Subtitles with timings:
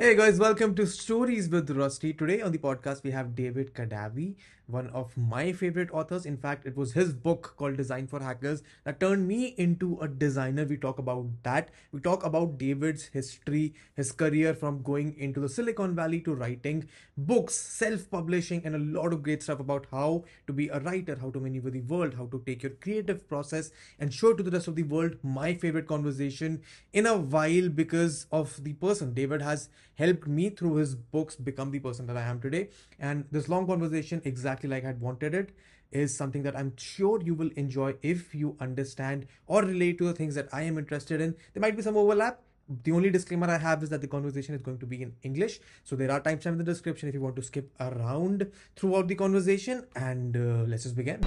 [0.00, 2.12] Hey guys, welcome to Stories with Rusty.
[2.12, 4.36] Today on the podcast, we have David Kadavy,
[4.68, 6.26] one of my favorite authors.
[6.26, 10.08] In fact, it was his book called Design for Hackers that turned me into a
[10.08, 10.64] designer.
[10.64, 11.70] We talk about that.
[11.92, 16.88] We talk about David's history, his career from going into the Silicon Valley to writing
[17.16, 21.16] books, self publishing, and a lot of great stuff about how to be a writer,
[21.20, 24.50] how to maneuver the world, how to take your creative process and show to the
[24.50, 25.16] rest of the world.
[25.22, 26.62] My favorite conversation
[26.92, 29.14] in a while because of the person.
[29.14, 32.68] David has helped me through his books become the person that I am today.
[32.98, 35.50] And this long conversation, exactly like I had wanted it,
[35.92, 40.12] is something that I'm sure you will enjoy if you understand or relate to the
[40.12, 41.34] things that I am interested in.
[41.54, 42.40] There might be some overlap.
[42.84, 45.60] The only disclaimer I have is that the conversation is going to be in English.
[45.84, 49.14] So there are timestamps in the description if you want to skip around throughout the
[49.14, 49.86] conversation.
[49.96, 51.20] And uh, let's just begin.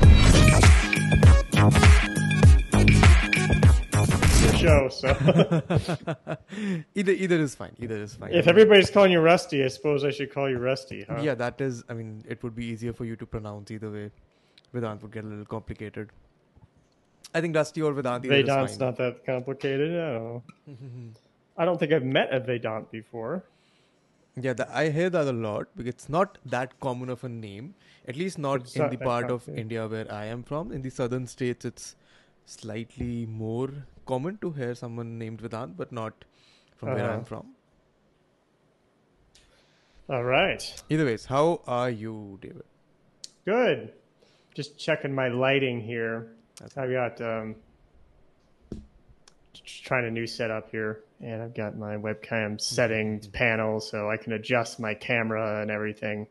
[4.61, 4.89] Show.
[4.89, 5.07] So
[6.95, 7.75] either either is fine.
[7.79, 8.33] Either is fine.
[8.33, 11.21] if everybody's calling you Rusty, I suppose I should call you Rusty, huh?
[11.21, 11.84] Yeah, that is.
[11.89, 14.12] I mean, it would be easier for you to pronounce either way.
[14.73, 16.09] Vedant would get a little complicated.
[17.34, 18.26] I think Rusty or Vedant.
[18.26, 19.91] either is Vedant's not that complicated.
[19.99, 20.43] I don't.
[21.57, 23.43] I don't think I've met a Vedant before.
[24.40, 27.75] Yeah, the, I hear that a lot because it's not that common of a name.
[28.07, 29.48] At least not It's in not the part of.
[29.49, 30.71] India where I am from.
[30.71, 31.96] In the southern states, it's
[32.46, 33.70] slightly more
[34.12, 36.26] common to hear someone named Vedant, but not
[36.76, 37.13] from where Uh-huh.
[37.17, 37.45] I'm from.
[40.09, 40.62] All right.
[40.90, 42.63] Either ways, how are you, David?
[43.45, 43.93] Good.
[44.53, 46.15] Just checking my lighting here.
[46.59, 47.55] That's- I've got um,
[49.53, 54.18] just trying a new setup here, and I've got my webcam settings panel, so I
[54.18, 56.27] can adjust my camera and everything.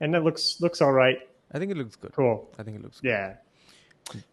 [0.00, 1.18] And it looks looks all right.
[1.52, 2.12] I think it looks good.
[2.12, 2.48] Cool.
[2.58, 3.08] I think it looks good.
[3.10, 3.34] Yeah.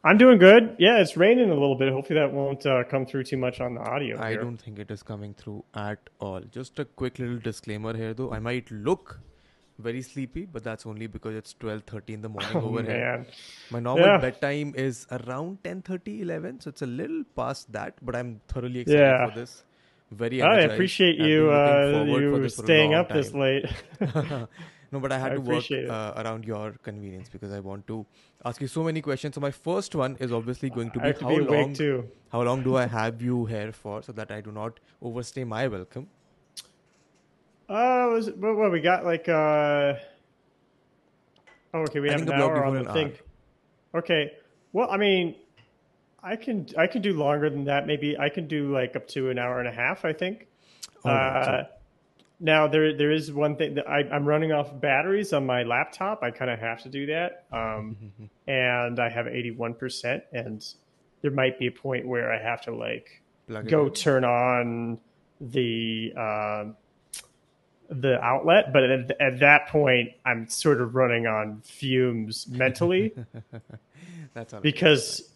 [0.03, 0.75] I'm doing good.
[0.79, 1.91] Yeah, it's raining a little bit.
[1.91, 4.19] Hopefully that won't uh, come through too much on the audio.
[4.19, 4.41] I here.
[4.41, 6.41] don't think it is coming through at all.
[6.51, 8.31] Just a quick little disclaimer here, though.
[8.31, 9.19] I might look
[9.79, 12.97] very sleepy, but that's only because it's 12:30 in the morning Oh, over here.
[12.97, 13.25] man.
[13.69, 14.17] My normal Yeah.
[14.17, 17.93] bedtime is around 10:30, 11, so it's a little past that.
[18.03, 19.29] But I'm thoroughly excited Yeah.
[19.29, 19.63] for this.
[20.11, 20.41] Very.
[20.41, 20.73] I energized.
[20.73, 23.65] appreciate I've you uh, you this for a staying up this late.
[24.91, 28.05] no, but I had I to work uh, around your convenience because I want to
[28.45, 29.35] ask you so many questions.
[29.35, 31.75] So my first one is obviously going to be to how be long
[32.31, 35.67] how long do I have you here for so that I do not overstay my
[35.67, 36.07] welcome?
[37.69, 39.93] Uh, was it, what, what we got like uh
[41.73, 43.13] Oh, okay, we I have an hour on the thing.
[43.93, 44.31] Okay.
[44.71, 45.35] Well, I mean,
[46.23, 47.85] I can I can do longer than that.
[47.87, 50.05] Maybe I can do like up to an hour and a half.
[50.05, 50.47] I think.
[51.03, 51.63] So- Uh,
[52.39, 56.23] now there there is one thing that I, I'm running off batteries on my laptop.
[56.23, 57.97] I kind of have to do that, um,
[58.47, 60.65] and I have 81 percent, and
[61.21, 64.99] there might be a point where I have to like Plug go turn on
[65.41, 66.65] the uh,
[67.89, 73.13] the outlet, but at, at that point, I'm sort of running on fumes mentally.
[74.33, 75.29] That's because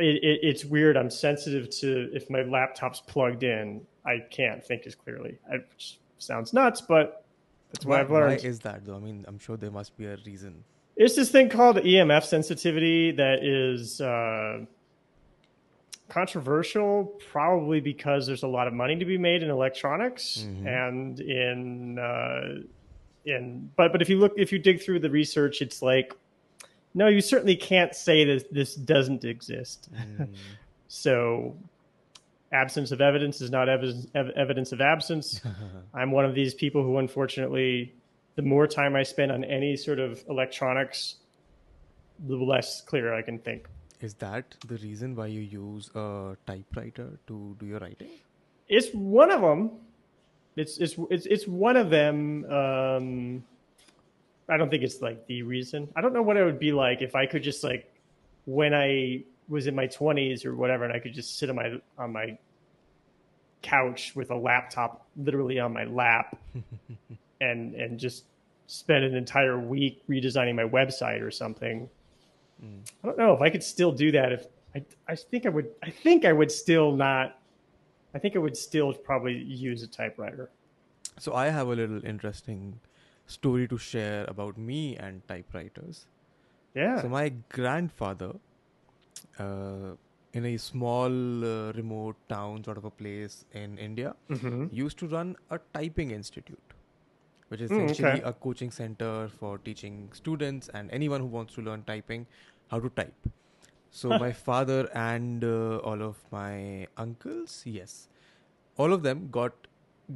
[0.00, 0.96] it, it, it's weird.
[0.96, 5.38] I'm sensitive to if my laptop's plugged in, I can't think as clearly.
[5.50, 7.24] I, which sounds nuts, but
[7.72, 8.40] that's what why, I've learned.
[8.42, 8.96] why is that though?
[8.96, 10.64] I mean, I'm sure there must be a reason.
[10.96, 14.64] It's this thing called EMF sensitivity that is uh,
[16.08, 20.66] controversial, probably because there's a lot of money to be made in electronics Mhm.
[20.66, 22.62] and in uh,
[23.24, 23.70] in.
[23.76, 26.14] But but if you look, if you dig through the research, it's like,
[26.98, 29.88] no, you certainly can't say that this doesn't exist.
[29.94, 30.34] Mm.
[30.90, 31.54] So,
[32.50, 35.26] absence of evidence is not evidence ev- evidence of absence.
[35.98, 37.92] I'm one of these people who, unfortunately,
[38.36, 41.16] the more time I spend on any sort of electronics,
[42.26, 43.68] the less clear I can think.
[44.00, 48.12] is that the reason why you use a typewriter to do your writing?
[48.68, 49.60] It's one of them.
[50.56, 52.44] It's it's it's it's one of them.
[52.60, 53.44] Um,
[54.48, 55.88] I don't think it's like the reason.
[55.94, 57.92] I don't know what it would be like if I could just like
[58.46, 61.80] when I was in my 20s or whatever, and I could just sit on my
[61.98, 62.38] on my
[63.60, 66.38] couch with a laptop literally on my lap,
[67.40, 68.24] and and just
[68.66, 71.88] spend an entire week redesigning my website or something.
[72.64, 72.90] Mm.
[73.02, 74.32] I don't know if I could still do that.
[74.32, 75.68] If I, I think I would.
[75.82, 77.38] I think I would still not.
[78.14, 80.50] I think I would still probably use a typewriter.
[81.18, 82.80] So I have a little interesting
[83.28, 86.06] story to share about me and typewriters.
[86.74, 87.02] Yeah.
[87.02, 88.34] So my grandfather,
[89.38, 89.94] uh,
[90.32, 95.08] in a small uh, remote town sort of a place in India, hmm used to
[95.08, 96.74] run a typing institute,
[97.48, 98.22] which is Mm, okay.
[98.24, 102.26] a coaching center for teaching students and anyone who wants to learn typing
[102.70, 103.28] how to type.
[103.90, 108.08] So my father and uh, all of my uncles, yes,
[108.76, 109.67] all of them got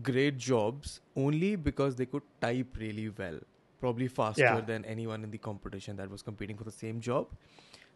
[0.03, 3.39] great jobs only because they could type really well,
[3.81, 4.61] probably faster Yeah.
[4.61, 7.27] than anyone in the competition that was competing for the same job.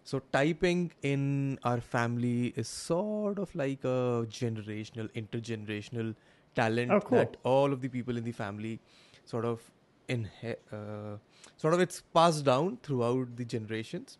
[0.04, 6.14] So typing in our family is sort of like a generational, intergenerational
[6.54, 7.18] talent Oh, cool.
[7.18, 8.78] that all of the people in the family
[9.24, 9.60] sort of
[10.08, 11.16] inhe- uh,
[11.56, 14.18] sort of it's passed down throughout the generations.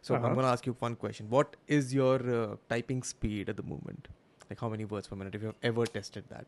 [0.00, 0.26] So Uh-huh.
[0.26, 1.28] I'm going to ask you one question.
[1.28, 4.08] What is your uh, typing speed at the moment?
[4.48, 5.34] Like how many words per minute?
[5.34, 6.46] If you've ever tested that.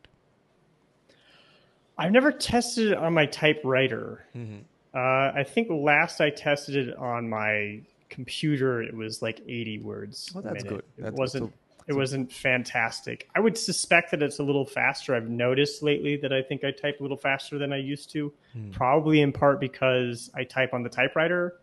[1.98, 4.24] I've never tested it on my typewriter.
[4.36, 4.58] Mm-hmm.
[4.94, 4.98] Uh,
[5.40, 10.30] I think last I tested it on my computer, it was like 80 words.
[10.34, 10.78] Oh, that's good.
[10.78, 11.18] It That's good.
[11.18, 11.52] wasn't.
[11.88, 13.26] It wasn't fantastic.
[13.34, 15.14] I would suspect that it's a little faster.
[15.14, 18.30] I've noticed lately that I think I type a little faster than I used to.
[18.52, 18.70] Hmm.
[18.72, 21.54] Probably in part because I type on the typewriter,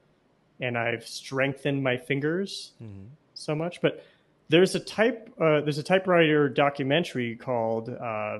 [0.59, 3.09] and I've strengthened my fingers Mhm.
[3.35, 3.81] so much.
[3.81, 4.03] But
[4.49, 5.31] there's a type.
[5.39, 8.39] Uh, there's a typewriter documentary called uh,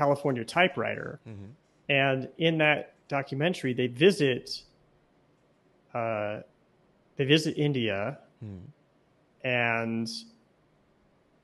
[0.00, 1.48] California Typewriter, Mhm.
[1.88, 4.62] and in that documentary they visit
[5.94, 6.40] uh,
[7.16, 8.60] they visit India Mhm.
[9.42, 10.08] and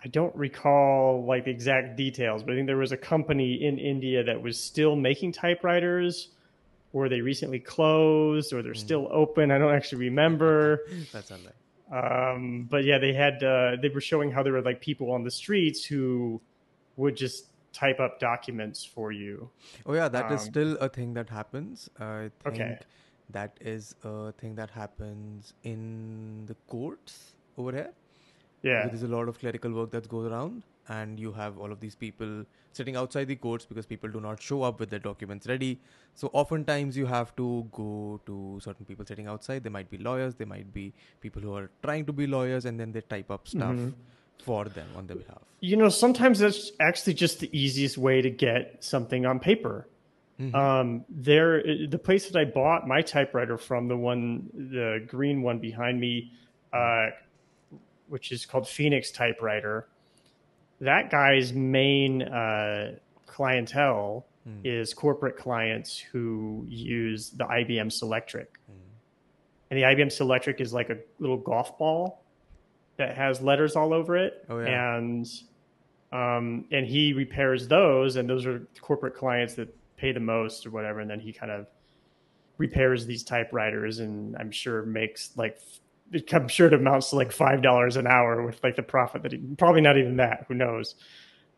[0.04, 3.78] I don't recall like the exact details, but I think there was a company in
[3.78, 6.28] India that was still making typewriters
[6.93, 9.50] or they recently closed or they're still open.
[9.50, 10.81] I don't actually remember.
[11.12, 11.54] That's unlike.
[11.90, 15.22] Um, but yeah, they had uh, they were showing how there were like people on
[15.25, 16.40] the streets who
[16.96, 19.51] would just type up documents for you.
[19.87, 21.89] Oh yeah, that is Um, still a thing that happens.
[21.99, 22.79] I think Okay.
[23.31, 27.93] that is a thing that happens in the courts over here.
[28.63, 28.87] Yeah.
[28.89, 31.95] There's a lot of clerical work that goes around, and you have all of these
[31.97, 35.81] people sitting outside the courts because people do not show up with their documents ready.
[36.15, 39.65] So oftentimes you have to go to certain people sitting outside.
[39.65, 42.79] They might be lawyers, they might be people who are trying to be lawyers, and
[42.79, 43.95] then they type up stuff Mhm.
[44.43, 45.43] For them on their behalf.
[45.61, 49.89] You know, sometimes that's actually just the easiest way to get something on paper.
[50.41, 50.55] Mhm.
[50.55, 55.59] Um, there, the place that I bought my typewriter from, the one, the green one
[55.61, 56.33] behind me,
[56.73, 57.11] uh,
[58.09, 59.89] which is called Phoenix Typewriter,
[60.81, 62.97] that guy's main uh,
[63.27, 64.59] clientele Hmm.
[64.65, 68.49] is corporate clients who use the IBM Selectric.
[68.67, 68.73] Hmm.
[69.71, 72.22] And the IBM Selectric is like a little golf ball
[72.97, 74.44] that has letters all over it.
[74.49, 74.97] Oh, yeah.
[74.97, 75.27] And
[76.12, 80.71] um, and he repairs those, and those are corporate clients that pay the most or
[80.71, 81.00] whatever.
[81.00, 81.67] And then he kind of
[82.59, 85.59] repairs these typewriters, and I'm sure makes like
[86.33, 89.33] I'm sure it amounts to like five dollars an hour with like the profit that
[89.33, 90.45] he probably not even that.
[90.49, 90.95] Who knows?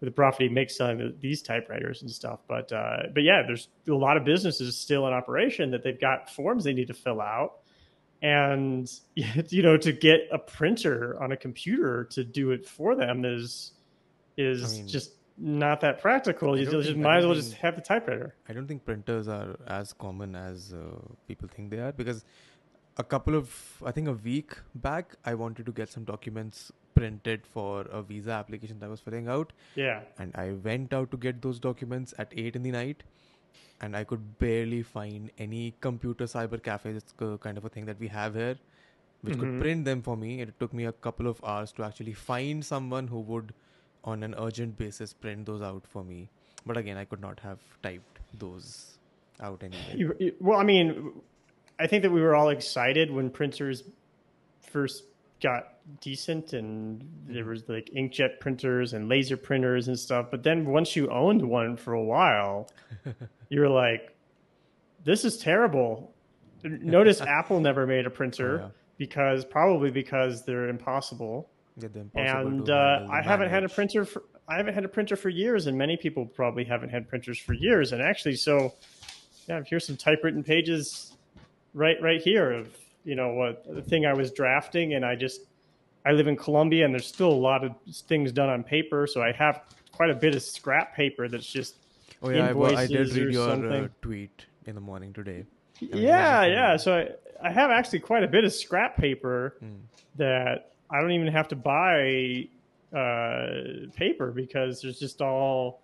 [0.00, 2.40] With the profit he makes selling the, these typewriters and stuff.
[2.48, 6.30] But uh, but yeah, there's a lot of businesses still in operation that they've got
[6.30, 7.60] forms they need to fill out,
[8.24, 8.90] and
[9.56, 13.72] you know to get a printer on a computer to do it for them is
[14.36, 16.58] is I mean, just not that practical.
[16.58, 18.34] You just think- might as well just have the typewriter.
[18.48, 20.80] I don't think printers are as common as uh,
[21.28, 22.24] people think they are because
[22.96, 23.52] a couple of
[23.84, 28.30] I think a week back I wanted to get some documents printed for a visa
[28.30, 30.02] application that I was filling out Yeah.
[30.18, 33.02] and I went out to get those documents at 8 in the night
[33.80, 37.98] and I could barely find any computer cyber cafe it's kind of a thing that
[37.98, 38.56] we have here
[39.22, 39.60] which could Mhm.
[39.60, 43.08] print them for me it took me a couple of hours to actually find someone
[43.08, 43.52] who would
[44.04, 46.28] on an urgent basis print those out for me
[46.66, 48.98] but again I could not have typed those
[49.40, 51.12] out anyway You- you- Well, I mean,
[51.78, 53.82] I think that we were all excited when printers
[54.60, 55.04] first
[55.42, 55.70] got
[56.00, 60.30] decent and there was like inkjet printers and laser printers and stuff.
[60.30, 62.68] But then once you owned one for a while,
[63.54, 64.14] you were like,
[65.04, 66.12] this is terrible.
[66.64, 68.70] Notice Apple never made a printer Oh, yeah.
[68.98, 71.48] because probably because they're impossible.
[71.80, 74.88] Get them impossible and uh, I haven't had a printer for I haven't had a
[74.88, 77.92] printer for years, and many people probably haven't had printers for years.
[77.92, 78.74] And actually, so
[79.48, 81.16] yeah, here's some typewritten pages
[81.72, 82.68] right right here of
[83.04, 85.40] you know what the thing I was drafting, and I just
[86.06, 87.72] I live in Colombia, and there's still a lot of
[88.06, 91.76] things done on paper, so I have quite a bit of scrap paper that's just
[92.24, 95.44] Oh yeah, I, wa- I did read your uh, tweet in the morning today.
[95.80, 96.76] mean, yeah yeah.
[96.76, 99.80] So I, I have actually quite a bit of scrap paper Mm.
[100.16, 102.48] that I don't even have to buy
[102.96, 105.80] uh, paper because there's just all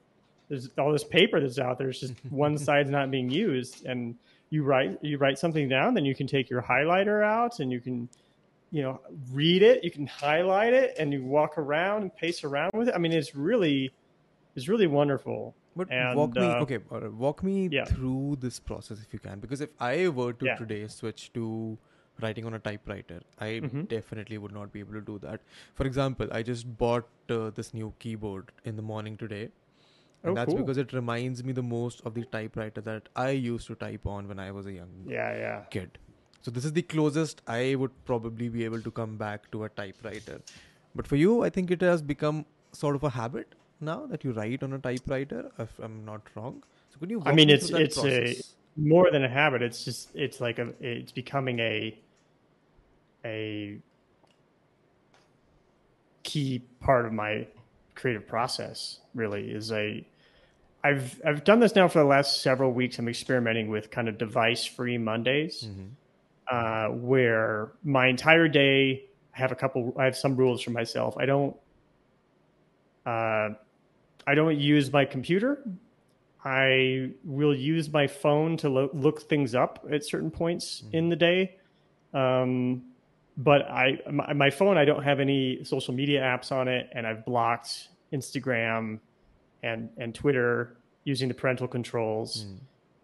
[0.48, 1.90] there's all this paper that's out there.
[1.90, 4.14] It's just one side's not being used, and
[4.50, 7.80] you write you write something down, then you can take your highlighter out and you
[7.80, 8.08] can
[8.72, 9.00] you know
[9.32, 12.94] read it, you can highlight it, and you walk around and pace around with it.
[12.94, 13.92] I mean, it's really
[14.56, 15.54] it's really wonderful.
[15.76, 16.78] But And, walk me, uh, okay,
[17.24, 17.84] walk me yeah.
[17.84, 20.56] through this process if you can, because if I were to Yeah.
[20.56, 21.78] today switch to
[22.20, 23.88] writing on a typewriter, I Mhm.
[23.88, 25.40] definitely would not be able to do that.
[25.74, 29.42] For example, I just bought uh, this new keyboard in the morning today,
[30.22, 30.62] And Oh, that's cool.
[30.62, 34.26] because it reminds me the most of the typewriter that I used to type on
[34.32, 35.62] when I was a young Yeah, yeah.
[35.76, 35.98] kid.
[36.42, 39.70] So this is the closest I would probably be able to come back to a
[39.70, 40.36] typewriter.
[40.94, 44.32] But for you, I think it has become sort of a habit now that you
[44.32, 46.62] write on a typewriter, if I'm not wrong.
[46.92, 47.22] So could you?
[47.24, 48.36] I mean, me it's it's a
[48.76, 49.62] more than a habit.
[49.62, 51.98] It's just it's like a it's becoming a
[53.24, 53.78] a
[56.22, 57.46] key part of my
[57.94, 59.00] creative process.
[59.14, 60.06] Really, is a
[60.82, 62.98] I've I've done this now for the last several weeks.
[62.98, 65.90] I'm experimenting with kind of device free Mondays, Mhm.
[66.50, 69.94] uh, where my entire day I have a couple.
[69.98, 71.16] I have some rules for myself.
[71.18, 71.56] I don't.
[73.06, 73.50] Uh,
[74.30, 75.60] I don't use my computer.
[76.44, 81.16] I will use my phone to lo- look things up at certain points in the
[81.16, 81.56] day.
[82.14, 82.82] Um,
[83.36, 87.06] but I, my, my phone, I don't have any social media apps on it, and
[87.08, 89.00] I've blocked Instagram
[89.64, 92.46] and and Twitter using the parental controls.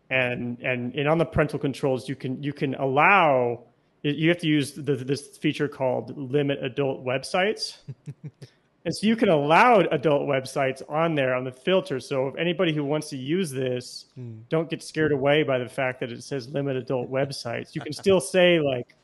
[0.08, 3.64] And and and on the parental controls, you can you can allow
[4.02, 7.78] you have to use the, this feature called limit adult websites.
[8.86, 11.98] And so you can allow adult websites on there on the filter.
[12.00, 14.38] So if anybody who wants to use this, Hmm.
[14.48, 17.74] don't get scared away by the fact that it says limit adult websites.
[17.74, 18.94] You can still say like,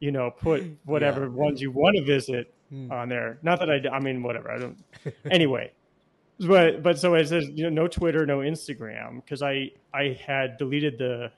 [0.00, 1.28] you know, put whatever Yeah.
[1.28, 2.90] ones you want to visit Hmm.
[2.90, 3.38] on there.
[3.42, 4.50] Not that I, I mean, whatever.
[4.50, 4.76] I don't.
[5.30, 5.70] anyway,
[6.40, 10.56] but but so it says you know no Twitter, no Instagram because I I had
[10.56, 11.30] deleted the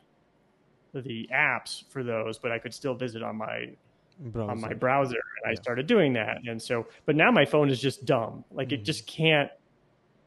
[0.94, 3.70] the apps for those, but I could still visit on my
[4.18, 4.50] Browser.
[4.50, 6.38] on my browser and I started doing that.
[6.46, 8.44] And so, but now my phone is just dumb.
[8.50, 8.84] Like it Mhm.
[8.84, 9.50] just can't,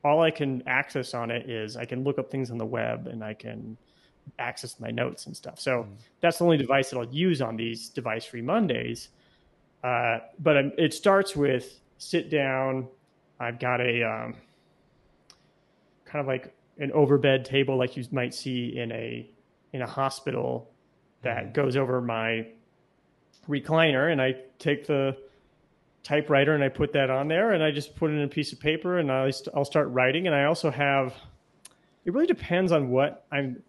[0.04, 3.08] all I can access on it is I can look up things on the web
[3.08, 3.78] and I can
[4.40, 5.60] access my notes and stuff.
[5.60, 5.98] So Mhm.
[6.22, 9.10] that's the only device that I'll use on these device free Mondays.
[9.84, 12.88] Uh, but um, it starts with sit down.
[13.40, 14.36] I've got a um,
[16.06, 19.30] kind of like an overbed table, like you might see in a
[19.74, 20.74] in a hospital,
[21.22, 21.54] that Mhm.
[21.54, 22.48] goes over my
[23.48, 25.18] recliner, and I take the
[26.04, 28.54] typewriter and I put that on there, and I just put it in a piece
[28.54, 30.28] of paper, and I I'll start writing.
[30.28, 31.14] And I also have.
[32.04, 33.62] It really depends on what I'm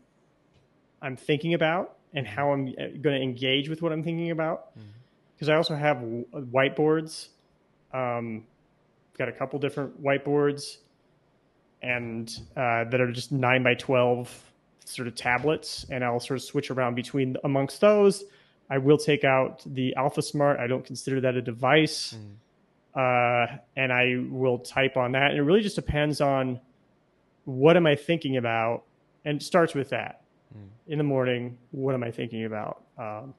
[1.03, 4.71] I'm thinking about and how I'm going to engage with what I'm thinking about.
[5.35, 7.29] Because I also have whiteboards.
[7.93, 8.45] Um,
[9.19, 10.79] got a couple different whiteboards,
[11.83, 14.53] and uh, that are just nine by twelve
[14.85, 18.25] sort of tablets, and I'll sort of switch around between amongst those.
[18.73, 20.59] I will take out the Alpha Smart.
[20.59, 22.37] I don't consider that a device, Mm.
[23.53, 25.31] uh, and I will type on that.
[25.31, 26.59] And it really just depends on
[27.45, 28.85] what am I thinking about,
[29.27, 30.23] and it starts with that
[30.55, 30.69] Mm.
[30.93, 31.59] in the morning.
[31.71, 32.83] What am I thinking about?
[32.97, 33.35] Um,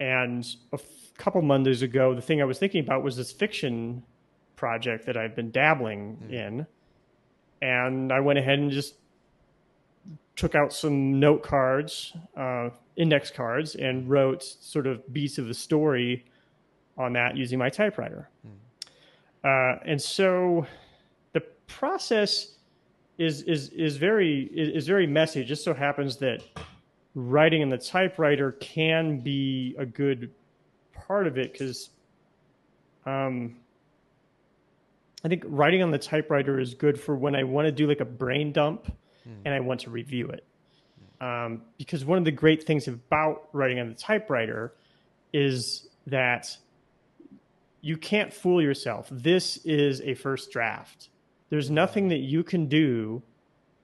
[0.00, 4.02] and a f- couple Mondays ago, the thing I was thinking about was this fiction
[4.56, 6.32] project that I've been dabbling Mm.
[6.32, 6.66] in,
[7.60, 8.96] and I went ahead and just
[10.36, 15.54] took out some note cards, uh, index cards, and wrote sort of beats of the
[15.54, 16.24] story
[16.96, 18.28] on that using my typewriter.
[19.44, 20.66] Uh, and so
[21.32, 22.54] the process
[23.18, 25.40] is is is very is, is very messy.
[25.40, 26.42] It just so happens that
[27.14, 30.30] writing in the typewriter can be a good
[30.92, 31.90] part of it because
[33.04, 33.56] um,
[35.24, 38.00] I think writing on the typewriter is good for when I want to do like
[38.00, 38.92] a brain dump
[39.44, 40.44] and I want to review it.
[41.20, 44.74] Um, because one of the great things about writing on the typewriter
[45.32, 46.56] is that
[47.80, 49.08] you can't fool yourself.
[49.10, 51.10] This is a first draft.
[51.50, 53.22] There's nothing that you can do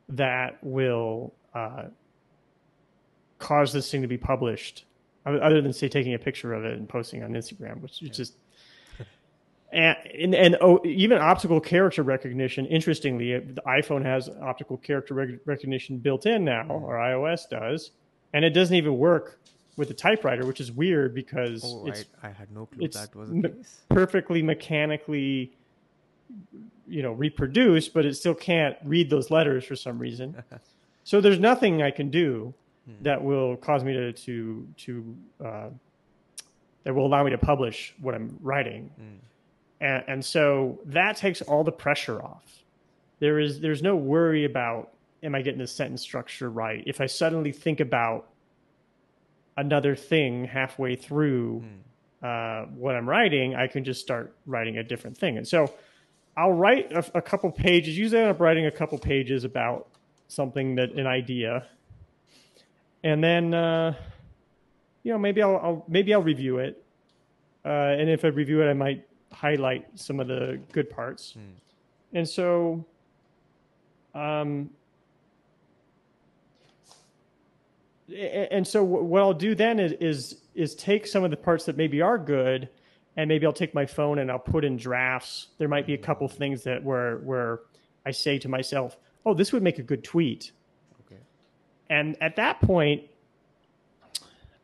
[0.08, 1.84] that will uh,
[3.38, 4.84] cause this thing to be published,
[5.24, 8.34] other than say taking a picture of it and posting on Instagram, which is just.
[9.70, 12.64] And, and, and oh, even optical character recognition.
[12.66, 17.90] Interestingly, the iPhone has optical character rec- recognition built in now, or iOS does,
[18.32, 19.38] and it doesn't even work
[19.76, 23.14] with the typewriter, which is weird because Oh, it's I, I had no clue that
[23.14, 23.80] was the case.
[23.90, 25.52] perfectly mechanically
[26.86, 30.36] you know reproduced but it still can't read those letters for some reason
[31.04, 32.52] so there's nothing i can do
[33.02, 35.68] that will cause me to to to uh,
[36.84, 39.18] that will allow me to publish what i'm writing Mm.
[39.80, 42.64] And, and so that takes all the pressure off
[43.20, 44.92] there is there's no worry about
[45.22, 48.28] am i getting the sentence structure right if i suddenly think about
[49.56, 51.64] another thing halfway through
[52.22, 52.64] Mm.
[52.64, 55.36] uh, what I'm writing, I can just start writing a different thing.
[55.36, 55.72] And so
[56.36, 57.98] I'll write a, a couple pages.
[57.98, 59.88] Usually, I end up writing a couple pages about
[60.28, 61.66] something that an idea,
[63.02, 63.94] and then uh,
[65.02, 66.80] you know maybe I'll, I'll maybe I'll review it,
[67.64, 67.68] uh,
[67.98, 69.07] and if I review it, I might
[69.38, 71.36] highlight some of the good parts.
[71.38, 71.42] Mm.
[72.12, 72.84] And so
[74.14, 74.70] Um,
[78.10, 81.76] and so what I'll do then is, is is take some of the parts that
[81.76, 82.68] maybe are good,
[83.16, 85.48] and maybe I'll take my phone and I'll put in drafts.
[85.58, 87.60] There might be a couple things that where where
[88.06, 90.52] I say to myself, "Oh, this would make a good tweet,"
[91.06, 91.20] Okay.
[91.90, 93.02] and at that point,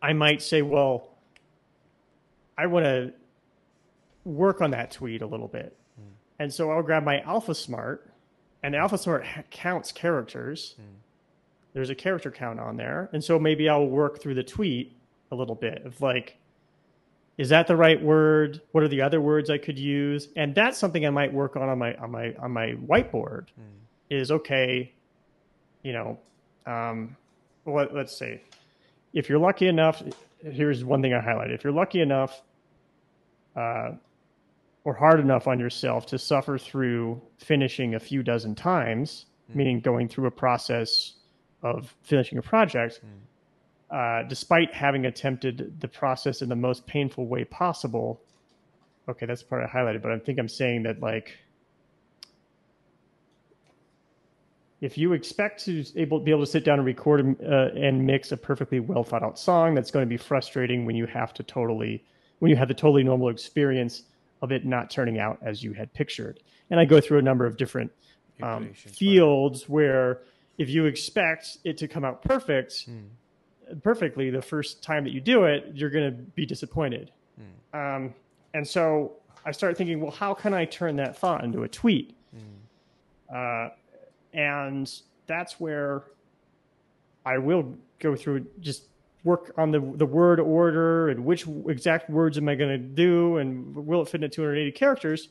[0.00, 1.10] I might say, "Well,
[2.56, 3.12] I want to
[4.24, 5.76] work on that tweet a little bit,"
[6.38, 8.10] and so I'll grab my Alpha Smart,
[8.62, 10.74] and Alpha Smart ha- counts characters.
[11.74, 13.10] There's a character count on there.
[13.12, 14.96] And so maybe i'll work through the tweet
[15.32, 16.36] a little bit of like
[17.36, 18.60] is that the right word?
[18.70, 20.28] What are the other words i could use?
[20.36, 23.46] And that's something i might work on on my on my on my whiteboard
[24.08, 24.92] is okay
[25.82, 26.18] you know
[26.66, 27.16] um
[27.66, 28.40] let, let's say
[29.12, 30.00] if you're lucky enough
[30.42, 31.54] here's one thing i highlighted.
[31.54, 32.40] If you're lucky enough
[33.56, 33.92] uh,
[34.84, 40.08] or hard enough on yourself to suffer through finishing a few dozen times meaning going
[40.08, 41.14] through a process
[41.62, 43.00] of finishing a project,
[43.90, 48.20] uh, despite having attempted the process in the most painful way possible.
[49.08, 51.36] Okay, that's the part I highlighted, but I think I'm saying that like
[54.80, 58.32] if you expect to able be able to sit down and record uh, and mix
[58.32, 61.42] a perfectly well thought out song, that's going to be frustrating when you have to
[61.42, 62.04] totally
[62.38, 64.04] when you have the totally normal experience
[64.44, 66.40] of it not turning out as you had pictured.
[66.70, 67.90] And I go through a number of different
[68.42, 68.94] um, Iterations, right.
[68.94, 70.20] fields where
[70.58, 72.88] if you expect it to come out perfect
[73.82, 77.10] perfectly the first time that you do it you're going to be disappointed.
[77.72, 78.14] Um,
[78.52, 82.16] and so i started thinking well how can i turn that thought into a tweet?
[83.34, 83.68] Uh,
[84.32, 84.92] and
[85.26, 86.04] that's where
[87.24, 88.84] i will go through just
[89.24, 93.38] work on the the word order and which exact words am i going to do
[93.38, 95.28] and will it fit into 280 characters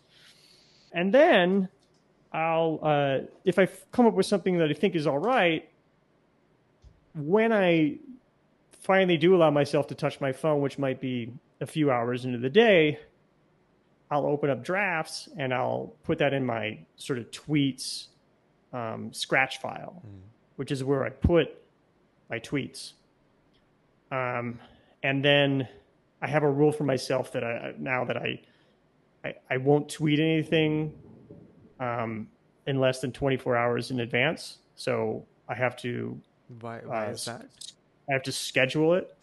[0.94, 1.70] and then
[2.34, 5.70] I'll uh, if I come up with something that I think is all right,
[7.14, 7.98] when I
[8.82, 12.40] finally do allow myself to touch my phone, which might be a few hours into
[12.40, 13.00] the day,
[14.10, 18.08] I'll open up drafts and I'll put that in my sort of tweets
[18.74, 20.02] um, scratch file,
[20.56, 21.56] which is where I put
[22.30, 22.94] my tweets.
[24.14, 24.60] Um,
[25.02, 25.68] and then
[26.22, 28.42] I have a rule for myself that I now that I
[29.26, 30.94] I, I won't tweet anything
[31.80, 32.28] um,
[32.68, 34.60] in less than 24 hours in advance.
[34.76, 36.20] So I have to
[36.62, 37.48] Why, why uh, is that?
[38.10, 39.16] I have to schedule it.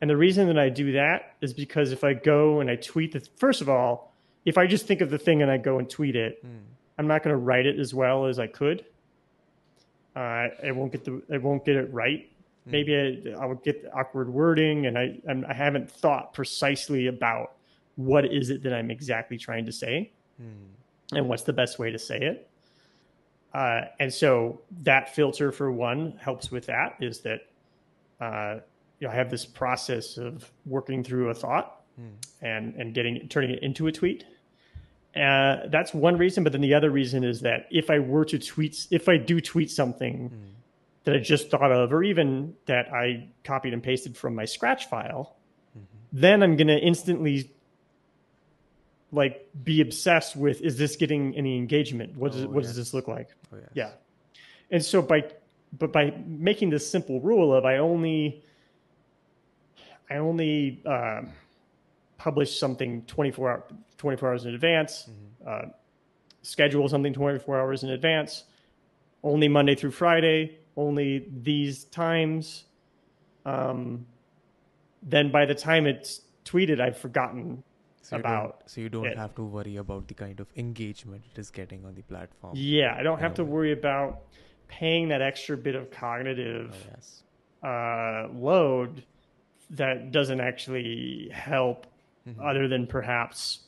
[0.00, 3.12] And the reason that I do that is because if I go and I tweet
[3.12, 4.12] the first of all,
[4.44, 6.44] if I just think of the thing and I go and tweet it,
[6.98, 8.84] I'm not going to write it as well as I could.
[10.16, 12.28] Uh, I won't get the I won't get it right.
[12.64, 17.08] Maybe I, I would get the awkward wording, and I I'm, I haven't thought precisely
[17.08, 17.52] about
[17.96, 20.12] what is it that I'm exactly trying to say
[21.18, 22.48] and what's the best way to say it.
[23.52, 27.40] Uh, and so that filter for one helps with that is that
[28.20, 28.60] uh,
[28.98, 31.80] you know, I have this process of working through a thought
[32.40, 34.24] and and getting it, turning it into a tweet.
[35.14, 38.38] Uh, that's one reason, but then the other reason is that if I were to
[38.38, 40.30] tweet, if I do tweet something
[41.04, 44.88] that I just thought of, or even that I copied and pasted from my Scratch
[44.88, 45.36] file,
[46.12, 47.50] then I'm going to instantly
[49.10, 52.16] like be obsessed with is this getting any engagement?
[52.16, 53.28] What does Oh, what does this look like?
[53.52, 53.70] Oh, yes.
[53.74, 53.90] yeah.
[54.70, 55.24] And so by
[55.78, 58.42] but by making this simple rule of i only
[60.10, 61.22] i only uh,
[62.18, 63.64] publish something 24 hour,
[63.96, 65.08] 24 hours in advance
[65.46, 65.62] uh,
[66.42, 68.44] schedule something 24 hours in advance
[69.22, 72.64] only monday through friday only these times
[73.44, 74.06] um,
[75.02, 77.62] then by the time it's tweeted i've forgotten
[78.02, 79.16] So about so you don't it.
[79.18, 82.52] have to worry about the kind of engagement it is getting on the platform.
[82.56, 84.22] Yeah, I don't have to worry about
[84.68, 87.22] paying that extra bit of cognitive Oh, yes.
[87.62, 89.04] uh, load
[89.70, 91.86] that doesn't actually help,
[92.28, 92.40] Mm-hmm.
[92.50, 93.62] other than perhaps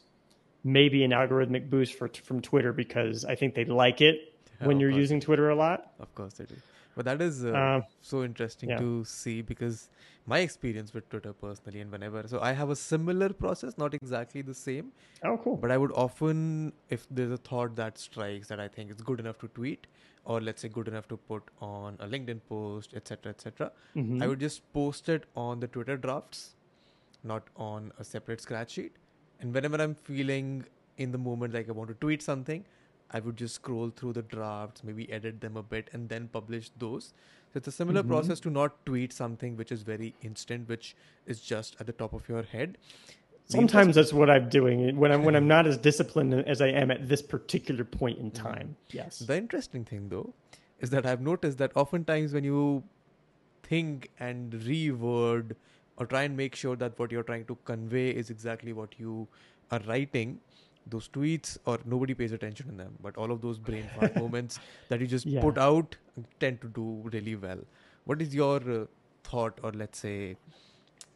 [0.62, 4.32] maybe an algorithmic boost for, from Twitter because I think they like it
[4.68, 5.90] when you're using Twitter a lot.
[5.98, 6.54] Of course they do.
[6.96, 8.78] But that is uh, Um, so interesting yeah.
[8.78, 9.88] to see because
[10.26, 14.42] my experience with Twitter personally, and whenever, so I have a similar process, not exactly
[14.42, 15.56] the same, Oh, cool.
[15.56, 19.20] but I would often, if there's a thought that strikes that I think is good
[19.20, 19.86] enough to tweet,
[20.24, 24.22] or let's say good enough to put on a LinkedIn post, etc., etc., Mhm.
[24.22, 26.44] I would just post it on the Twitter drafts,
[27.32, 28.92] not on a separate scratch sheet.
[29.40, 30.64] And whenever I'm feeling
[30.96, 32.64] in the moment like I want to tweet something,
[33.14, 36.70] I would just scroll through the drafts, maybe edit them a bit, and then publish
[36.84, 37.12] those.
[37.52, 38.08] So it's a similar Mhm.
[38.12, 40.96] process to not tweet something which is very instant, which
[41.34, 42.76] is just at the top of your head.
[43.46, 46.90] Sometimes that's what I'm doing when I'm when I'm not as disciplined as I am
[46.96, 48.76] at this particular point in time.
[48.90, 49.18] Yes.
[49.20, 50.34] The interesting thing though
[50.80, 52.62] is that I've noticed that oftentimes when you
[53.62, 55.52] think and reword
[55.96, 59.28] or try and make sure that what you're trying to convey is exactly what you
[59.70, 60.40] are writing,
[60.86, 64.58] those tweets or nobody pays attention to them, but all of those brain fart moments
[64.88, 65.40] that you just Yeah.
[65.40, 65.96] put out
[66.40, 67.58] tend to do really well.
[68.04, 68.84] What is your uh,
[69.24, 70.36] thought, or let's say,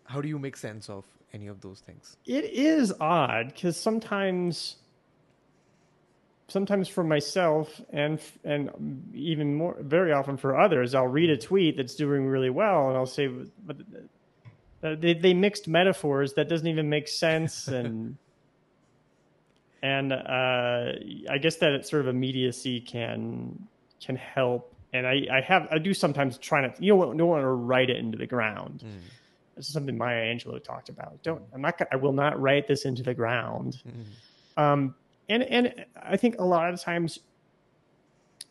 [0.06, 1.04] how do you make sense of
[1.34, 2.16] any of those things?
[2.24, 4.76] It is odd because sometimes,
[6.48, 8.70] sometimes for myself and and
[9.14, 12.96] even more, very often for others, I'll read a tweet that's doing really well, and
[12.96, 13.28] I'll say,
[13.66, 13.76] "But
[14.82, 18.16] uh, they they mixed metaphors that doesn't even make sense," and
[19.82, 20.92] and uh,
[21.30, 23.68] I guess that sort of immediacy can
[24.00, 24.74] can help.
[24.92, 27.90] And I, I have I do sometimes try not you don't, don't want to write
[27.90, 28.82] it into the ground.
[28.86, 29.00] Mm.
[29.56, 31.22] This is something Maya Angelou talked about.
[31.22, 33.82] Don't I'm not I will not write this into the ground.
[34.56, 34.62] Mm.
[34.62, 34.94] Um,
[35.28, 37.18] and and I think a lot of times,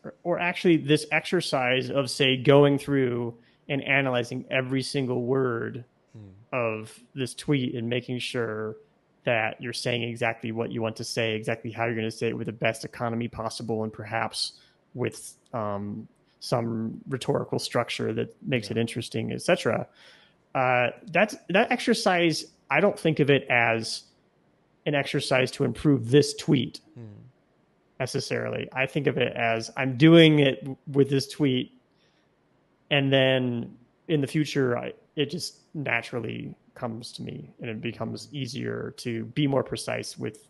[0.04, 3.34] or, or actually, this exercise of say going through
[3.68, 5.84] and analyzing every single word
[6.16, 6.30] Mm.
[6.52, 8.76] of this tweet and making sure
[9.24, 12.28] that you're saying exactly what you want to say, exactly how you're going to say
[12.28, 14.52] it with the best economy possible, and perhaps
[14.94, 16.08] with um,
[16.40, 19.86] some rhetorical structure that makes it interesting, etc.
[20.54, 22.46] Uh, that's that exercise.
[22.70, 24.04] I don't think of it as
[24.86, 27.06] an exercise to improve this tweet Mm.
[28.00, 28.68] necessarily.
[28.72, 31.72] I think of it as I'm doing it with this tweet,
[32.90, 33.76] and then
[34.06, 39.24] in the future, I, it just naturally comes to me, and it becomes easier to
[39.26, 40.48] be more precise with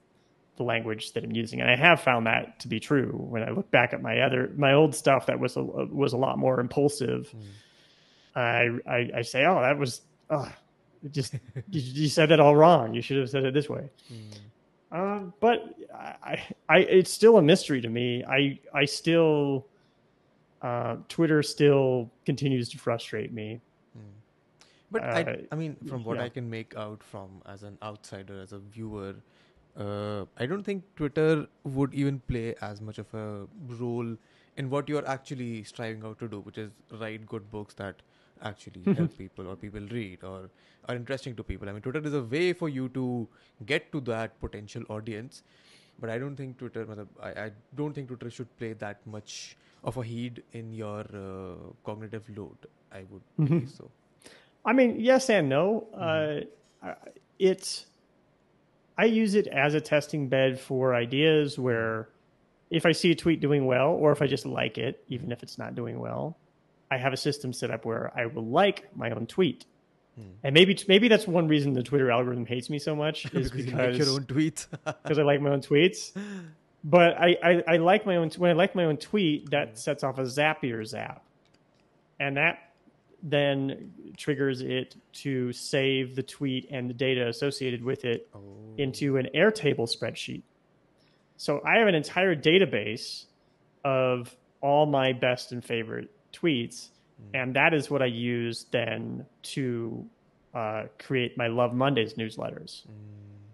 [0.57, 1.61] the language that I'm using.
[1.61, 4.53] And I have found that to be true when I look back at my other
[4.57, 7.35] my old stuff that was a, was a lot more impulsive.
[8.35, 10.51] I, I I say, oh, that was oh,
[11.11, 11.35] just
[11.71, 12.95] you, you said that all wrong.
[12.95, 13.89] You should have said it this way.
[14.13, 14.39] Mm.
[14.91, 18.25] Um, but I, I, it's still a mystery to me.
[18.25, 19.67] I, I still,
[20.63, 23.61] uh, Twitter still continues to frustrate me.
[24.91, 26.25] But I, Uh, I mean, from what yeah.
[26.25, 29.15] I can make out from as an outsider, as a viewer,
[29.77, 33.47] uh, I don't think Twitter would even play as much of a
[33.81, 34.17] role
[34.57, 36.71] in what you're actually striving out to do, which is
[37.01, 38.03] write good books that
[38.43, 40.51] actually help people or people read or
[40.89, 41.69] are interesting to people.
[41.69, 43.29] I mean, Twitter is a way for you to
[43.67, 45.43] get to that potential audience,
[46.01, 46.87] but I don't think Twitter,
[47.23, 51.73] I, I don't think Twitter should play that much of a heed in your uh,
[51.85, 52.57] cognitive load.
[52.91, 53.91] I would believe so.
[54.69, 55.87] I mean, yes and no.
[55.97, 56.87] Mm-hmm.
[56.87, 56.97] Uh, I-
[57.39, 57.87] it's,
[58.99, 62.09] I use it as a testing bed for ideas where
[62.71, 65.43] if I see a tweet doing well, or if I just like it, even if
[65.43, 66.37] it's not doing well,
[66.91, 69.65] I have a system set up where I will like my own tweet.
[70.17, 70.23] Hmm.
[70.43, 73.67] And maybe maybe that's one reason the Twitter algorithm hates me so much is because
[73.67, 74.67] you make your own tweets.
[74.85, 76.13] because I like my own tweets.
[76.85, 79.75] But I, I, I like my own when I like my own tweet, that hmm.
[79.77, 81.25] sets off a Zapier zap,
[82.21, 82.68] and that
[83.23, 88.41] then triggers it to save the tweet and the data associated with it Oh.
[88.77, 90.43] into an Airtable spreadsheet.
[91.37, 93.27] So I have an entire database
[93.85, 96.89] of all my best and favorite tweets,
[97.35, 100.05] and that is what I use then to
[100.55, 102.83] uh, create my Love Mondays newsletters.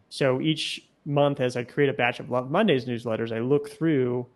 [0.08, 4.26] So each month, as I create a batch of Love Mondays newsletters, I look through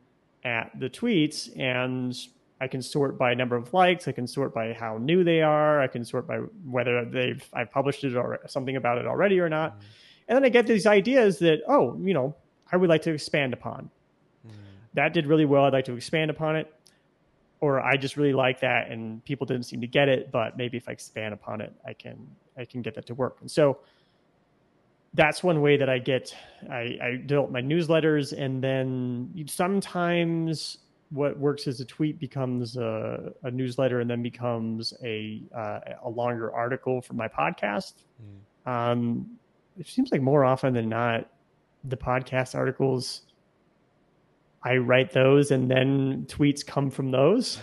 [0.44, 2.14] at the tweets and
[2.60, 4.08] I can sort by number of likes.
[4.08, 5.80] I can sort by how new they are.
[5.80, 9.48] I can sort by whether they've I've published it or something about it already or
[9.48, 9.72] not.
[9.72, 9.86] Mm-hmm.
[10.28, 12.34] And then I get these ideas that oh, you know,
[12.70, 13.90] I would like to expand upon.
[14.46, 14.56] Mm-hmm.
[14.94, 15.64] That did really well.
[15.64, 16.72] I'd like to expand upon it.
[17.60, 20.76] Or I just really like that and people didn't seem to get it, but maybe
[20.76, 23.38] if I expand upon it, I can I can get that to work.
[23.40, 23.78] And so
[25.14, 26.34] that's one way that I get
[26.68, 30.78] I, I develop my newsletters and then sometimes
[31.10, 36.08] what works as a tweet becomes a, a newsletter and then becomes a uh, a
[36.08, 37.94] longer article for my podcast.
[38.66, 39.38] Um,
[39.78, 41.30] it seems like more often than not,
[41.84, 43.22] the podcast articles
[44.62, 47.58] I write those and then tweets come from those.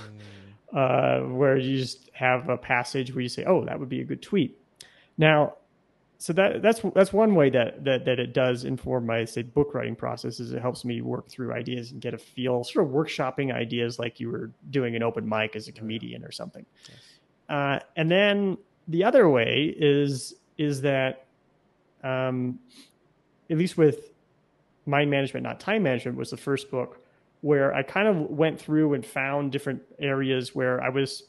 [0.74, 4.04] Uh, where you just have a passage where you say, "Oh, that would be a
[4.04, 4.60] good tweet."
[5.18, 5.54] Now,
[6.18, 9.74] so that that's that's one way that that that it does inform my say book
[9.74, 10.40] writing process.
[10.40, 14.00] Is it helps me work through ideas and get a feel, sort of workshopping ideas
[14.00, 16.66] like you were doing an open mic as a comedian or something.
[17.50, 21.26] Uh, and then the other way is is that,
[22.04, 22.60] um,
[23.50, 24.14] at least with
[24.86, 27.02] mind management, not time management, was the first book
[27.42, 31.24] where I kind of went through and found different areas where I was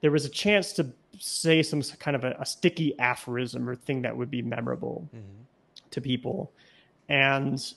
[0.00, 4.02] there was a chance to say some kind of a, a sticky aphorism or thing
[4.02, 5.08] that would be memorable.
[5.90, 6.52] to people,
[7.08, 7.74] and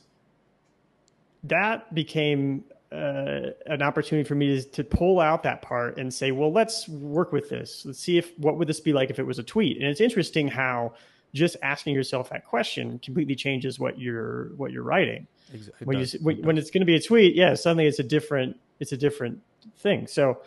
[1.44, 6.32] that became uh, an opportunity for me to, to pull out that part and say,
[6.32, 7.84] well, let's work with this.
[7.86, 9.78] Let's see if what would this be like if it was a tweet.
[9.78, 10.94] And it's interesting how
[11.34, 15.28] just asking yourself that question completely changes what you're what you're writing.
[15.54, 15.86] Exactly.
[15.86, 18.58] When you when, when it's going to be a tweet, yeah, suddenly it's a different
[18.80, 19.42] it's a different
[19.78, 20.08] thing.
[20.08, 20.42] So,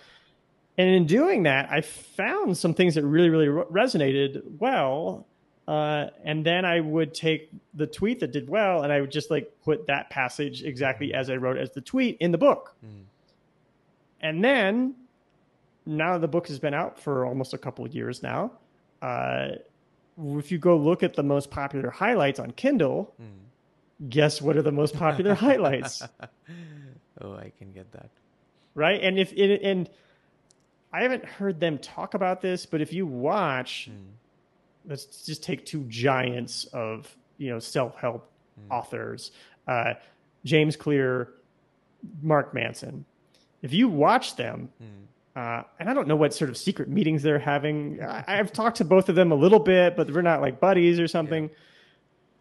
[0.81, 5.27] and in doing that, I found some things that really really resonated well.
[5.69, 9.31] Uh, and then I would take the tweet that did well, and I would just
[9.31, 12.75] like put that passage exactly as I wrote as the tweet in the book.
[12.85, 13.05] Mm.
[14.21, 14.95] And then,
[15.87, 18.53] now the book has been out for almost a couple of years now.
[19.01, 19.51] Uh,
[20.19, 24.09] if you go look at the most popular highlights on Kindle, mm.
[24.09, 26.03] guess what are the most popular highlights?
[27.23, 28.09] Oh, I can get that.
[28.75, 29.91] Right, and if it and
[30.93, 33.89] I haven't heard them talk about this, but if you watch.
[33.91, 34.17] Mm
[34.87, 38.75] let's just take two giants of you know self help mm.
[38.75, 39.33] authors,
[39.67, 39.95] uh,
[40.45, 41.33] James Clear,
[42.23, 43.05] Mark Manson.
[43.63, 44.87] If you watch them, mm.
[45.37, 48.03] uh, and I don't know what sort of secret meetings they're having.
[48.03, 50.99] I, have talked to both of them a little bit, but we're not like buddies
[50.99, 51.51] or something.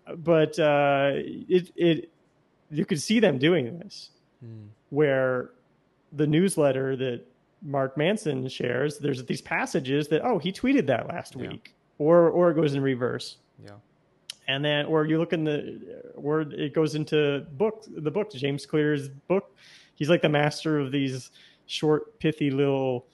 [0.07, 0.15] Yeah.
[0.15, 2.09] But uh, it it
[2.71, 4.09] you could see them doing this,
[4.43, 4.67] mm.
[4.89, 5.51] where
[6.11, 7.25] the newsletter that
[7.61, 11.49] Mark Manson shares, there's these passages that oh he tweeted that last yeah.
[11.49, 13.37] week or or it goes in reverse.
[13.63, 13.71] Yeah.
[14.47, 18.65] And then, or you look in the, or it goes into book the book James
[18.65, 19.55] Clear's book.
[19.93, 21.29] He's like the master of these
[21.67, 23.05] short, pithy little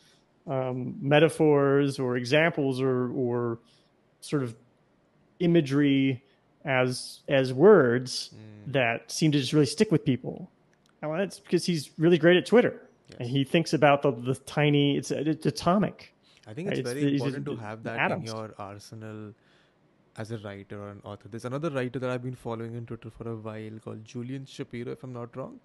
[0.48, 3.60] um, metaphors or examples or or
[4.22, 4.56] sort of
[5.40, 6.24] imagery
[6.64, 8.72] as as words mm.
[8.72, 10.50] that seem to just really stick with people.
[11.02, 12.82] And that's because he's really great at Twitter,
[13.20, 13.28] yes.
[13.28, 14.98] and he thinks about the the tiny.
[14.98, 16.14] It's, it's atomic.
[16.48, 18.30] I think it's, it's very important to have that atoms.
[18.30, 19.34] in your arsenal
[20.18, 21.28] as a writer or an author.
[21.28, 24.92] There's another writer that I've been following on Twitter for a while called Julian Shapiro,
[24.92, 25.60] if I'm not wrong.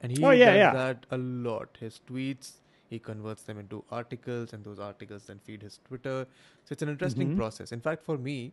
[0.00, 0.72] And he oh, yeah, does yeah.
[0.74, 1.76] that a lot.
[1.80, 2.52] His tweets,
[2.88, 6.26] he converts them into articles, and those articles then feed his Twitter.
[6.64, 7.38] So it's an interesting mm-hmm.
[7.38, 7.72] process.
[7.72, 8.52] In fact, for me,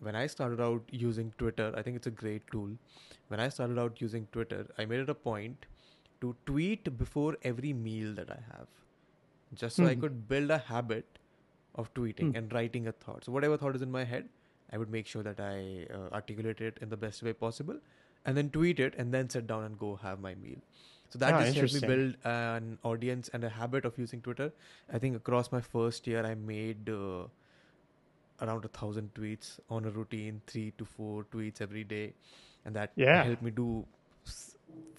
[0.00, 2.70] when I started out using Twitter, I think it's a great tool.
[3.28, 5.66] When I started out using Twitter, I made it a point
[6.20, 8.66] to tweet before every meal that I have,
[9.54, 9.90] just so mm-hmm.
[9.90, 10.00] I hmm.
[10.00, 11.18] could build a habit
[11.74, 12.36] of tweeting mm.
[12.36, 13.24] and writing a thought.
[13.24, 14.28] So whatever thought is in my head,
[14.72, 17.76] I would make sure that I uh, articulate it in the best way possible,
[18.26, 20.58] and then tweet it, and then sit down and go have my meal.
[21.10, 24.52] So that oh, just helped me build an audience and a habit of using Twitter.
[24.92, 27.28] I think across my first year, I made uh,
[28.42, 32.12] around a thousand tweets on a routine, three to four tweets every day,
[32.64, 33.22] and that yeah.
[33.22, 33.86] helped me do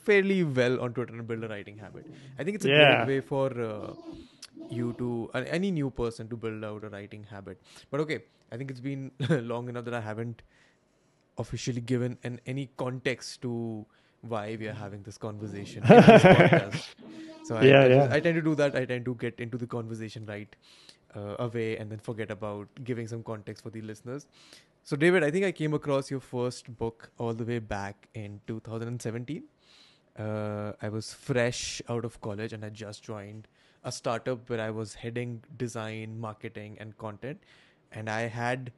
[0.03, 2.05] fairly well on Twitter and build a writing habit.
[2.37, 3.05] I think it's a yeah.
[3.05, 3.93] great way for uh,
[4.69, 7.61] you to uh, any new person to build out a writing habit.
[7.91, 8.19] But okay,
[8.51, 10.41] I think it's been long enough that I haven't
[11.37, 13.85] officially given an, any context to
[14.21, 15.83] why we are having this conversation.
[15.87, 16.95] this
[17.43, 18.07] so I, yeah, I, yeah.
[18.11, 18.75] I tend to do that.
[18.75, 20.53] I tend to get into the conversation right
[21.15, 24.27] uh, away and then forget about giving some context for the listeners.
[24.83, 28.41] So, David, I think I came across your first book all the way back in
[28.47, 29.43] 2017.
[30.19, 33.47] Uh, I was fresh out of college and I just joined
[33.83, 37.39] a startup where I was heading design, marketing, and content.
[37.91, 38.71] And I had,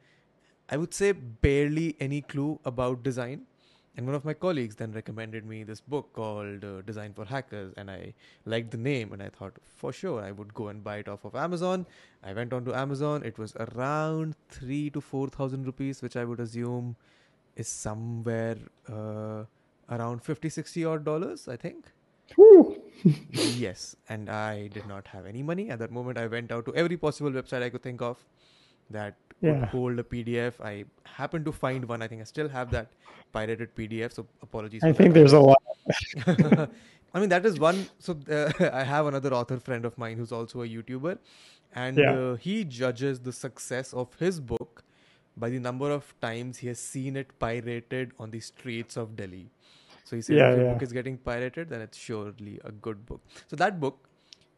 [0.70, 3.48] I would say, barely any clue about design.
[3.98, 7.74] And one of my colleagues then recommended me this book called uh, Design for Hackers.
[7.76, 8.14] And I
[8.46, 11.26] liked the name and I thought, for sure, I would go and buy it off
[11.26, 11.88] of Amazon.
[12.24, 13.24] I went on to Amazon.
[13.26, 16.96] It was around three to 4,000 rupees, which I would assume
[17.56, 19.44] is somewhere uh,
[19.92, 21.92] around 50, 60 odd dollars, I think
[23.32, 26.18] yes, and I did not have any money at that moment.
[26.18, 28.18] I went out to every possible website I could think of
[28.90, 29.60] that yeah.
[29.60, 30.54] could hold a PDF.
[30.64, 32.02] I happened to find one.
[32.02, 32.88] I think I still have that
[33.34, 34.14] pirated PDF.
[34.14, 34.84] So apologies.
[34.84, 35.20] I think that.
[35.20, 35.62] there's a lot.
[37.14, 37.88] I mean, that is one.
[38.00, 41.18] So uh, I have another author friend of mine who's also a YouTuber,
[41.74, 42.14] and yeah.
[42.14, 44.84] uh, he judges the success of his book
[45.36, 49.50] by the number of times he has seen it pirated on the streets of Delhi.
[50.04, 50.74] So he said, yeah, if your yeah.
[50.74, 53.22] book is getting pirated, then it's surely a good book.
[53.48, 54.08] So that book,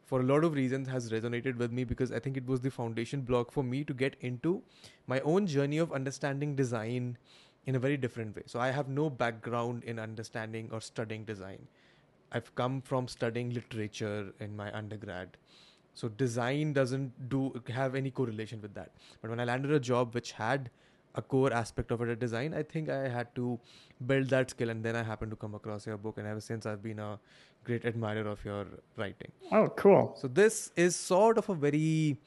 [0.06, 2.72] for a lot of reasons, has resonated with me because I think it was the
[2.72, 4.62] foundation block for me to get into
[5.08, 7.18] my own journey of understanding design
[7.66, 8.44] in a very different way.
[8.46, 11.68] So I have no background in understanding or studying design.
[12.32, 15.38] I've come from studying literature in my undergrad.
[15.94, 18.92] So design doesn't do have any correlation with that.
[19.22, 20.72] But when I landed a job which had
[21.16, 23.60] a core aspect of it a design i think i had to
[24.06, 26.66] build that skill and then i happened to come across your book and ever since
[26.66, 27.20] i've been a
[27.64, 28.66] great admirer of your
[28.98, 32.18] writing oh cool so this is sort of a very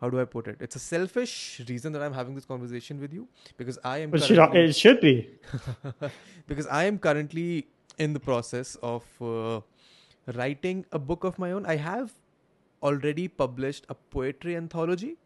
[0.00, 0.58] how do I put it?
[0.60, 4.22] It's a selfish reason that I'm having this conversation with you because I am It
[4.22, 5.28] should, currently, it should be.
[6.46, 7.66] because I am currently
[7.98, 9.60] in the process of uh,
[10.34, 11.66] writing a book of my own.
[11.66, 12.12] I have
[12.82, 15.16] already published a poetry anthology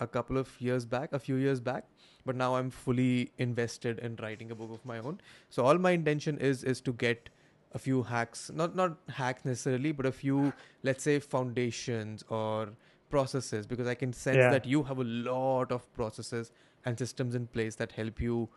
[0.00, 1.84] a couple of years back, a few years back,
[2.26, 5.20] but now I'm fully invested in writing a book of my own.
[5.56, 7.30] So all my intention is is to get
[7.78, 10.52] a few hacks, not not hacks necessarily, but a few
[10.90, 12.68] let's say foundations or
[13.16, 14.50] processes because I can sense Yeah.
[14.54, 16.52] that you have a lot of processes
[16.84, 18.48] and systems in place that help you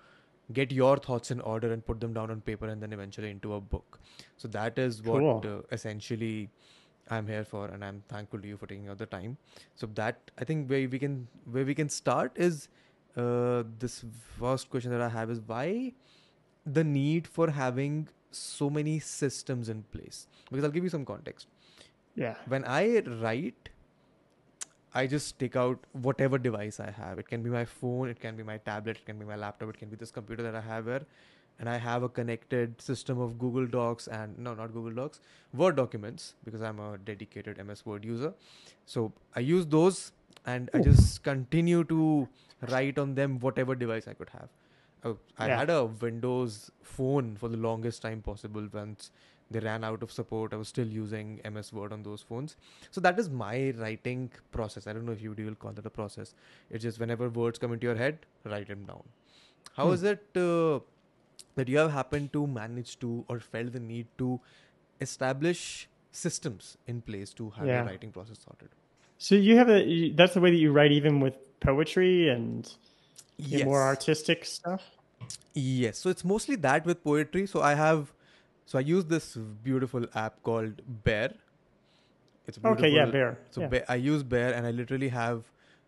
[0.58, 3.54] get your thoughts in order and put them down on paper and then eventually into
[3.58, 4.00] a book.
[4.44, 5.52] So that is what Cool.
[5.52, 6.50] uh, essentially
[7.18, 9.38] I'm here for, and I'm thankful to you for taking out the time.
[9.76, 11.16] So that I think where we can
[11.58, 12.68] where we can start is
[13.16, 14.06] uh, this
[14.40, 15.94] first question that I have is why
[16.66, 20.28] the need for having so many systems in place.
[20.50, 21.48] Because I'll give you some context.
[22.16, 22.36] Yeah.
[22.48, 23.70] When I write,
[24.94, 27.20] I just take out whatever device I have.
[27.20, 29.70] It can be my phone, it can be my tablet, it can be my laptop,
[29.70, 31.06] it can be this computer that I have here.
[31.60, 35.20] And I have a connected system of Google Docs and no, not Google Docs,
[35.54, 38.34] Word documents because I'm a dedicated MS Word user.
[38.86, 40.14] So I use those
[40.46, 42.30] and I just continue to
[42.68, 44.50] write on them whatever device I could have.
[45.04, 45.58] Uh, I Yeah.
[45.60, 48.68] had a Windows phone for the longest time possible.
[48.74, 49.12] Once
[49.52, 52.56] they ran out of support, I was still using MS Word on those phones.
[52.92, 54.86] So that is my writing process.
[54.88, 56.36] I don't know if you will call that a process.
[56.70, 59.04] It's just whenever words come into your head, write them down.
[59.74, 59.94] How Hmm.
[59.94, 60.80] is it uh,
[61.56, 64.40] that you have happened to manage to or felt the need to
[65.00, 67.78] establish systems in place to have Yeah.
[67.78, 68.70] your writing process sorted?
[69.18, 72.72] So you have a that's the way that you write even with poetry and
[73.38, 74.84] your more artistic stuff?
[75.54, 75.98] Yes.
[75.98, 77.46] So it's mostly that with poetry.
[77.48, 78.14] So I have,
[78.66, 81.34] so I use this beautiful app called Bear.
[82.48, 83.38] It's Okay, yeah, bear.
[83.52, 83.68] So yeah.
[83.68, 85.44] Bear, I use Bear and I literally have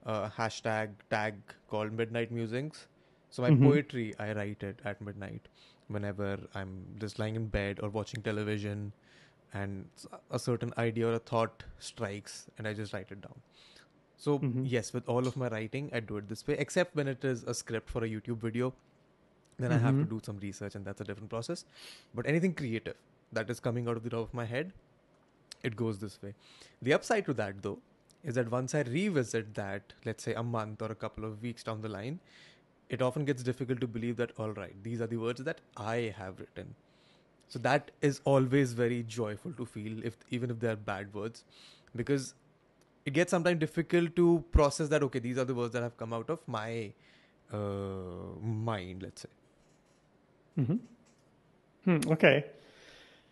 [0.06, 1.36] a hashtag tag
[1.70, 2.88] called Midnight Musings.
[3.30, 3.62] So my Mhm.
[3.62, 5.48] poetry, I write it at midnight
[5.88, 8.94] whenever I'm just lying in bed or watching television
[9.54, 9.90] and
[10.30, 13.42] a certain idea or a thought strikes and I just write it down.
[14.22, 14.68] So Mhm.
[14.72, 17.44] yes, with all of my writing, I do it this way, except when it is
[17.44, 18.74] a script for a YouTube video.
[19.58, 20.10] Then I have to Mhm.
[20.12, 21.66] do some research and that's a different process.
[22.20, 22.98] But anything creative
[23.40, 24.74] that is coming out of the top of my head,
[25.64, 26.34] it goes this way.
[26.82, 27.80] The upside to that though
[28.24, 31.64] is that once I revisit that, let's say a month or a couple of weeks
[31.64, 32.20] down the line,
[32.90, 36.14] it often gets difficult to believe that all right, these are the words that I
[36.18, 36.76] have written.
[37.50, 41.44] So that is always very joyful to feel if even if they are bad words
[41.96, 42.34] because
[43.06, 46.14] it gets sometimes difficult to process that okay these are the words that have come
[46.14, 46.92] out of my
[47.52, 47.58] uh,
[48.42, 49.30] mind let's say
[50.56, 50.76] hmm
[51.84, 52.46] Hmm, okay.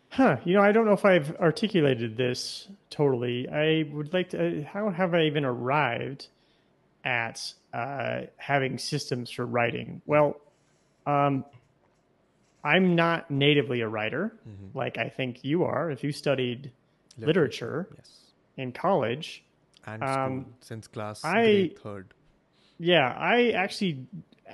[0.09, 0.37] Huh.
[0.43, 3.47] You know, I don't know if I've articulated this totally.
[3.47, 4.61] I would like to.
[4.61, 6.29] Uh, how have I even arrived
[7.03, 10.01] at uh, having systems for writing?
[10.07, 10.41] Well,
[11.05, 11.45] um,
[12.63, 14.73] I'm not natively a writer, Mhm.
[14.73, 15.91] like I think you are.
[15.91, 16.71] If you studied
[17.19, 19.43] literature yes in college,
[19.85, 22.13] and Um, school since class I- grade third
[22.81, 24.05] yeah, I actually
[24.49, 24.53] uh,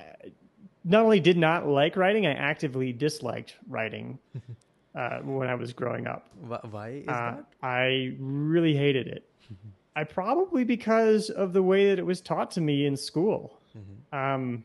[0.84, 4.18] not only did not like writing, I actively disliked writing
[4.96, 6.28] uh, when I was growing up.
[6.40, 9.28] Why is Uh, that I really hated it.
[9.94, 13.58] I probably because of the way that it was taught to me in school.
[13.78, 14.16] Mhm.
[14.18, 14.64] Um,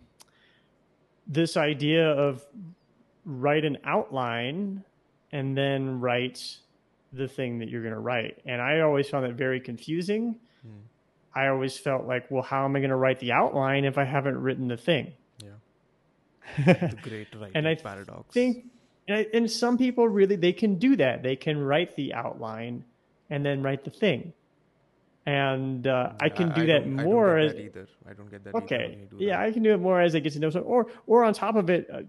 [1.27, 2.43] this idea of
[3.25, 4.83] write an outline
[5.31, 6.57] and then write
[7.13, 8.41] the thing that you're going to write.
[8.45, 10.39] And I always found that very confusing.
[10.65, 10.71] Hmm.
[11.33, 14.03] I always felt like, well, how am I going to write the outline if I
[14.03, 15.13] haven't written the thing?
[15.43, 18.65] yeah the great writing And I paradox think
[19.07, 22.83] and, I, and some people really they can do that they can write the outline
[23.29, 24.33] and then write the thing
[25.25, 28.13] and uh, i can do that don't- I more don't as get that either i
[28.13, 29.45] don't get that either okay yeah that.
[29.47, 31.55] i can do it more as i get to know someone or or on top
[31.55, 32.01] of it uh,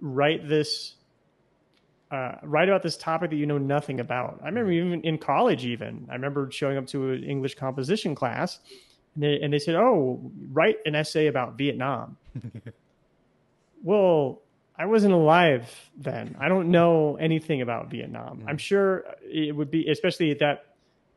[0.00, 0.94] write this
[2.12, 4.38] uh, write about this topic that you know nothing about.
[4.42, 6.06] I remember even in college even.
[6.10, 8.60] I remember showing up to an english composition class
[9.14, 12.16] and they, and they said oh write an essay about vietnam.
[13.84, 14.42] Well
[14.78, 16.36] i wasn't alive then.
[16.38, 18.42] I don't know anything about vietnam.
[18.42, 18.48] Mm.
[18.48, 20.66] i'm sure it would be especially at that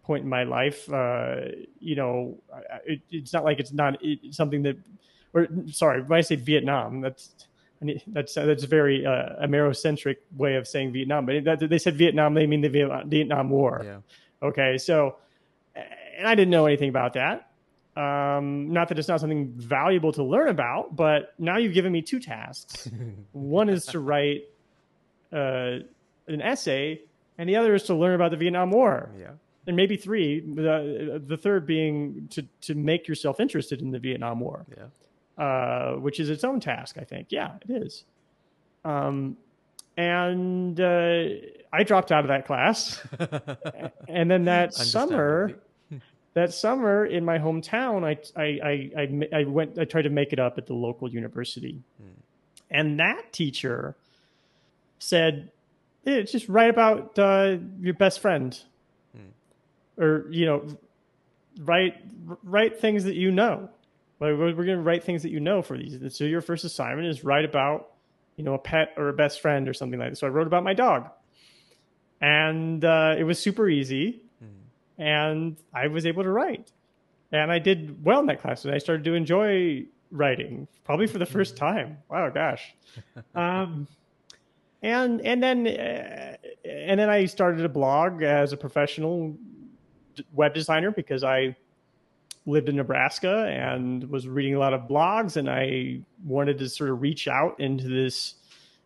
[0.03, 1.35] point in my life uh,
[1.79, 2.37] you know
[2.85, 4.77] it, it's not like it's not it, something that
[5.33, 7.35] or sorry when i say vietnam that's
[7.81, 11.77] I mean, that's that's a very uh, Amerocentric way of saying Vietnam, but that, they
[11.77, 13.81] said Vietnam, they mean the Vietnam War.
[13.83, 13.97] yeah
[14.43, 15.15] Okay, so,
[15.75, 17.49] and I didn't know anything about that.
[17.97, 22.01] Um, not that it's not something valuable to learn about, but now you've given me
[22.01, 22.89] two tasks.
[23.31, 24.43] One is to write
[25.31, 25.79] uh,
[26.27, 27.01] an essay,
[27.37, 29.09] and the other is to learn about the Vietnam War.
[29.17, 29.31] yeah
[29.67, 30.41] and maybe three.
[30.41, 34.85] The, the third being to to make yourself interested in the Vietnam War, Yeah.
[35.37, 36.97] Uh, which is its own task.
[36.99, 37.27] I think.
[37.29, 38.03] Yeah, it is.
[38.83, 39.37] Um,
[39.97, 41.23] and uh,
[41.71, 43.01] I dropped out of that class,
[44.07, 45.53] and then that summer,
[46.33, 49.79] that summer in my hometown, I I I I, went.
[49.79, 51.81] I tried to make it up at the local university,
[52.69, 53.95] and that teacher
[54.99, 55.51] said,
[56.05, 58.57] "Eh, "Just write about uh, your best friend,
[59.97, 60.67] or you know,
[61.61, 61.95] write
[62.43, 63.69] write things that you know.
[64.19, 66.15] Like we're, we're going to write things that you know for these.
[66.15, 67.91] So your first assignment is write about,
[68.37, 70.17] you know, a pet or a best friend or something like that.
[70.17, 71.09] So I wrote about my dog,
[72.21, 74.21] and uh, it was super easy,
[74.97, 76.71] and I was able to write,
[77.31, 81.17] and I did well in that class, and I started to enjoy writing probably for
[81.17, 81.97] the first time.
[82.09, 82.73] Wow, gosh.
[83.35, 83.87] um,
[84.81, 89.35] and and then uh, and then I started a blog as a professional
[90.15, 91.55] d- web designer because I
[92.45, 96.89] lived in Nebraska and was reading a lot of blogs, and I wanted to sort
[96.91, 98.35] of reach out into this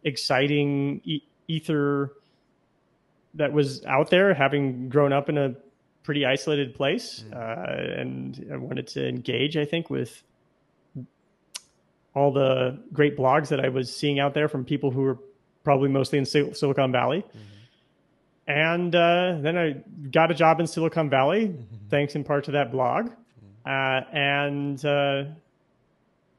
[0.03, 2.13] exciting e- ether
[3.33, 5.55] that was out there, having grown up in a
[6.03, 7.65] pretty isolated place, uh,
[7.97, 9.57] and I wanted to engage.
[9.57, 10.23] I think with
[12.15, 15.17] all the great blogs that I was seeing out there from people who were
[15.63, 17.23] probably mostly in Sil- Silicon Valley.
[18.47, 19.75] And uh, then I
[20.09, 21.53] got a job in Silicon Valley,
[21.89, 23.11] thanks in part to that blog.
[23.65, 25.23] Uh, and uh,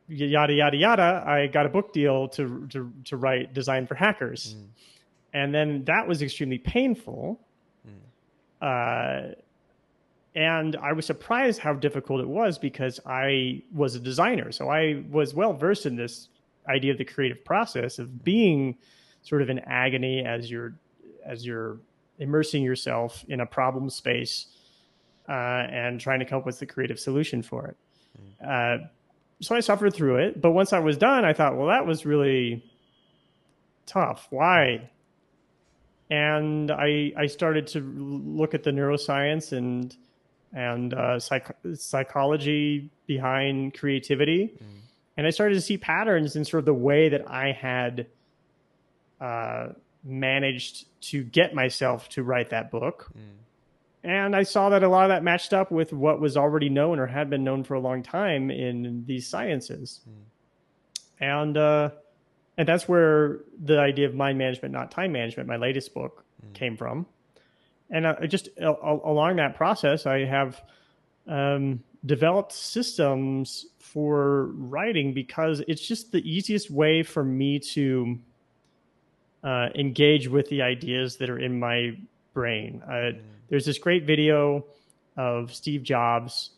[0.09, 4.57] yada yada yada, I got a book deal to to to write design for hackers,
[5.33, 7.41] and then that was extremely painful.
[8.61, 9.33] Uh,
[10.35, 15.03] and I was surprised how difficult it was because I was a designer, so I
[15.11, 16.29] was well versed in this
[16.68, 18.77] idea of the creative process of being
[19.23, 20.75] sort of in agony as you're
[21.25, 21.79] as you're
[22.18, 24.47] immersing yourself in a problem space
[25.29, 27.77] uh, and trying to come up with the creative solution for it.
[28.47, 28.79] Uh,
[29.41, 32.05] so I suffered through it, but once I was done, I thought, well, that was
[32.05, 32.62] really
[33.87, 34.27] tough.
[34.31, 34.91] Why?
[36.11, 39.97] And I I started to look at the neuroscience and
[40.53, 44.53] and uh, psych- psychology behind creativity,
[45.16, 48.07] and I started to see patterns in sort of the way that I had
[49.21, 49.68] uh,
[50.03, 53.11] managed to get myself to write that book.
[54.03, 56.98] And I saw that a lot of that matched up with what was already known
[56.98, 60.01] or had been known for a long time in these sciences.
[61.20, 61.90] And uh,
[62.57, 66.24] and that's where the idea of mind management, not time management, my latest book,
[66.55, 67.07] came from.
[67.90, 70.62] And uh, just a- along that process, I have
[71.26, 78.18] um, developed systems for writing because it's just the easiest way for me to
[79.42, 81.96] uh, engage with the ideas that are in my
[82.32, 82.82] brain.
[82.88, 83.12] Uh,
[83.51, 84.64] There's this great video
[85.16, 86.51] of Steve Jobs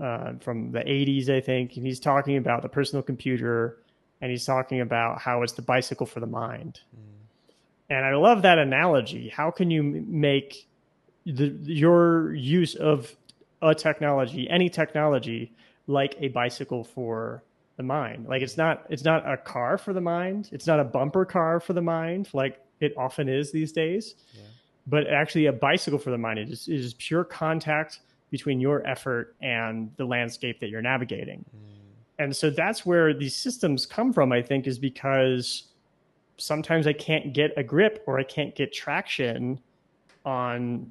[0.00, 3.76] uh, from the 80s, I think, and he's talking about the personal computer
[4.20, 6.80] and he's talking about how it's the bicycle for the mind.
[7.88, 9.28] And I love that analogy.
[9.28, 10.68] How can you make
[11.26, 13.14] the, your use of
[13.60, 15.52] a technology, any technology,
[15.86, 17.42] like a bicycle for
[17.76, 18.26] the mind?
[18.28, 20.50] Like it's not it's not a car for the mind.
[20.52, 24.14] It's not a bumper car for the mind, like it often is these days.
[24.90, 29.90] But actually, a bicycle for the mind is is pure contact between your effort and
[29.96, 31.44] the landscape that you're navigating.
[32.18, 35.68] And so that's where these systems come from, I think, is because
[36.36, 39.60] sometimes I can't get a grip or I can't get traction
[40.24, 40.90] on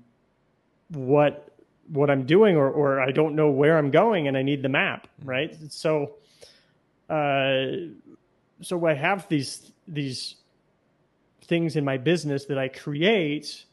[0.89, 1.51] what
[1.89, 4.69] what I'm doing or or I don't know where I'm going and I need the
[4.69, 5.55] map, right?
[5.69, 6.15] So
[7.09, 7.65] uh
[8.61, 10.35] so I have these these
[11.43, 13.65] things in my business that I create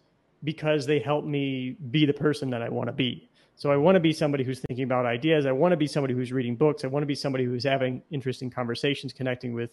[0.44, 3.28] because they help me be the person that I want to be.
[3.56, 5.46] So I want to be somebody who's thinking about ideas.
[5.46, 6.84] I want to be somebody who's reading books.
[6.84, 9.70] I want to be somebody who's having interesting conversations, connecting with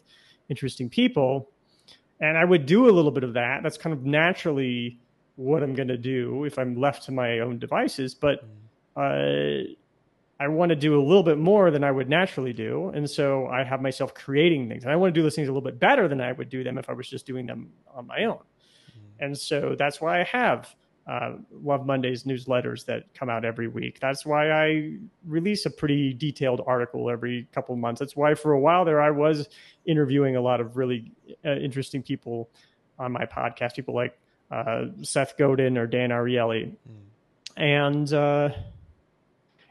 [0.48, 1.50] interesting people.
[2.22, 3.62] And I would do a little bit of that.
[3.62, 5.00] That's kind of naturally
[5.36, 8.16] what I'm going to do if I'm left to my own devices.
[8.16, 8.46] But
[8.96, 9.64] uh,
[10.40, 12.90] I want to do a little bit more than I would naturally do.
[12.96, 14.84] And so I have myself creating things.
[14.84, 16.64] And I want to do those things a little bit better than I would do
[16.64, 18.40] them if I was just doing them on my own.
[19.24, 20.76] And so that's why I have
[21.08, 24.00] uh, Love Mondays newsletters that come out every week.
[24.02, 28.00] That's why I release a pretty detailed article every couple of months.
[28.00, 29.48] That's why for a while there I was
[29.86, 31.10] interviewing a lot of really
[31.46, 32.50] uh, interesting people
[33.00, 34.18] on my podcast, people like
[34.52, 36.74] uh, Seth Godin or Dan Ariely.
[37.56, 38.50] And uh,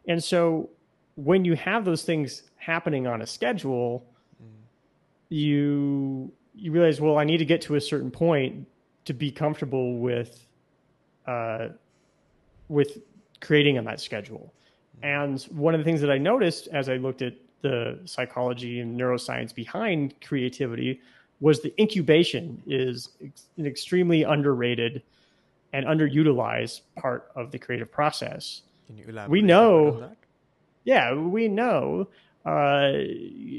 [0.09, 0.71] and so
[1.17, 4.07] when you have those things happening on a schedule,
[5.29, 8.67] you you realize, well, I need to get to a certain point
[9.05, 10.47] to be comfortable with
[11.27, 11.69] uh,
[12.69, 12.99] with
[13.41, 14.53] creating on that schedule.
[15.03, 18.99] And one of the things that I noticed as I looked at the psychology and
[18.99, 21.01] neuroscience behind creativity
[21.41, 23.11] was the incubation is
[23.57, 25.03] an extremely underrated
[25.73, 28.63] and underutilized part of the creative process.
[28.87, 29.31] Can you elaborate?
[29.31, 30.11] We know-?
[30.85, 32.09] Yeah, we know
[32.45, 32.93] uh,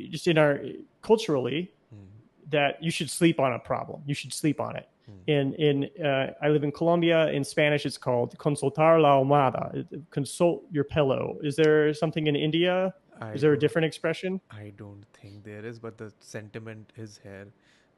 [0.09, 0.61] just in our
[1.01, 2.07] culturally Mm.
[2.49, 4.01] that you should sleep on a problem.
[4.07, 4.87] You should sleep on it.
[5.05, 5.11] Hmm.
[5.27, 7.29] In in uh, I live in Colombia.
[7.31, 9.85] In Spanish, it's called consultar la almohada.
[10.11, 11.37] Consult your pillow.
[11.43, 12.93] Is there something in India?
[13.21, 14.41] I Is there a different expression?
[14.49, 17.47] I don't think there is, but the sentiment is here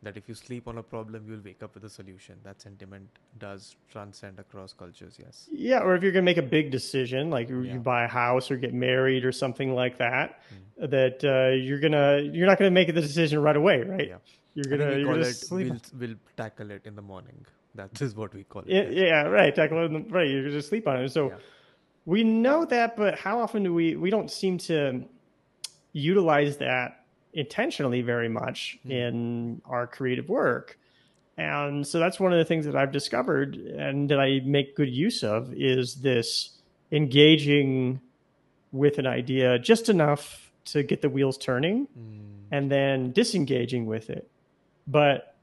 [0.03, 2.35] that if you sleep on a problem, you'll wake up with a solution.
[2.43, 3.07] That sentiment
[3.39, 5.47] does transcend across cultures, yes.
[5.51, 8.57] Yeah, or if you're gonna make a big decision, like you buy a house or
[8.57, 10.89] get married or something like that, Mm.
[10.91, 14.07] that uh, you're gonna you're not gonna make the decision right away, right?
[14.09, 14.17] Yeah.
[14.55, 15.69] You're gonna you're gonna it, sleep.
[15.69, 17.45] we'll, we'll tackle it in the morning.
[17.75, 18.69] That is what we call it.
[18.69, 19.53] Yeah, yeah, right.
[19.53, 20.27] Tackle it in the- right.
[20.29, 21.09] You're gonna sleep on it.
[21.09, 21.35] So Yeah.
[22.05, 25.03] we know that, but how often do we we don't seem to
[25.93, 28.91] utilize that intentionally very much Hmm.
[28.91, 30.77] in our creative work.
[31.37, 34.89] And so that's one of the things that I've discovered and that I make good
[34.89, 36.57] use of is this
[36.93, 37.99] engaging
[38.71, 42.19] with an idea just enough to get the wheels turning Mm.
[42.51, 44.29] and then disengaging with it.
[44.87, 45.35] But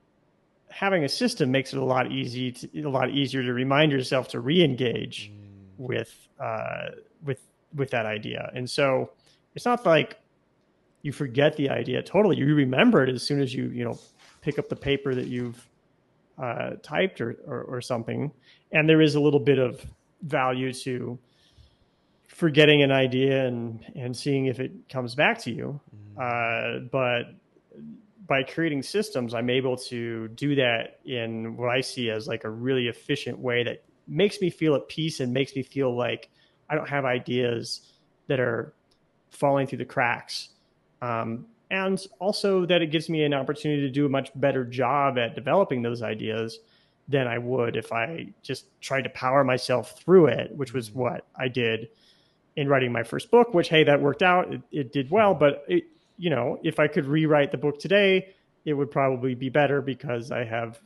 [0.70, 4.28] having a system makes it a lot easy to, a lot easier to remind yourself
[4.28, 5.86] to re-engage Mm.
[5.86, 6.90] with uh,
[7.24, 7.40] with
[7.74, 8.50] with that idea.
[8.54, 9.10] And so
[9.54, 10.18] it's not like
[11.02, 12.36] you forget the idea totally.
[12.36, 13.98] You remember it as soon as you you know
[14.42, 15.66] pick up the paper that you've
[16.38, 18.30] uh, typed or, or or something.
[18.72, 19.84] And there is a little bit of
[20.22, 21.18] value to
[22.28, 25.80] forgetting an idea and and seeing if it comes back to you.
[26.16, 26.18] Mm.
[26.18, 27.34] Uh, but
[28.26, 32.50] by creating systems, I'm able to do that in what I see as like a
[32.50, 36.30] really efficient way that makes me feel at peace and makes me feel like
[36.68, 37.92] I don't have ideas
[38.28, 38.74] that are
[39.30, 40.50] falling through the cracks.
[41.00, 45.18] Um, and also that it gives me an opportunity to do a much better job
[45.18, 46.60] at developing those ideas
[47.08, 51.26] than I would if I just tried to power myself through it, which was what
[51.34, 51.88] I did
[52.54, 54.52] in writing my first book, which, hey, that worked out.
[54.52, 55.34] It, it did well.
[55.34, 55.84] But, it,
[56.22, 58.32] you know, if I could rewrite the book today,
[58.64, 60.78] it would probably be better because I have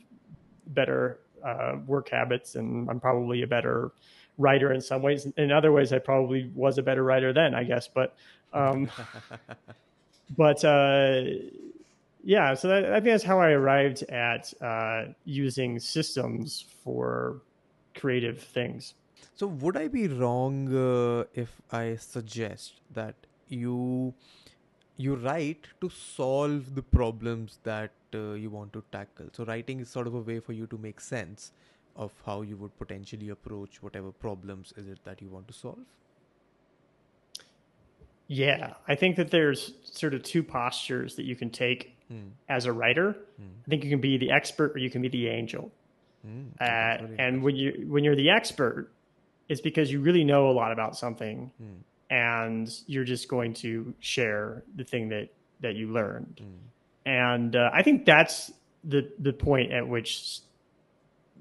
[0.68, 3.92] better uh, work habits and I'm probably a better
[4.38, 5.26] writer in some ways.
[5.36, 7.86] In other ways, I probably was a better writer then, I guess.
[7.86, 8.16] But,
[8.54, 8.88] um,
[10.38, 11.24] but uh,
[12.24, 17.42] yeah, so that, I think that's how I arrived at uh, using systems for
[17.94, 18.94] creative things.
[19.34, 23.16] So would I be wrong uh, if I suggest that
[23.50, 24.14] you
[24.96, 29.26] you write to solve the problems that uh, you want to tackle?
[29.32, 31.52] So writing is sort of a way for you to make sense
[31.96, 35.78] of how you would potentially approach whatever problems is it that you want to solve.
[38.28, 42.28] Yeah, I think that there's sort of two postures that you can take Hmm.
[42.48, 43.16] as a writer.
[43.36, 43.48] Hmm.
[43.66, 45.72] I think you can be the expert or you can be the angel.
[46.22, 46.48] Hmm.
[46.60, 48.92] Uh, and when you when you're the expert,
[49.48, 51.80] it's because you really know a lot about something, Hmm.
[52.10, 55.28] And you're just going to share the thing that
[55.60, 56.40] that you learned.
[56.42, 57.10] Hmm.
[57.10, 58.52] And uh, I think that's
[58.84, 60.40] the the point at which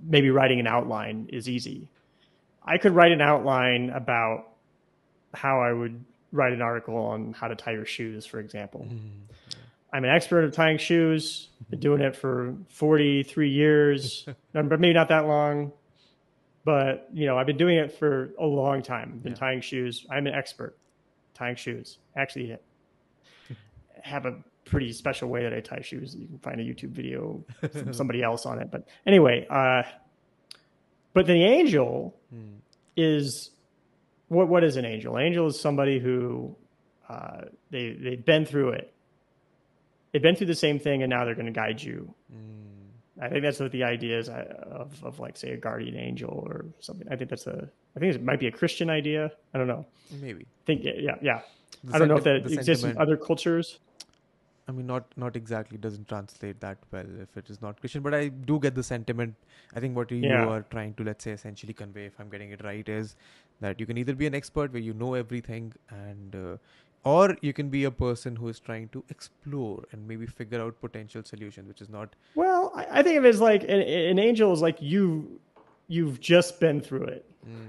[0.03, 1.87] maybe writing an outline is easy.
[2.63, 4.47] I could write an outline about
[5.33, 8.81] how I would write an article on how to tie your shoes, for example.
[8.83, 9.25] Hmm.
[9.93, 11.47] I'm an expert at tying shoes.
[11.69, 15.71] Been doing it for 43 years, but maybe not that long.
[16.65, 19.11] But you know, I've been doing it for a long time.
[19.15, 19.37] I've Been Yeah.
[19.39, 20.05] tying shoes.
[20.11, 20.75] I'm an expert
[21.33, 21.99] tying shoes.
[22.17, 22.57] Actually,
[24.01, 26.15] have a pretty special way that I tie shoes.
[26.15, 28.71] You can find a YouTube video from somebody else on it.
[28.71, 29.83] But anyway, uh,
[31.13, 32.55] but the angel Hmm.
[32.97, 33.51] is
[34.27, 34.47] what?
[34.47, 35.19] What is an angel?
[35.19, 36.55] Angel is somebody who
[37.07, 38.91] uh, they they've been through it.
[40.11, 42.13] They've been through the same thing, and now they're going to guide you.
[42.31, 42.64] Hmm.
[43.21, 46.31] I think that's what the idea is uh, of, of like say a guardian angel
[46.31, 47.07] or something.
[47.09, 49.31] I think that's a I think it might be a Christian idea.
[49.53, 49.85] I don't know.
[50.21, 50.41] Maybe.
[50.43, 51.41] I think yeah yeah.
[51.83, 53.79] The I don't know if that exists in other cultures.
[54.67, 58.15] I mean, not not exactly doesn't translate that well if it is not Christian, but
[58.15, 59.35] I do get the sentiment.
[59.75, 60.47] I think what you Yeah.
[60.47, 63.15] are trying to, let's say, essentially convey, if I'm getting it right, is
[63.61, 66.57] that you can either be an expert where you know everything, and uh,
[67.05, 70.79] or you can be a person who is trying to explore and maybe figure out
[70.81, 72.15] potential solutions, which is not.
[72.33, 75.39] Well, I, think of it as like an, an angel is like you
[75.87, 77.25] you've just been through it.
[77.47, 77.67] Mm.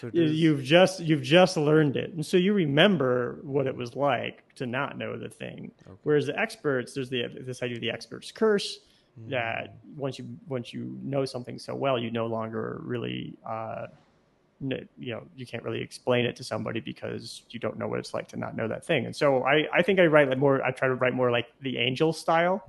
[0.00, 3.66] So it You- is- You've just you've just learned it, and so you remember what
[3.66, 5.72] it was like to not know the thing.
[5.86, 5.98] Okay.
[6.04, 8.78] Whereas the experts, there's the this idea of the expert's curse
[9.20, 9.30] Mm.
[9.30, 13.88] that once you once you know something so well, you no longer really uh,
[14.60, 18.12] you know you can't really explain it to somebody because you don't know what it's
[18.12, 19.06] like to not know that thing.
[19.06, 21.46] And so I I think I write like more I try to write more like
[21.60, 22.64] the angel style,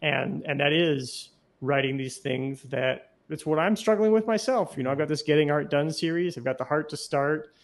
[0.00, 4.74] and and that is writing these things that it's what I'm struggling with myself.
[4.76, 6.36] You know, I've got this getting art done series.
[6.38, 7.54] I've got the heart to start,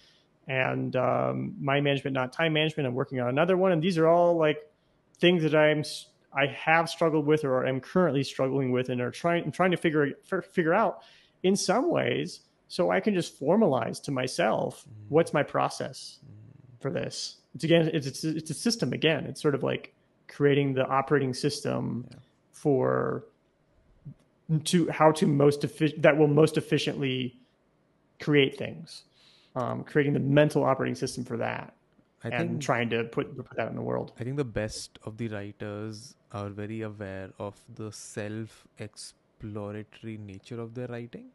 [0.47, 2.87] and um, mind management, not time management.
[2.87, 4.59] I'm working on another one, and these are all like
[5.19, 5.85] things that I'm
[6.35, 9.79] i have struggled with or am currently struggling with, and are trying I'm trying to
[9.79, 10.13] figure
[10.53, 11.03] figure out
[11.43, 16.19] in some ways, so I can just formalize to myself what's my process
[16.81, 17.39] for this.
[17.55, 19.25] It's again, it's it's, it's a system again.
[19.27, 19.95] It's sort of like
[20.29, 22.07] creating the operating system
[22.53, 23.25] for
[24.65, 27.39] to how to most efficient that will most efficiently
[28.21, 29.05] create things.
[29.57, 31.75] Um, creating the mental operating system for that
[32.25, 34.13] I and think trying to put put that in the world.
[34.19, 40.61] I think the best of the writers are very aware of the self exploratory nature
[40.61, 41.27] of their writing.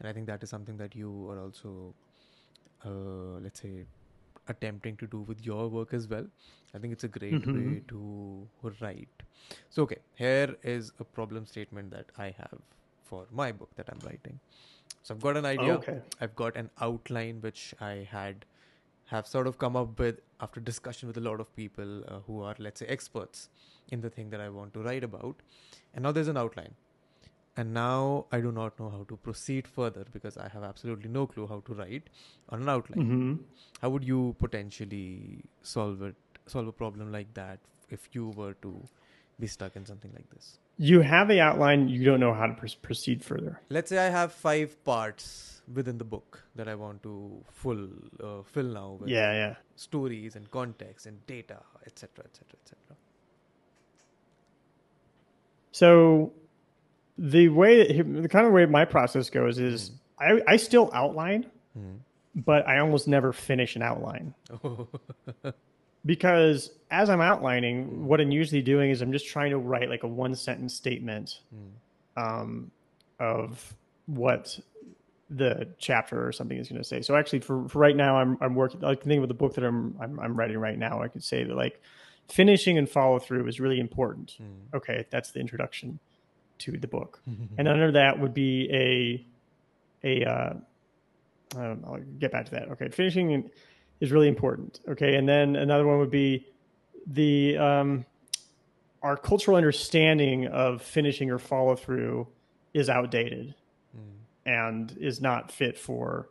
[0.00, 1.94] And I think that is something that you are also,
[2.84, 3.86] uh, let's say,
[4.48, 6.26] attempting to do with your work as well.
[6.74, 7.54] I think it's a great Mhm.
[7.54, 8.48] way to
[8.80, 9.24] write.
[9.68, 12.60] So, okay, here is a problem statement that I have
[13.10, 14.40] for my book that I'm writing.
[15.02, 15.74] So, I've got an idea.
[15.76, 16.00] okay.
[16.20, 18.46] I've got an outline which I had
[19.12, 22.42] have sort of come up with after discussion with a lot of people uh, who
[22.42, 23.48] are let's say experts
[23.88, 25.42] in the thing that I want to write about
[25.94, 26.74] and now there's an outline
[27.56, 31.26] and now I do not know how to proceed further because I have absolutely no
[31.26, 32.08] clue how to write
[32.48, 33.34] on an outline hmm
[33.82, 36.14] how would you potentially solve it
[36.54, 37.58] solve a problem like that
[37.98, 38.72] if you were to
[39.44, 40.50] be stuck in something like this
[40.88, 41.82] You have the outline.
[41.94, 43.50] You don't know how to pr- proceed further.
[43.76, 45.26] let's say I have five parts
[45.78, 47.12] within the book that I want to
[47.62, 47.82] full
[48.28, 49.54] uh, fill now with Yeah, yeah.
[49.82, 51.58] stories and context and data,
[51.90, 52.96] etc., etc., etc.
[55.72, 56.32] So
[57.20, 59.90] the way the kind of way my process goes is
[60.20, 60.38] mm-hmm.
[60.48, 61.44] I, I still outline,
[61.78, 61.96] mm-hmm.
[62.34, 64.34] but I almost never finish an outline
[66.06, 67.96] because as I'm outlining, mm.
[67.98, 71.40] what I'm usually doing is I'm just trying to write like a one sentence statement
[71.54, 72.22] mm.
[72.22, 72.70] um,
[73.18, 73.74] of
[74.06, 74.58] what
[75.28, 77.02] the chapter or something is going to say.
[77.02, 78.82] So actually, for, for right now, I'm I'm working.
[78.82, 81.02] I can think of the book that I'm, I'm I'm writing right now.
[81.02, 81.82] I could say that like
[82.28, 84.36] finishing and follow through is really important.
[84.40, 84.76] Mm.
[84.76, 85.98] Okay, that's the introduction
[86.60, 87.20] to the book,
[87.58, 89.26] and under that would be a
[90.06, 90.54] a uh,
[91.56, 92.68] I don't know, I'll get back to that.
[92.70, 93.50] Okay, finishing
[94.00, 94.80] is really important.
[94.88, 96.46] Okay, and then another one would be
[97.06, 98.04] the um,
[99.02, 102.28] our cultural understanding of finishing or follow through
[102.74, 103.54] is outdated
[104.46, 106.28] and is not fit for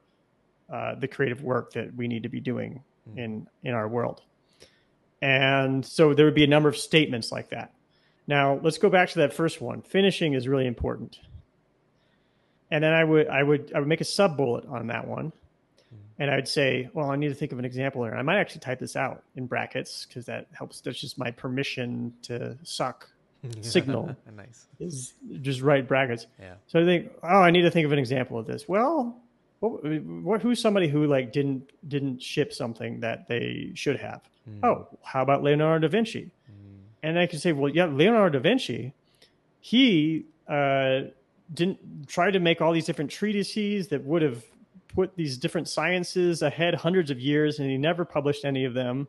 [0.72, 2.84] uh, the creative work that we need to be doing
[3.16, 4.22] in in our world.
[5.22, 7.74] And so there would be a number of statements like that.
[8.30, 9.82] Now let's go back to that first one.
[9.82, 11.20] Finishing is really important.
[12.70, 15.34] And then I would I would I would make a sub bullet on that one.
[16.20, 18.14] And I'd say, well, I need to think of an example here.
[18.14, 20.80] I might actually type this out in brackets because that helps.
[20.82, 23.10] That's just my permission to suck
[23.62, 24.68] signal nice.
[24.80, 26.28] is just write brackets.
[26.40, 26.54] Yeah.
[26.68, 28.68] So I think, oh, I need to think of an example of this.
[28.68, 29.18] Well,
[29.60, 34.22] what, what who's somebody who like didn't didn't ship something that they should have?
[34.46, 34.66] Hmm.
[34.66, 36.30] Oh, how about Leonardo da Vinci?
[37.02, 38.94] And I can say, well, yeah, Leonardo da Vinci,
[39.60, 41.02] he uh,
[41.54, 44.44] didn't try to make all these different treatises that would have
[44.88, 49.08] put these different sciences ahead hundreds of years, and he never published any of them.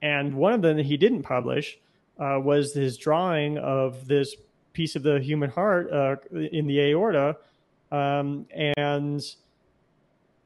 [0.00, 1.78] And one of them that he didn't publish
[2.18, 4.34] uh, was his drawing of this
[4.72, 7.36] piece of the human heart uh, in the aorta,
[7.90, 8.46] um,
[8.76, 9.22] and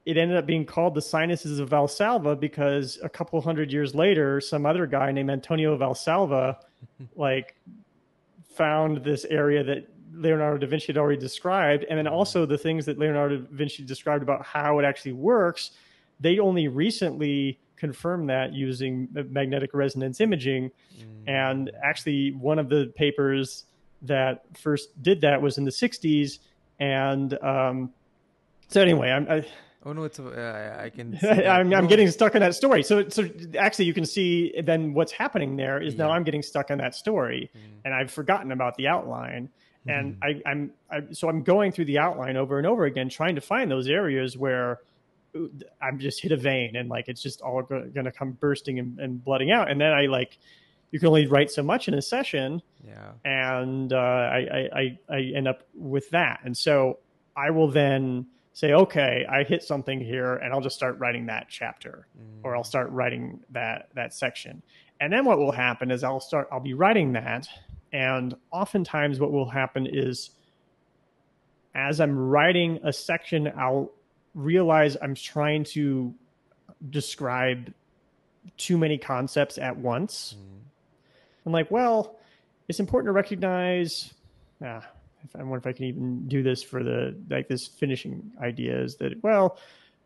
[0.07, 4.41] it ended up being called the sinuses of Valsalva because a couple hundred years later,
[4.41, 6.57] some other guy named Antonio Valsalva,
[7.17, 7.57] like,
[8.55, 12.87] found this area that Leonardo da Vinci had already described, and then also the things
[12.87, 15.73] that Leonardo da Vinci described about how it actually works.
[16.21, 20.71] They only recently confirmed that using magnetic resonance imaging,
[21.27, 23.65] and actually one of the papers
[24.03, 26.39] that first did that was in the 60s,
[26.79, 27.93] and um,
[28.69, 29.29] so anyway, I'm.
[29.29, 29.45] I,
[29.87, 31.17] Oh no, it's uh, I can.
[31.23, 31.73] I'm.
[31.73, 32.83] I'm getting stuck in that story.
[32.83, 36.71] So, so actually, you can see then what's happening there is now I'm getting stuck
[36.71, 37.51] in that story,
[37.85, 39.49] and I've forgotten about the outline.
[39.89, 43.37] And I, I'm, I, so I'm going through the outline over and over again, trying
[43.37, 44.81] to find those areas where
[45.37, 45.43] uh,
[45.81, 48.99] I'm just hit a vein, and like it's just all going to come bursting and,
[48.99, 49.71] and blooding out.
[49.71, 50.39] And then I like,
[50.91, 53.13] you can only write so much in a session, Yeah.
[53.25, 54.39] and uh, I,
[54.75, 56.41] I, I, I end up with that.
[56.43, 56.99] And so
[57.37, 58.27] I will then
[58.57, 62.07] say, okay, I hit something here, and I'll just start writing that chapter,
[62.43, 64.63] or I'll start writing that that section.
[64.99, 67.47] And then what will happen is I'll start, I'll be writing that,
[67.93, 70.31] and oftentimes what will happen is,
[71.75, 73.93] as I'm writing a section, I'll
[74.35, 76.15] realize I'm trying to
[76.89, 77.75] describe
[78.57, 80.35] too many concepts at once.
[80.39, 80.61] Mm.
[81.45, 82.17] I'm like, well,
[82.69, 84.15] it's important to recognize.
[84.65, 84.89] Ah,
[85.35, 88.97] I wonder if I can even do this for the like this finishing idea is
[88.97, 89.59] that well,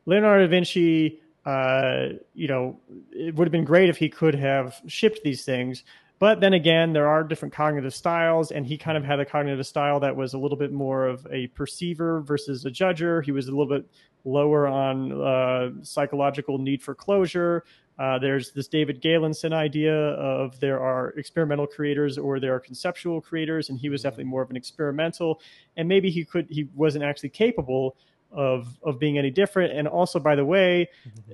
[0.07, 2.79] Leonardo da Vinci, uh, you know,
[3.13, 5.85] it would have been great if he could have shipped these things.
[6.19, 9.67] But then again, there are different cognitive styles, and he kind of had a cognitive
[9.67, 13.25] style that was a little bit more of a perceiver versus a judger.
[13.25, 13.89] He was a little bit
[14.25, 17.65] lower on uh, psychological need for closure.
[17.99, 23.21] Uh, there's this David Galenson idea of there are experimental creators or there are conceptual
[23.21, 25.41] creators, and he was definitely more of an experimental.
[25.77, 27.97] And maybe he could he wasn't actually capable
[28.33, 29.73] of of being any different.
[29.77, 30.89] And also, by the way,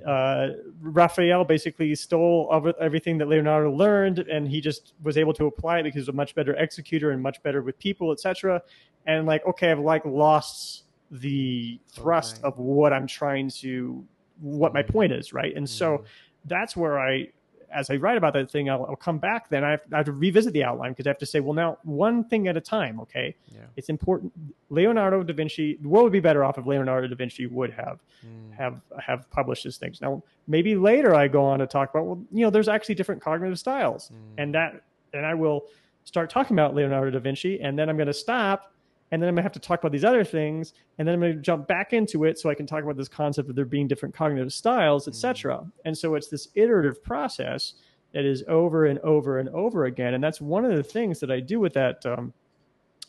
[0.05, 0.49] uh,
[0.81, 5.83] Raphael basically stole everything that Leonardo learned, and he just was able to apply it
[5.83, 8.61] because he's a much better executor and much better with people, etc.
[9.05, 12.47] And like, okay, I've like lost the thrust Okay.
[12.47, 14.05] of what I'm trying to
[14.39, 15.55] what my point is, right?
[15.55, 16.05] And so Mm.
[16.45, 17.29] that's where I,
[17.73, 19.49] as I write about that thing, I'll, I'll come back.
[19.49, 21.53] Then I have, I have to revisit the outline because I have to say, well,
[21.53, 22.99] now one thing at a time.
[23.01, 23.61] Okay, Yeah.
[23.75, 24.31] it's important.
[24.69, 25.75] Leonardo da Vinci.
[25.81, 28.53] The world would be better off if Leonardo da Vinci would have Mm.
[28.53, 30.01] have have published his things.
[30.01, 33.21] Now, maybe later I go on to talk about, well, you know, there's actually different
[33.21, 34.13] cognitive styles, Mm.
[34.41, 34.81] and that,
[35.13, 35.65] and I will
[36.03, 38.71] start talking about Leonardo da Vinci, and then I'm going to stop.
[39.11, 41.35] And then I'm gonna have to talk about these other things, and then I'm gonna
[41.35, 44.13] jump back into it so I can talk about this concept of there being different
[44.13, 45.65] cognitive styles, etc.
[45.85, 47.73] And so it's this iterative process
[48.13, 50.13] that is over and over and over again.
[50.13, 52.33] And that's one of the things that I do with that um,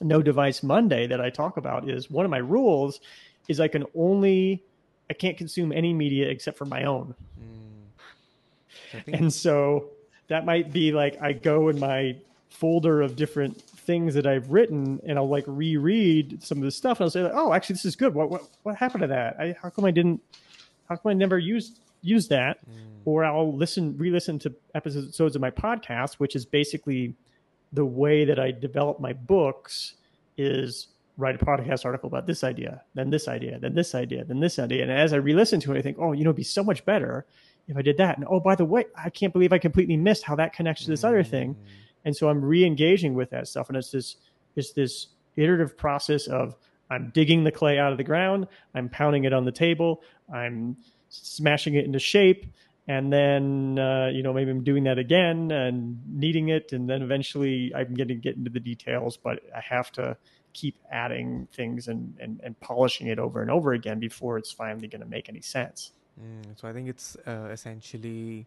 [0.00, 1.88] No Device Monday that I talk about.
[1.88, 3.00] Is one of my rules
[3.48, 4.62] is I can only
[5.10, 7.14] I can't consume any media except for my own.
[7.40, 9.14] Mm.
[9.14, 9.90] And so
[10.28, 12.16] that might be like I go in my
[12.48, 17.00] folder of different things that I've written and I'll like reread some of the stuff
[17.00, 18.12] and I'll say like, oh, actually this is good.
[18.14, 19.36] What what what happened to that?
[19.40, 20.20] I, how come I didn't?
[20.90, 22.58] How come I never used used that?
[22.68, 22.74] Mm.
[23.06, 27.14] Or I'll listen re-listen to episodes of my podcast, which is basically
[27.72, 29.94] the way that I develop my books
[30.36, 34.38] is write a podcast article about this idea, then this idea, then this idea, then
[34.38, 34.82] this idea.
[34.82, 36.84] And as I re-listen to it, I think, oh, you know, it'd be so much
[36.84, 37.24] better
[37.66, 38.18] if I did that.
[38.18, 40.90] And oh, by the way, I can't believe I completely missed how that connects to
[40.90, 41.56] this other thing.
[42.08, 43.68] And so I'm re-engaging with that stuff.
[43.68, 44.16] And it's this
[44.56, 46.56] it's this iterative process of
[46.88, 50.02] I'm digging the clay out of the ground, I'm pounding it on the table,
[50.32, 50.78] I'm
[51.10, 52.46] smashing it into shape,
[52.86, 57.02] and then uh, you know maybe I'm doing that again and kneading it, and then
[57.02, 59.18] eventually I'm going to get into the details.
[59.18, 60.16] But I have to
[60.54, 64.88] keep adding things and, and, and polishing it over and over again before it's finally
[64.88, 65.92] going to make any sense.
[66.18, 68.46] Mm, so I think it's uh, essentially,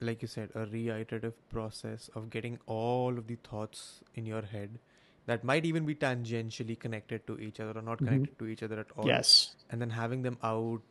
[0.00, 4.78] like you said, a reiterative process of getting all of the thoughts in your head
[5.26, 8.06] that might even be tangentially connected to each other or not Mhm.
[8.08, 9.06] connected to each other at all.
[9.06, 9.56] Yes.
[9.70, 10.82] And then having them out.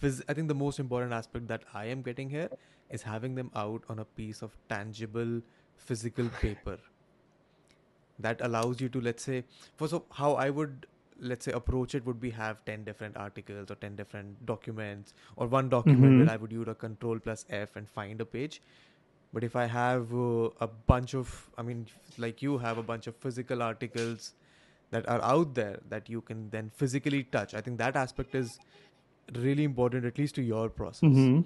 [0.00, 2.48] Phys- I think the most important aspect that I am getting here
[2.90, 5.42] is having them out on a piece of tangible
[5.76, 6.78] physical paper
[8.18, 9.42] that allows you to let's say
[9.76, 10.86] for so how i would
[11.20, 15.46] let's say approach it would be have 10 different articles or 10 different documents or
[15.46, 16.18] one document Mhm.
[16.18, 18.60] where i would use a control plus f and find a page
[19.32, 21.86] but if i have uh, a bunch of i mean
[22.18, 24.32] like you have a bunch of physical articles
[24.90, 28.58] that are out there that you can then physically touch i think that aspect is
[29.34, 31.40] really important at least to your process hmm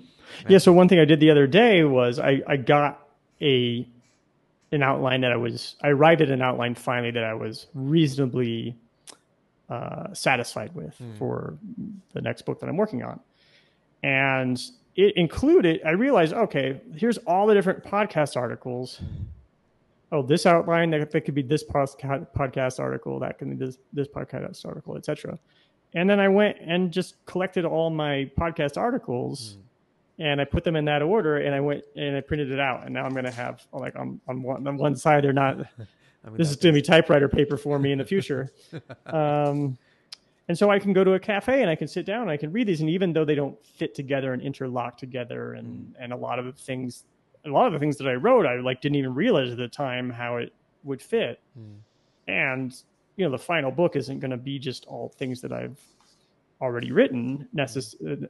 [0.49, 0.59] Yeah.
[0.59, 2.99] So one thing I did the other day was I, I got
[3.41, 3.87] a
[4.73, 8.77] an outline that I was I wrote an outline finally that I was reasonably
[9.69, 11.15] uh, satisfied with Hmm.
[11.19, 11.55] for
[12.15, 13.21] the next book that I'm working on,
[14.03, 14.61] and
[14.97, 15.81] it included.
[15.85, 19.01] I realized, okay, here's all the different podcast articles.
[20.11, 24.09] Oh, this outline that, that could be this podcast article, that can be this this
[24.09, 25.39] podcast article, etc.
[25.95, 29.57] And then I went and just collected all my podcast articles
[30.19, 32.85] and I put them in that order and I went and I printed it out
[32.85, 35.59] and now I'm going to have like on, on one on one side they're not
[36.25, 38.51] I mean, this is going to be typewriter paper for me in the future.
[39.07, 39.79] um,
[40.49, 42.37] and so I can go to a cafe and I can sit down and I
[42.37, 46.13] can read these and even though they don't fit together and interlock together and and
[46.13, 47.05] a lot of the things
[47.45, 49.69] a lot of the things that I wrote I like didn't even realize at the
[49.69, 50.53] time how it
[50.85, 51.75] would fit Hmm.
[52.29, 52.83] and
[53.17, 55.79] you know the final book isn't going to be just all things that I've
[56.61, 57.47] already written.
[57.55, 58.27] Necess- uh,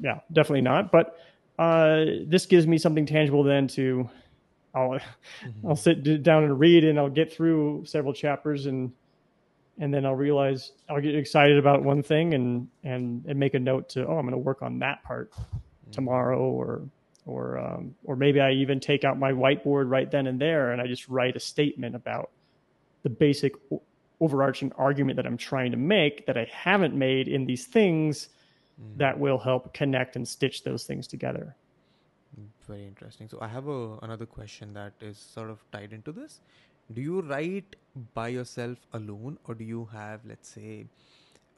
[0.00, 0.90] yeah, definitely not.
[0.90, 1.18] But
[1.58, 4.08] uh, this gives me something tangible then to.
[4.74, 4.98] I'll
[5.42, 5.68] Mm-hmm.
[5.68, 8.92] I'll sit down and read, and I'll get through several chapters, and
[9.78, 13.58] and then I'll realize I'll get excited about one thing, and and and make a
[13.58, 15.32] note to oh I'm going to work on that part
[15.92, 16.82] tomorrow, or
[17.26, 20.80] or um, or maybe I even take out my whiteboard right then and there, and
[20.80, 22.30] I just write a statement about
[23.02, 23.54] the basic
[24.20, 28.28] overarching argument that I'm trying to make that I haven't made in these things
[28.80, 28.98] Mm.
[28.98, 31.54] that will help connect and stitch those things together.
[32.66, 33.28] Very interesting.
[33.28, 36.40] So I have a, another question that is sort of tied into this.
[36.92, 37.76] Do you write
[38.14, 40.86] by yourself alone, or do you have, let's say,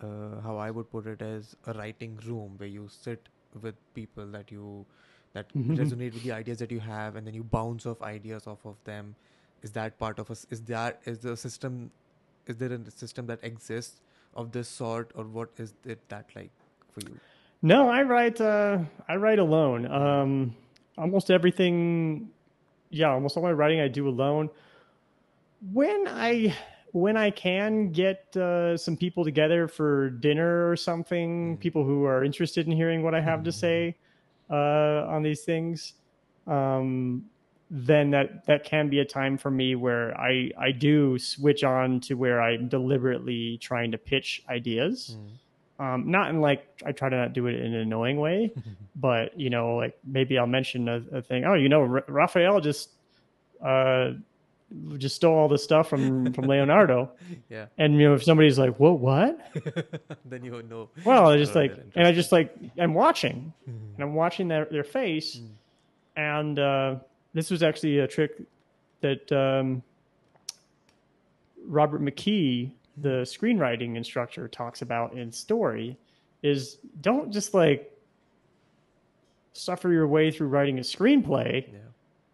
[0.01, 3.29] uh, how I would put it as a writing room where you sit
[3.63, 4.85] with people that you
[5.33, 5.77] that Mhm.
[5.79, 8.77] resonate with the ideas that you have, and then you bounce off ideas off of
[8.85, 9.15] them?
[9.63, 10.47] Is that part of us?
[10.51, 11.91] Is that is the system?
[12.47, 14.01] Is there a system that exists
[14.35, 16.51] of this sort, or what is it that like
[16.93, 17.19] for you?
[17.63, 18.41] No, I write.
[18.41, 18.79] Uh,
[19.09, 19.87] I write alone.
[19.87, 20.55] Um,
[20.99, 22.31] almost everything.
[22.91, 24.49] Yeah, almost all my writing I do alone.
[25.73, 26.55] When I
[26.93, 31.61] when I can get uh, some people together for dinner or something, Mm.
[31.61, 33.97] people who are interested in hearing what I have to say
[34.49, 35.95] uh, on these things,
[36.47, 37.25] um,
[37.71, 42.01] then that that can be a time for me where I I do switch on
[42.01, 45.31] to where I'm deliberately trying to pitch ideas Mm.
[45.79, 48.53] Um, not in like I try to not do it in an annoying way,
[48.97, 51.45] but you know, like maybe I'll mention a, a thing.
[51.45, 52.91] Oh, you know, R- Raphael just
[53.65, 54.13] uh,
[54.99, 57.11] just stole all the stuff from from Leonardo,
[57.49, 57.67] Yeah.
[57.79, 58.99] and you know, if somebody's like, "What?
[59.01, 59.39] What?"
[60.25, 60.89] then you know.
[61.05, 63.95] Well, I just Oh, like, and I just like, I'm watching, Mhm.
[63.95, 65.49] and I'm watching their their face, Mm.
[66.17, 66.95] and uh,
[67.35, 68.33] this was actually a trick
[69.03, 69.83] that um,
[71.67, 75.97] Robert McKee, the screenwriting instructor, talks about in Story,
[76.43, 77.93] is don't just like
[79.53, 81.67] suffer your way through writing a screenplay.
[81.67, 81.79] Yeah.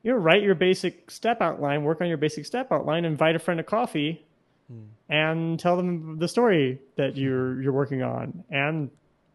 [0.03, 3.39] You know, write your basic step outline, work on your basic step outline, invite a
[3.39, 4.25] friend to coffee,
[4.73, 4.87] Mm.
[5.09, 8.45] and tell them the story that you're you're working on.
[8.51, 8.91] And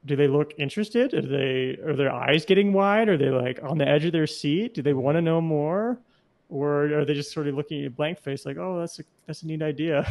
[0.06, 1.14] do they look interested?
[1.14, 3.10] Are they are their eyes getting wide?
[3.10, 4.74] Are they like on the edge of their seat?
[4.74, 5.98] Do they want to know more?
[6.50, 9.44] Or are they just sort of looking at blank face like, oh, that's a that's
[9.44, 10.06] a neat idea.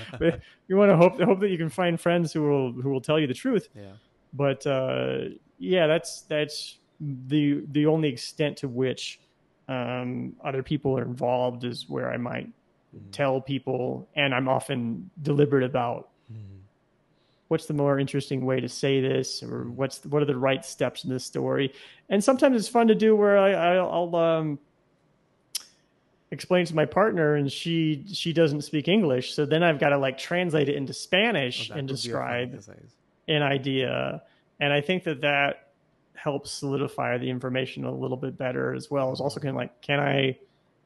[0.18, 3.00] But you want to hope hope that you can find friends who will who will
[3.00, 3.68] tell you the truth.
[3.74, 3.92] Yeah.
[4.34, 9.20] But uh, yeah, that's that's the the only extent to which
[9.68, 12.48] um, other people are involved is where I might
[12.92, 13.12] Mm.
[13.12, 16.58] tell people, and I'm often deliberate about Mm.
[17.46, 21.04] what's the more interesting way to say this, or what's what are the right steps
[21.04, 21.72] in this story.
[22.08, 24.58] And sometimes it's fun to do where I, I'll, I'll um,
[26.30, 29.98] explain to my partner, and she she doesn't speak English, so then I've got to
[29.98, 32.78] like translate it into Oh, Spanish that and would be a fun describe
[33.28, 34.22] an idea.
[34.60, 35.72] And I think that that
[36.14, 39.12] helps solidify the information a little bit better as well.
[39.12, 40.38] Is also kind of like, can I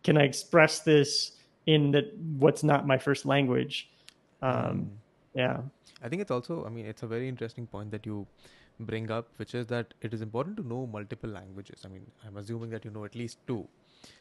[0.02, 1.32] can I express this
[1.66, 3.90] in that what's not my first language?
[4.42, 4.88] Um, Mm.
[5.34, 5.60] yeah.
[6.02, 8.26] I think it's also, I mean, it's a very interesting point that you
[8.78, 11.82] bring up, which is that it is important to know multiple languages.
[11.84, 13.66] I mean, I'm assuming that you know at least two,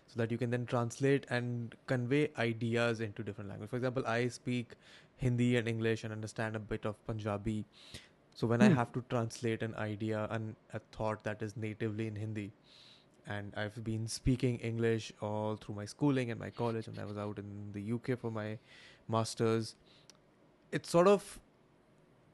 [0.07, 3.69] so that you can then translate and convey ideas into different languages.
[3.69, 4.73] For example, I speak
[5.17, 7.65] Hindi and English and understand a bit of Punjabi.
[8.33, 8.73] So when I Hmm.
[8.75, 12.51] have to translate an idea and a thought that is natively in Hindi,
[13.27, 17.17] and I've been speaking English all through my schooling and my college, and I was
[17.17, 18.57] out in the UK for my
[19.07, 19.75] masters.
[20.71, 21.39] It's sort of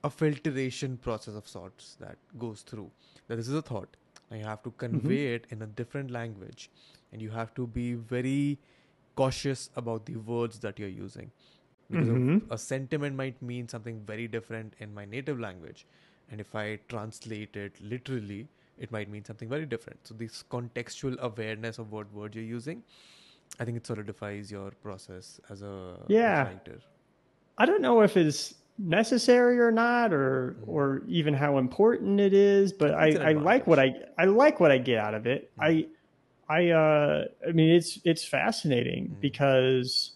[0.04, 2.91] a filtration process of sorts that goes through.
[3.28, 3.97] That this is a thought.
[4.32, 6.70] Now you have to convey it in a different language,
[7.12, 8.57] and you have to be very
[9.16, 11.32] cautious about the words that you're using.
[11.91, 12.51] Because of- Mhm.
[12.51, 15.86] a sentiment might mean something very different in my native language,
[16.32, 18.47] and if I translate it literally,
[18.78, 20.05] it might mean something very different.
[20.07, 22.84] So this contextual awareness of what words you're using,
[23.60, 26.43] I think it solidifies your process as a a Yeah.
[26.43, 26.80] writer.
[27.57, 30.68] I don't know if it's necessary or not, or Mhm.
[30.74, 32.72] or even how important it is.
[32.72, 33.88] But I, It's an I like what I.
[34.18, 35.49] I like what I get out of it.
[35.57, 35.64] Mhm.
[35.70, 35.88] I
[36.50, 39.22] I uh I mean it's it's fascinating Mhm.
[39.22, 40.12] because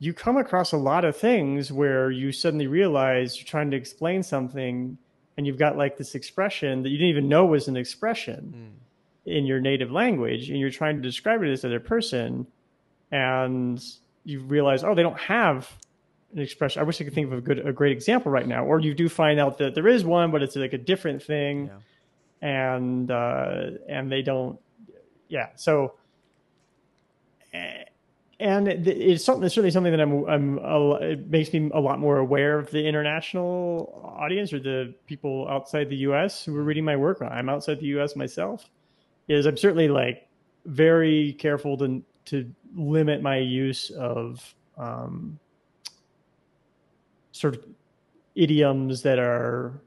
[0.00, 4.22] you come across a lot of things where you suddenly realize you're trying to explain
[4.22, 4.98] something
[5.36, 8.52] and you've got like this expression that you didn't even know was an expression
[9.26, 9.30] Mm.
[9.36, 12.46] in your native language and you're trying to describe it to this other person
[13.10, 13.82] and
[14.24, 15.70] you realize oh they don't have
[16.34, 18.64] an expression i wish i could think of a good a great example right now
[18.64, 21.70] or you do find out that there is one but it's like a different thing
[22.42, 22.76] Yeah.
[22.76, 24.58] and uh and they don't
[25.28, 25.94] yeah so
[28.40, 31.98] and it's something it's certainly something that i'm i'm a, it makes me a lot
[31.98, 36.84] more aware of the international audience or the people outside the us who are reading
[36.84, 37.20] my work.
[37.22, 38.68] I'm outside the us myself
[39.26, 40.28] is i'm certainly like
[40.66, 45.38] very careful to to limit my use of um
[47.32, 47.64] sort of
[48.34, 49.80] idioms that are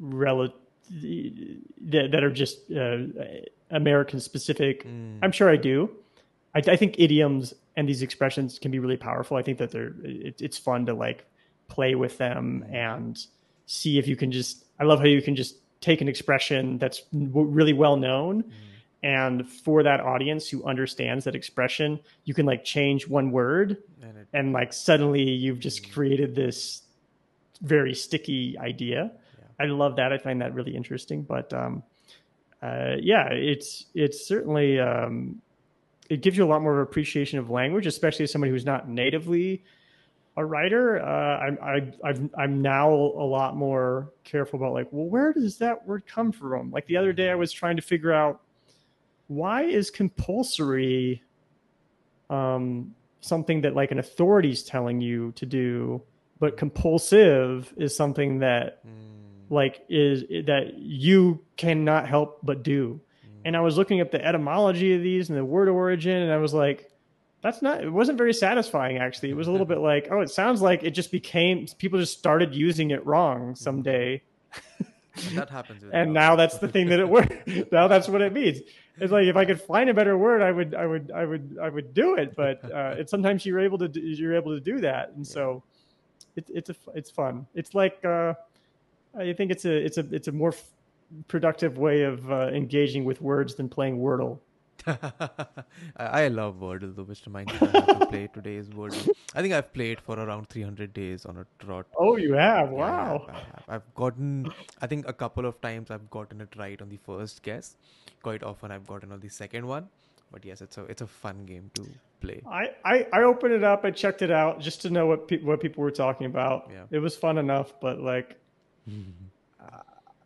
[0.00, 0.58] relative
[1.00, 2.98] that, that are just uh,
[3.72, 4.86] American specific.
[4.86, 5.18] Mm.
[5.22, 5.90] I'm sure I do.
[6.54, 9.36] I, I think idioms and these expressions can be really powerful.
[9.36, 11.24] I think that they're it, it's fun to like
[11.68, 13.18] play with them and
[13.66, 14.64] see if you can just.
[14.78, 18.44] I love how you can just take an expression that's really well known.
[19.04, 24.18] And for that audience who understands that expression, you can like change one word And
[24.18, 26.82] it, and like suddenly you've just created this
[27.60, 29.10] very sticky idea.
[29.58, 30.12] I love that.
[30.12, 31.22] I find that really interesting.
[31.22, 31.82] But um,
[32.62, 35.42] uh, yeah, it's it's certainly um,
[36.08, 39.64] it gives you a lot more appreciation of language, especially as somebody who's not natively
[40.36, 41.02] a writer.
[41.02, 45.58] Uh, I'm I, I've, I'm now a lot more careful about like, well, where does
[45.58, 46.70] that word come from?
[46.70, 48.40] Like the other day, I was trying to figure out
[49.26, 51.22] why is compulsory
[52.30, 56.02] um, something that like an authority's telling you to do,
[56.38, 58.90] but compulsive is something that mm,
[59.52, 63.00] like is that you cannot help but do.
[63.44, 66.36] And I was looking up the etymology of these and the word origin, and I
[66.36, 66.90] was like,
[67.42, 67.82] that's not.
[67.82, 69.30] It wasn't very satisfying actually.
[69.30, 72.16] It was a little bit like, oh, it sounds like it just became people just
[72.16, 74.22] started using it wrong someday,
[75.16, 75.82] and that happens.
[75.92, 77.46] And now that's the thing that it worked.
[77.72, 78.60] now that's what it means.
[78.98, 81.58] It's like if I could find a better word, I would, I would, I would,
[81.60, 82.36] I would do it.
[82.36, 85.62] But uh, it's sometimes you're able to, do, you're able to do that, and so
[86.36, 87.46] it's it's a it's fun.
[87.54, 88.34] It's like uh,
[89.18, 90.70] I think it's a it's a it's a more f-
[91.28, 94.38] productive way of uh, engaging with words than playing Wordle.
[95.96, 99.10] I, love Wordle though, which reminds me I have to play today's Wordle.
[99.34, 101.86] I think I've played for around 300 days on a trot.
[101.96, 102.70] Oh, you have!
[102.70, 103.26] Wow.
[103.28, 103.64] I have.
[103.68, 107.42] I've gotten, I think a couple of times I've gotten it right on the first
[107.42, 107.76] guess.
[108.22, 109.88] Quite often I've gotten on the second one.
[110.32, 111.86] But yes, it's a it's a fun game to
[112.20, 112.42] play.
[112.50, 113.84] I, I, I opened it up.
[113.84, 116.70] I checked it out just to know what pe- what people were talking about.
[116.72, 116.84] Yeah.
[116.90, 118.38] It was fun enough, but like,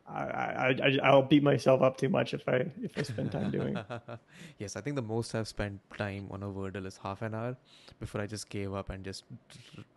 [0.08, 3.50] I, I, I I'll beat myself up too much if I if I spend time
[3.50, 3.76] doing.
[3.76, 3.86] it.
[4.58, 7.56] yes, I think the most I've spent time on a Wordle is half an hour
[7.98, 9.24] before I just gave up and just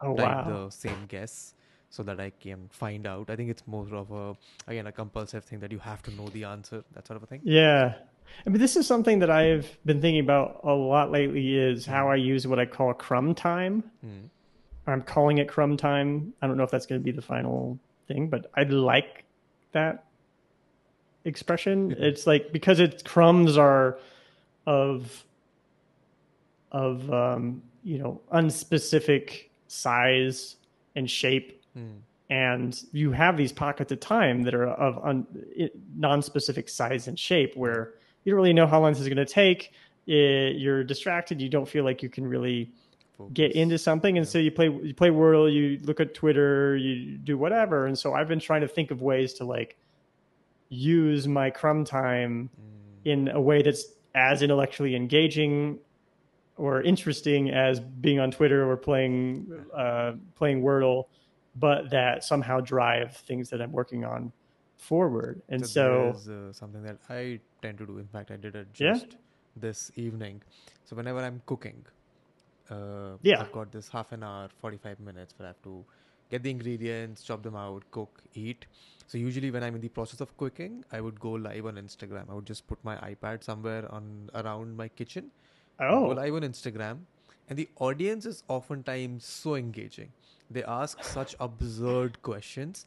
[0.02, 0.66] Oh type wow!
[0.66, 1.54] the same guess
[1.92, 3.30] so that I can find out.
[3.30, 4.36] I think it's more of a
[4.68, 7.28] again a compulsive thing that you have to know the answer, that sort of a
[7.28, 7.42] thing.
[7.44, 7.94] Yeah.
[8.46, 11.56] I mean, this is something that I've been thinking about a lot lately.
[11.56, 13.84] Is how I use what I call a crumb time.
[14.02, 14.26] Hmm.
[14.88, 16.34] I'm calling it crumb time.
[16.42, 17.78] I don't know if that's going to be the final
[18.10, 19.24] thing, but I like
[19.72, 20.04] that
[21.24, 21.96] expression.
[21.98, 23.98] it's like because it's crumbs are
[24.66, 25.24] of
[26.72, 30.58] of um, you know unspecific size
[30.96, 31.98] and shape, Hmm.
[32.32, 35.28] and you have these pockets of time that are of un,
[35.96, 37.94] non-specific size and shape where
[38.24, 39.72] you don't really know how long this is going to take.
[40.08, 41.40] It, you're distracted.
[41.42, 42.72] You don't feel like you can really
[43.28, 47.18] get into something and so you play you play Wordle, you look at Twitter, you
[47.18, 47.86] do whatever.
[47.86, 49.78] And so I've been trying to think of ways to like
[50.70, 53.10] use my crumb time Hmm.
[53.10, 55.80] in a way that's as intellectually engaging
[56.58, 61.06] or interesting as being on Twitter or playing uh, playing Wordle,
[61.56, 64.32] but that somehow drive things that I'm working on
[64.78, 65.42] forward.
[65.50, 67.98] And so, there's, uh, something that I tend to do.
[67.98, 68.94] In fact, I did it Yeah?
[68.94, 69.18] just
[69.56, 70.42] this evening.
[70.86, 71.86] So whenever I'm cooking,
[72.70, 73.42] uh, Yeah.
[73.42, 75.84] I've got this half an hour, 45 minutes where I have to
[76.30, 78.66] get the ingredients, chop them out, cook, eat.
[79.08, 82.30] So usually when I'm in the process of cooking, I would go live on Instagram.
[82.30, 85.32] I would just put my iPad somewhere on around my kitchen
[85.80, 86.08] Oh.
[86.10, 87.00] go live on Instagram,
[87.50, 90.12] and the audience is oftentimes so engaging.
[90.52, 92.86] They ask such absurd questions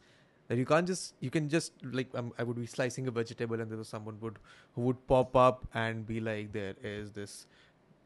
[0.48, 3.60] that you can't just you can just like um, I would be slicing a vegetable
[3.60, 4.38] and there was someone would
[4.74, 7.46] who would pop up and be like there is this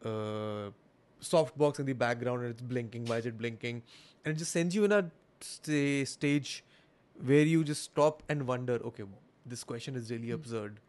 [0.05, 0.71] uh,
[1.21, 3.05] soft box in the background and it's blinking.
[3.07, 3.83] Why is it blinking?
[4.25, 5.11] And it just sends you in a
[5.41, 6.65] sta- stage
[7.25, 9.05] where you just stop and wonder, okay,
[9.45, 10.81] this question is really absurd.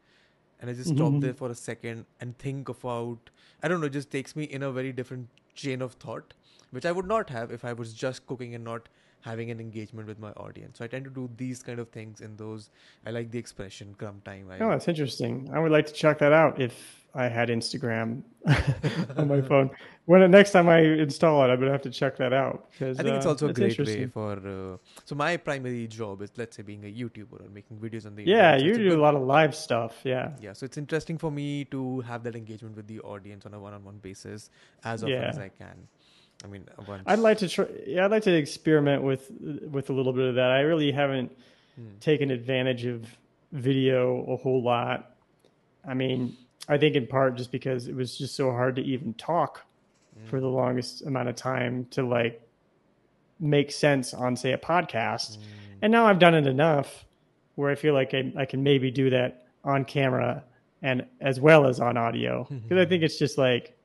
[0.59, 1.21] And I just stop Mhm.
[1.21, 3.29] there for a second and think about,
[3.61, 6.33] I don't know, it just takes me in a very different chain of thought,
[6.71, 8.89] which I would not have if I was just cooking and not
[9.21, 10.77] having an engagement with my audience.
[10.79, 12.69] So I tend to do these kind of things in those.
[13.05, 14.49] I like the expression crumb time.
[14.49, 15.49] I, oh, that's interesting.
[15.53, 18.21] I would like to check that out if I had Instagram
[19.17, 19.71] on my phone.
[20.05, 22.99] When the next time I install it, I'm gonna have to check that out because
[22.99, 24.33] I think it's uh, also a great way for.
[24.33, 28.15] Uh, so my primary job is, let's say, being a YouTuber or making videos on
[28.15, 28.55] the Yeah.
[28.55, 29.93] You do a lot of live stuff.
[30.03, 30.29] Yeah.
[30.39, 33.59] Yeah, so it's interesting for me to have that engagement with the audience on a
[33.59, 34.49] one-on-one basis
[34.83, 35.29] as often Yeah.
[35.29, 35.75] as I can.
[36.43, 37.01] I mean, once.
[37.07, 37.65] I'd like to try.
[37.87, 39.31] Yeah, I'd like to experiment with
[39.71, 40.51] with a little bit of that.
[40.51, 41.31] I really haven't
[41.75, 41.97] Hmm.
[41.99, 43.05] taken advantage of
[43.51, 45.15] video a whole lot.
[45.87, 46.37] I mean,
[46.69, 49.65] I think in part just because it was just so hard to even talk
[50.17, 50.27] mm.
[50.29, 52.41] for the longest amount of time to like
[53.39, 55.37] make sense on say a podcast.
[55.37, 55.41] Mm.
[55.83, 57.05] And now I've done it enough
[57.55, 60.43] where I feel like I, I can maybe do that on camera
[60.81, 63.75] and as well as on audio because I think it's just like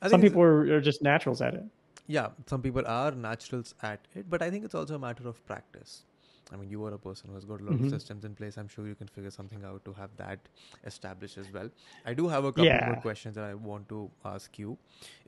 [0.00, 1.64] I Some people are, are just naturals at it.
[2.06, 5.44] yeah some people are naturals at it but i think it's also a matter of
[5.46, 6.04] practice
[6.52, 7.84] i mean you are a person who has got a lot Mhm.
[7.86, 10.48] of systems in place i'm sure you can figure something out to have that
[10.92, 11.70] established as well
[12.12, 14.00] i do have a couple more questions that i want to
[14.34, 14.76] ask you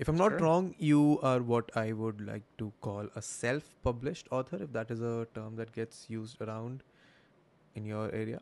[0.05, 0.45] if i'm not Sure.
[0.47, 1.03] wrong you
[1.33, 5.57] are what i would like to call a self-published author if that is a term
[5.63, 6.83] that gets used around
[7.75, 8.41] in your area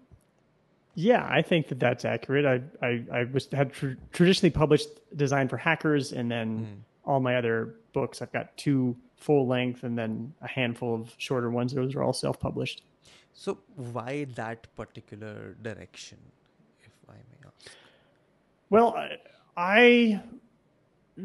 [1.01, 2.47] Yeah, I think that that's accurate.
[2.53, 6.79] I I, I was had tr- traditionally published Design for Hackers, and then Mm.
[7.09, 8.21] All my other books.
[8.23, 11.73] I've got two full length, and then a handful of shorter ones.
[11.73, 12.83] Those are all self published.
[13.33, 13.59] so
[13.95, 16.19] why that particular direction
[16.85, 17.71] if i may ask
[18.71, 19.17] Well, I,
[19.57, 20.23] I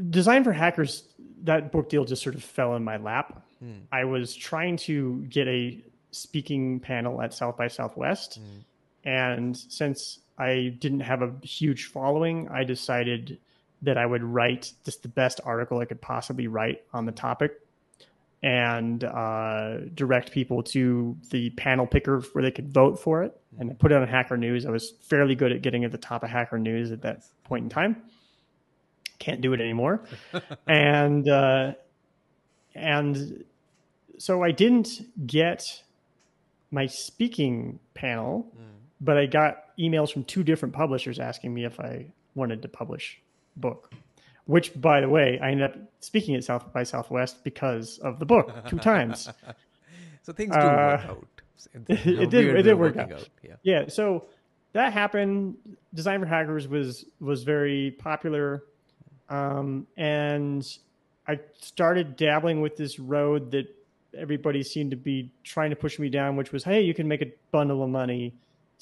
[0.10, 1.04] Design for Hackers.
[1.44, 3.46] That book deal just sort of fell in my lap.
[3.60, 3.82] Hmm.
[3.92, 8.40] I was trying to get a speaking panel at South by Southwest.
[8.40, 8.60] Hmm.
[9.08, 13.38] And since I didn't have a huge following, I decided
[13.84, 17.60] that I would write just the best article I could possibly write on the topic
[18.42, 23.40] and uh, direct people to the panel picker where they could vote for it.
[23.58, 24.66] And I put it on Hacker News.
[24.66, 27.64] I was fairly good at getting at the top of Hacker News at that point
[27.64, 28.02] in time.
[29.20, 30.04] Can't do it anymore.
[30.68, 31.74] and uh,
[32.76, 33.46] and
[34.18, 35.84] so I didn't get
[36.72, 38.64] my speaking panel Hmm.
[39.00, 43.22] but I got emails from two different publishers asking me if I wanted to publish
[43.58, 43.92] book.
[44.46, 48.26] Which, by the way, I ended up speaking at South by Southwest because of the
[48.26, 49.30] book two times.
[50.24, 51.28] so things do work Uh, out
[51.74, 53.30] in it did- it did work working out.
[53.42, 54.26] yeah Yeah, so
[54.74, 55.56] that happened.
[55.94, 58.64] Design for Hackers was was very popular,
[59.30, 60.66] um, and
[61.28, 63.68] I started dabbling with this road that
[64.18, 67.22] everybody seemed to be trying to push me down, which was, hey, you can make
[67.22, 68.34] a bundle of money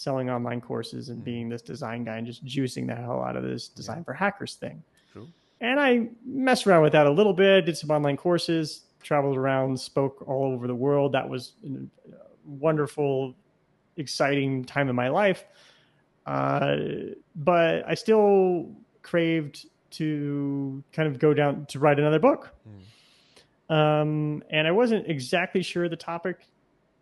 [0.02, 1.26] selling online courses and Mhm.
[1.26, 4.56] being this design guy and just juicing the hell out of this design for hackers
[4.56, 4.84] thing.
[5.12, 5.28] True.
[5.60, 9.80] And I messed around with that a little bit, did some online courses, traveled around,
[9.80, 11.12] spoke all over the world.
[11.12, 11.88] That was a
[12.46, 13.36] wonderful,
[13.98, 15.46] exciting time in my life.
[16.26, 16.78] Uh,
[17.36, 18.72] but I still
[19.04, 22.56] craved to kind of go down to write another book.
[22.64, 23.74] Hmm.
[23.74, 26.46] Um, and I wasn't exactly sure the topic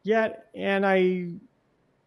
[0.04, 0.50] yet.
[0.54, 1.30] And I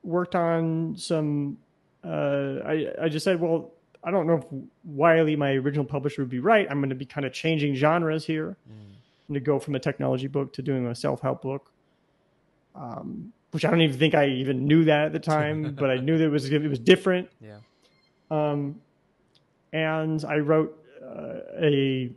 [0.03, 1.59] worked on some,
[2.05, 3.73] uh, I, I just said, well,
[4.05, 4.45] I don't know if
[4.85, 6.67] Wiley, my original publisher, would be right.
[6.69, 8.57] I'm going to be kind of changing genres here.
[9.29, 11.71] I'm to go from a technology book to doing a self help book,
[12.75, 15.97] um, which I don't even think I even knew that at the time, but I
[15.97, 17.29] knew that it was it was different.
[17.41, 17.59] yeah
[18.31, 18.81] Um,
[19.73, 22.11] and I wrote uh, a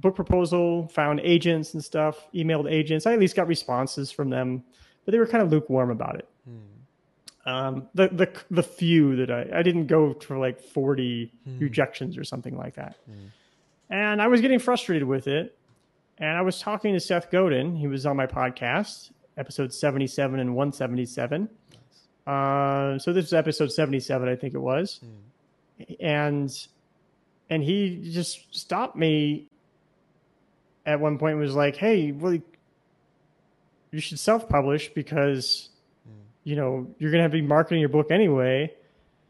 [0.00, 3.06] book proposal, found agents and stuff, emailed agents.
[3.06, 4.64] I at least got responses from them,
[5.04, 6.28] but they were kind of lukewarm about it.
[6.44, 6.58] Hmm.
[7.48, 11.58] Um, the the the few that I I didn't go for like forty Hmm.
[11.58, 13.26] rejections or something like that, Hmm.
[13.90, 15.56] and I was getting frustrated with it.
[16.18, 17.76] And I was talking to Seth Godin.
[17.76, 21.48] He was on my podcast, episode seventy seven and one seventy seven.
[22.26, 25.84] Uh, so this is episode seventy seven, I think it was Hmm.
[26.00, 26.66] and
[27.50, 29.46] and he just stopped me
[30.84, 32.34] at one point and was like hey well
[33.92, 35.70] you should self-publish because.
[36.44, 38.72] You know you're going to have to be marketing your book anyway.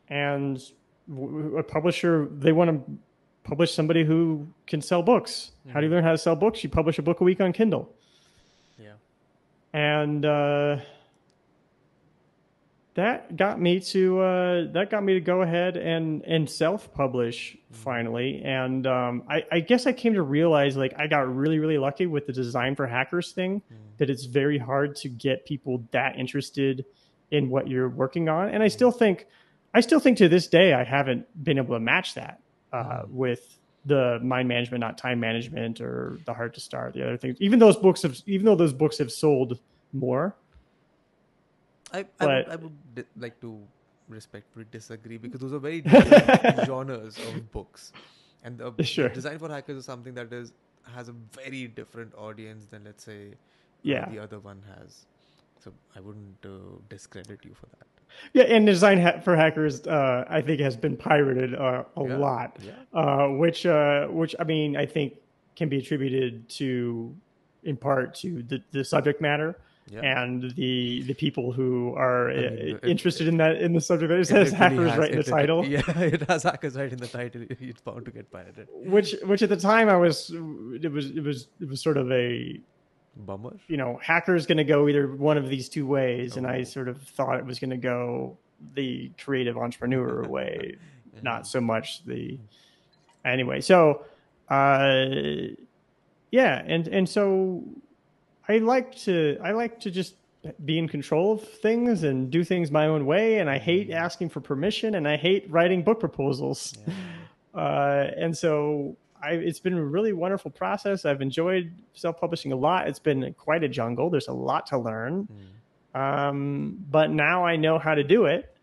[0.09, 0.63] And
[1.57, 2.99] a publisher they want to
[3.45, 5.53] publish somebody who can sell books.
[5.73, 6.63] How do you learn how to sell books?
[6.63, 7.95] You publish a book a week on kindle.
[8.79, 8.93] Yeah.
[9.73, 10.79] And uh,
[12.95, 17.57] that got me to uh, that got me to go ahead and and self publish
[17.71, 18.43] finally.
[18.45, 22.07] And um, I, I guess I came to realize like I got really really lucky
[22.07, 23.75] with the design for hackers thing Hmm.
[23.99, 26.85] that it's very hard to get people that interested
[27.31, 28.49] in what you're working on.
[28.49, 29.27] And I still think
[29.75, 32.41] I still think to this day I haven't been able to match that
[32.73, 33.11] uh, Mhm.
[33.11, 36.95] with the mind management, not time management, or the hard to start.
[36.95, 39.59] The other things, even those books have, even though those books have sold
[39.93, 40.35] more.
[41.93, 43.59] I, I, would, But- I would like to
[44.09, 47.93] respectfully disagree because those are very different genres of books,
[48.43, 49.09] and the, Sure.
[49.09, 50.53] design for hackers is something that is
[50.95, 53.35] has a very different audience than let's say
[53.83, 54.09] Yeah.
[54.09, 55.05] the other one has.
[55.61, 56.49] So I wouldn't uh,
[56.89, 57.87] discredit you for that.
[58.33, 62.17] Yeah, and design ha- for hackers, uh, I think, has been pirated uh, a Yeah,
[62.17, 62.73] lot, yeah.
[62.99, 65.15] uh, which, uh, which I mean, I think
[65.57, 67.15] can be attributed to,
[67.65, 69.59] in part, to the, the subject matter
[69.91, 70.01] Yeah.
[70.23, 74.09] and the the people who are mean, uh, it- interested in that in the subject
[74.11, 74.21] matter.
[74.21, 76.93] It It says literally hackers has- right in the title, Yeah, it has hackers right
[76.93, 77.43] in the title.
[77.51, 78.69] It's bound to get pirated.
[78.97, 80.31] which which at the time I was
[80.87, 82.59] it was it was it was sort of a
[83.19, 83.57] Bummer.
[83.67, 86.65] you know hackers going to go either one of these two ways, and I Oh.
[86.65, 88.39] sort of thought it was going to go
[88.75, 90.77] the creative entrepreneur way.
[91.23, 92.39] not so much the
[93.25, 94.05] anyway so
[94.51, 95.05] uh,
[96.31, 97.65] yeah, and and so
[98.49, 100.15] I like to I like to just
[100.65, 104.29] be in control of things and do things my own way, and I hate asking
[104.31, 106.75] for permission, and I hate writing book proposals.
[106.87, 106.95] Yeah.
[107.55, 111.05] Uh, and so I, it's been a really wonderful process.
[111.05, 112.89] I've enjoyed self-publishing a lot.
[112.89, 114.11] It's been quite a jungle.
[114.11, 115.29] There's a lot to learn,
[115.95, 116.01] Mm.
[116.01, 118.55] um, but now I know how to do it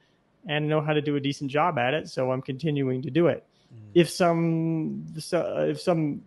[0.48, 2.08] and know how to do a decent job at it.
[2.10, 3.44] So I'm continuing to do it.
[3.74, 3.80] Mm.
[3.96, 6.22] If some so- if some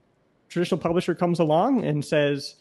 [0.49, 2.57] traditional publisher comes along and says,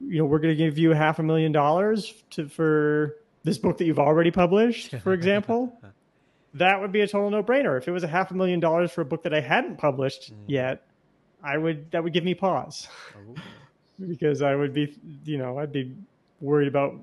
[0.00, 3.78] you know, we're going to give you half a million dollars to for this book
[3.78, 5.76] that you've already published, for example,
[6.54, 7.78] that would be a total no-brainer.
[7.78, 10.32] If it was a half a million dollars for a book that I hadn't published
[10.32, 10.36] Mm.
[10.46, 10.82] yet,
[11.42, 13.34] I would that would give me pause Oh.
[14.08, 15.94] because I would be, you know, I'd be
[16.40, 16.94] worried about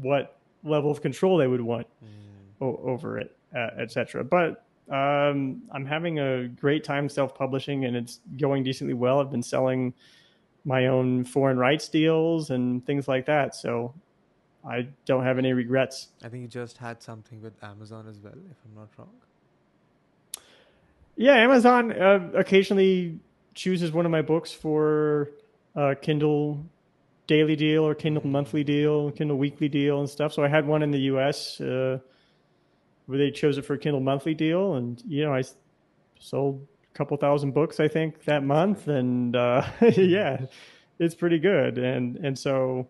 [0.00, 2.08] what level of control they would want Mm.
[2.66, 4.24] o- over it, uh, etc.
[4.24, 9.20] But um, I'm having a great time self-publishing, and it's going decently well.
[9.20, 9.94] I've been selling
[10.64, 13.94] my own foreign rights deals and things like that, so
[14.64, 16.08] I don't have any regrets.
[16.22, 19.10] I think you just had something with Amazon as well, if I'm not wrong.
[21.16, 23.18] Yeah, Amazon uh, occasionally
[23.54, 25.30] chooses one of my books for
[25.74, 26.64] a Kindle
[27.26, 30.32] daily deal or Kindle monthly deal, Kindle weekly deal, and stuff.
[30.32, 31.60] So I had one in the U.S.
[31.60, 31.98] Uh,
[33.06, 35.42] where they chose it for a Kindle monthly deal, and you know I
[36.18, 39.66] sold a couple thousand books I think that month, and uh,
[39.96, 40.46] yeah,
[40.98, 41.78] it's pretty good.
[41.78, 42.88] And and so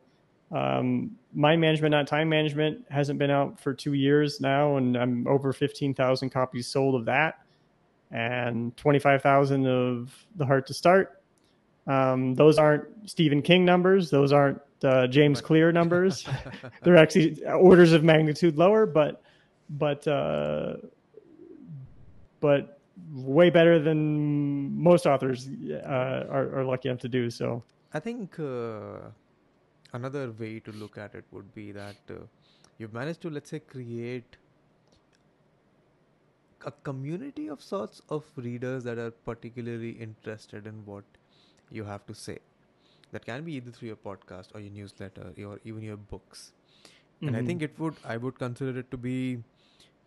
[0.53, 5.27] um, Mind Management, not Time Management, hasn't been out for two years now, and I'm
[5.27, 7.43] over fifteen thousand copies sold of that
[8.13, 11.23] and 25,000 of The Heart to Start.
[11.87, 14.11] Um, those aren't Stephen King numbers.
[14.11, 16.29] Those aren't uh, James Clear numbers.
[16.83, 19.23] They're actually orders of magnitude lower, but
[19.71, 20.75] but uh,
[22.41, 22.79] but
[23.13, 27.31] way better than most authors uh, are, are lucky enough to do.
[27.31, 27.65] So
[27.95, 29.09] I think uh,
[29.93, 32.15] another way to look at it would be that uh,
[32.79, 34.37] you've managed to, let's say, create
[36.67, 41.05] a community of sorts of readers that are particularly interested in what
[41.71, 42.39] you have to say.
[43.13, 46.53] That can be either through your podcast or your newsletter or even your books.
[47.27, 47.43] And I Mhm.
[47.43, 49.43] think it would, I would consider it to be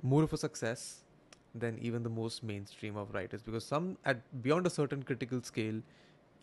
[0.01, 1.03] more of a success
[1.53, 5.81] than even the most mainstream of writers because some at beyond a certain critical scale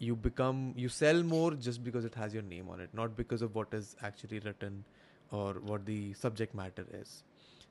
[0.09, 3.43] you become you sell more just because it has your name on it not because
[3.43, 4.85] of what is actually written
[5.31, 7.23] or what the subject matter is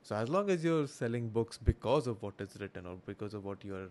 [0.02, 3.44] so as long as you're selling books because of what is written or because of
[3.44, 3.90] what you're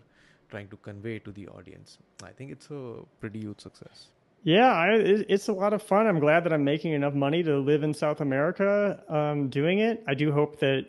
[0.50, 2.82] trying to convey to the audience i think it's a
[3.20, 4.08] pretty huge success
[4.44, 4.86] Yeah, I,
[5.34, 6.06] it's a lot of fun.
[6.10, 8.70] I'm glad that I'm making enough money to live in South America
[9.18, 10.02] um, doing it.
[10.12, 10.86] I do hope that,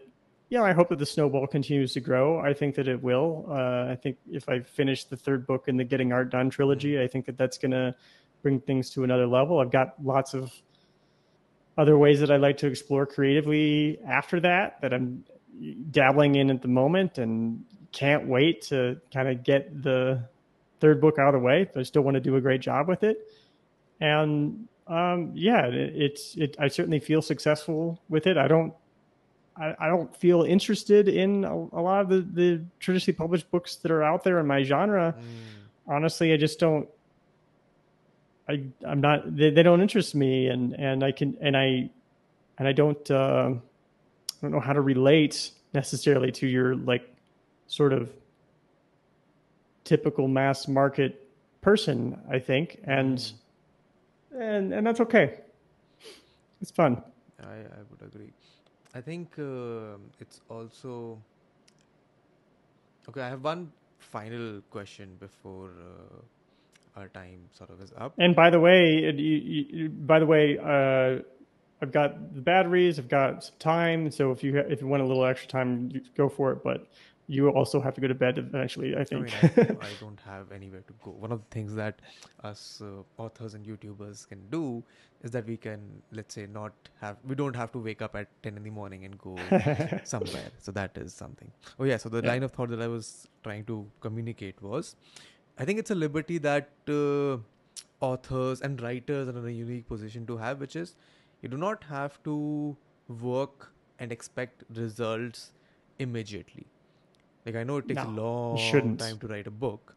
[0.53, 2.39] yeah, I hope that the snowball continues to grow.
[2.39, 3.47] I think that it will.
[3.49, 7.01] Uh, I think if I finish the third book in the Getting Art Done trilogy,
[7.01, 7.95] I think that that's going to
[8.43, 9.59] bring things to another level.
[9.59, 10.53] I've got lots of
[11.75, 15.25] other ways that I'd like to explore creatively after that that I'm
[15.89, 20.23] dabbling in at the moment and can't wait to kind of get the
[20.79, 21.67] third book out of the way.
[21.73, 23.27] But I still want to do a great job with it
[23.99, 26.55] and um, yeah, it, it's it.
[26.59, 28.37] I certainly feel successful with it.
[28.37, 28.73] I don't.
[29.55, 33.75] I, I don't feel interested in a, a lot of the, the traditionally published books
[33.77, 35.15] that are out there in my genre.
[35.87, 36.87] Honestly, I just don't.
[38.47, 39.35] I I'm not.
[39.35, 41.89] They, they don't interest me, and and I can and I
[42.57, 43.11] and I don't.
[43.11, 47.07] Uh, I don't know how to relate necessarily to your like
[47.67, 48.11] sort of
[49.83, 51.27] typical mass market
[51.61, 52.19] person.
[52.29, 53.31] I think and
[54.35, 55.39] and and that's okay.
[56.61, 57.01] It's fun.
[57.41, 58.31] I, I would agree.
[58.95, 61.17] I think uh, it's also
[63.09, 63.21] okay.
[63.21, 68.13] I have one final question before uh, our time sort of is up.
[68.19, 71.23] And by the way, you, you, by the way, uh,
[71.81, 72.99] I've got the batteries.
[72.99, 74.11] I've got some time.
[74.11, 76.63] So if you if you want a little extra time, go for it.
[76.63, 76.87] But
[77.27, 78.95] you also have to go to bed eventually.
[78.95, 79.19] I I think.
[79.19, 79.45] mean, I,
[79.79, 81.11] I don't have anywhere to go.
[81.11, 82.01] One of the things that
[82.43, 84.83] us uh, authors and YouTubers can do
[85.21, 88.27] is that we can, let's say, not have, we don't have to wake up at
[88.43, 89.53] 10 in the morning and go
[90.03, 90.51] somewhere.
[90.57, 91.51] So that is something.
[91.79, 91.97] Oh, yeah.
[91.97, 92.29] So the Yeah.
[92.31, 94.95] line of thought that I was trying to communicate was
[95.57, 97.37] I think it's a liberty that uh,
[98.01, 100.95] authors and writers are in a unique position to have, which is
[101.41, 102.75] you do not have to
[103.07, 105.51] work and expect results
[105.99, 106.67] immediately.
[107.45, 108.99] Like I know it takes a long shouldn't.
[108.99, 109.95] time to write a book,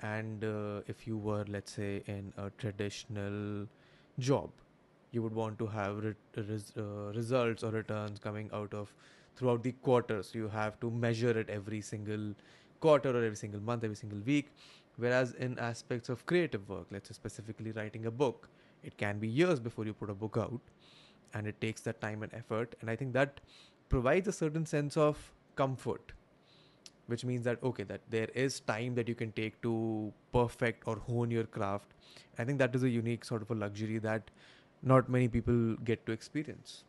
[0.00, 3.66] and uh, if you were, let's say, in a traditional
[4.18, 4.50] job,
[5.12, 8.92] you would want to have re- res- uh, results or returns coming out of
[9.36, 10.34] throughout the quarters.
[10.34, 12.34] You have to measure it every single
[12.80, 14.50] quarter or every single month, every single week.
[14.96, 18.48] Whereas in aspects of creative work, let's say specifically writing a book,
[18.82, 20.60] it can be years before you put a book out
[21.34, 22.74] and it takes that time and effort.
[22.80, 23.40] And I think that
[23.88, 26.12] provides a certain sense of comfort
[27.10, 30.96] which means that okay that there is time that you can take to perfect or
[31.08, 31.96] hone your craft
[32.38, 34.30] i think that is a unique sort of a luxury that
[34.82, 36.84] not many people get to experience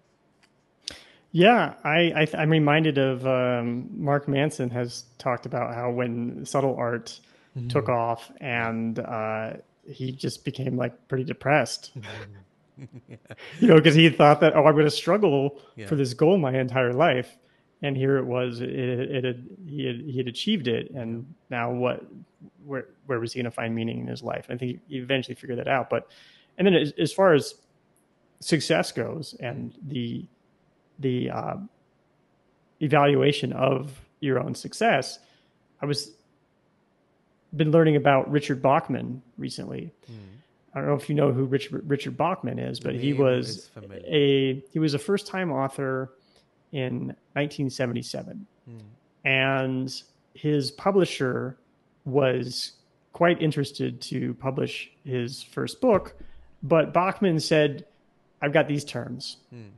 [1.34, 6.76] yeah, I, I am reminded of um, Mark Manson has talked about how when subtle
[6.76, 7.19] art
[7.57, 7.69] mm-hmm.
[7.69, 9.53] took off and uh,
[9.88, 11.91] he just became like pretty depressed.
[13.07, 13.18] yeah.
[13.60, 15.88] You know, because he thought that oh, I'm going to struggle yeah.
[15.88, 17.38] for this goal my entire life,
[17.81, 18.61] and here it was.
[18.61, 22.05] It, it had he had he had achieved it, and now what?
[22.65, 24.47] Where where was he going to find meaning in his life?
[24.49, 25.89] I think he eventually figured that out.
[25.89, 26.09] But
[26.57, 27.55] and then as, as far as
[28.39, 30.25] success goes, and the
[30.99, 31.55] the uh,
[32.79, 35.19] evaluation of your own success,
[35.81, 36.11] I was
[37.55, 39.91] been learning about Richard Bachman recently.
[40.09, 40.15] Mm.
[40.73, 43.69] I don't know if you know who Richard Richard Bachman is, but he was
[44.05, 46.13] a he was a first time author
[46.72, 48.80] in 1977, mm.
[49.26, 50.03] and
[50.34, 51.57] his publisher
[52.06, 52.73] was
[53.14, 56.15] quite interested to publish his first book,
[56.64, 57.85] but Bachman said,
[58.41, 59.72] "I've got these terms." Mm.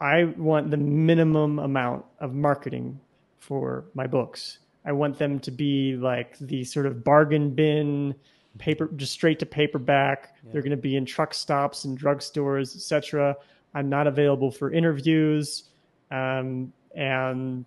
[0.00, 3.00] I want the minimum amount of marketing
[3.38, 4.58] for my books.
[4.84, 8.14] I want them to be like the sort of bargain bin
[8.58, 10.34] paper just straight to paperback.
[10.44, 10.52] Yeah.
[10.52, 13.36] They're going to be in truck stops and drugstores, etc.
[13.74, 15.64] I'm not available for interviews.
[16.10, 17.64] Um, and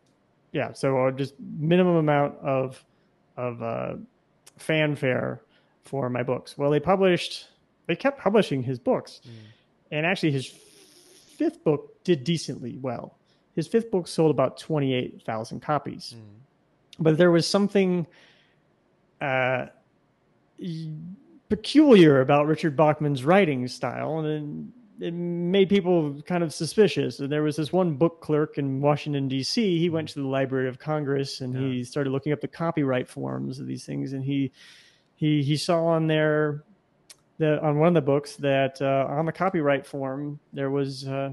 [0.51, 2.83] yeah, so just minimum amount of
[3.37, 3.93] of uh,
[4.57, 5.41] fanfare
[5.83, 6.57] for my books.
[6.57, 7.47] Well, they published,
[7.87, 9.31] they kept publishing his books, mm.
[9.91, 13.17] and actually his fifth book did decently well.
[13.55, 16.15] His fifth book sold about 28,000 copies.
[16.17, 16.21] Mm.
[16.99, 18.05] But there was something
[19.19, 19.67] uh,
[21.49, 24.71] peculiar about Richard Bachman's writing style, and
[25.01, 27.19] it made people kind of suspicious.
[27.19, 29.79] And there was this one book clerk in Washington, D.C.
[29.79, 31.59] He went to the Library of Congress and yeah.
[31.59, 34.51] he started looking up the copyright forms of these things, and he
[35.15, 36.63] he he saw on there
[37.39, 41.31] the, on one of the books that uh, on the copyright form there was uh,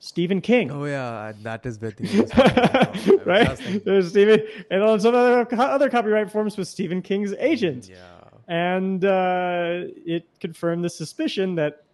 [0.00, 0.72] Stephen King.
[0.72, 2.00] Oh yeah, that is with
[3.24, 3.84] right.
[3.84, 7.88] There's Stephen, and on some other other copyright forms was Stephen King's agent.
[7.88, 7.98] Yeah,
[8.48, 11.84] and uh, it confirmed the suspicion that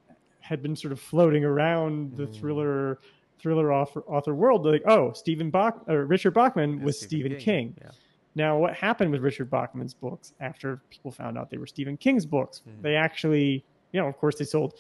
[0.47, 2.35] had been sort of floating around the mm.
[2.39, 3.01] thriller
[3.39, 4.65] thriller author, author world.
[4.65, 7.41] Like, oh, Stephen Bach or Richard Bachman was Stephen, King.
[7.41, 7.75] King.
[7.81, 7.91] Yeah.
[8.35, 12.27] Now, what happened with Richard Bachman's books after people found out they were Stephen King's
[12.27, 12.63] books?
[12.69, 12.83] Mm.
[12.83, 14.75] They actually, you know, of course, they sold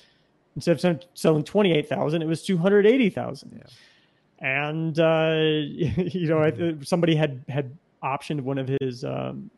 [0.55, 3.53] instead of selling twenty eight thousand, it was two hundred eighty thousand.
[3.57, 4.47] Yeah.
[4.47, 6.83] And uh, you know, mm-hmm.
[6.83, 9.51] somebody had had optioned one of his um,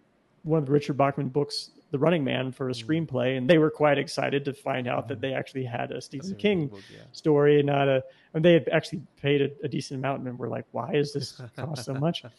[0.42, 2.84] one of the Richard Bachman books, The Running Man, for a mm.
[2.84, 5.20] screenplay, and they were quite excited to find out that mm-hmm.
[5.22, 6.70] they actually had a Stephen King
[7.12, 8.04] story, and not a.
[8.34, 11.40] And they had actually paid a, a decent amount, and were like, "Why is this
[11.56, 12.24] cost so much?"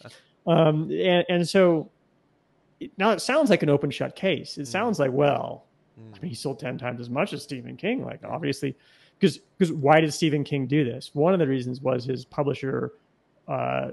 [0.47, 1.91] Um, and, and so
[2.97, 4.57] now it sounds like an open shut case.
[4.57, 5.01] It sounds mm.
[5.01, 5.65] like, well.
[5.99, 8.05] I mean, he sold 10 times as much as Stephen King.
[8.05, 8.73] Like, obviously,
[9.19, 11.11] because because why did Stephen King do this?
[11.13, 12.93] One of the reasons was his publisher
[13.47, 13.89] uh,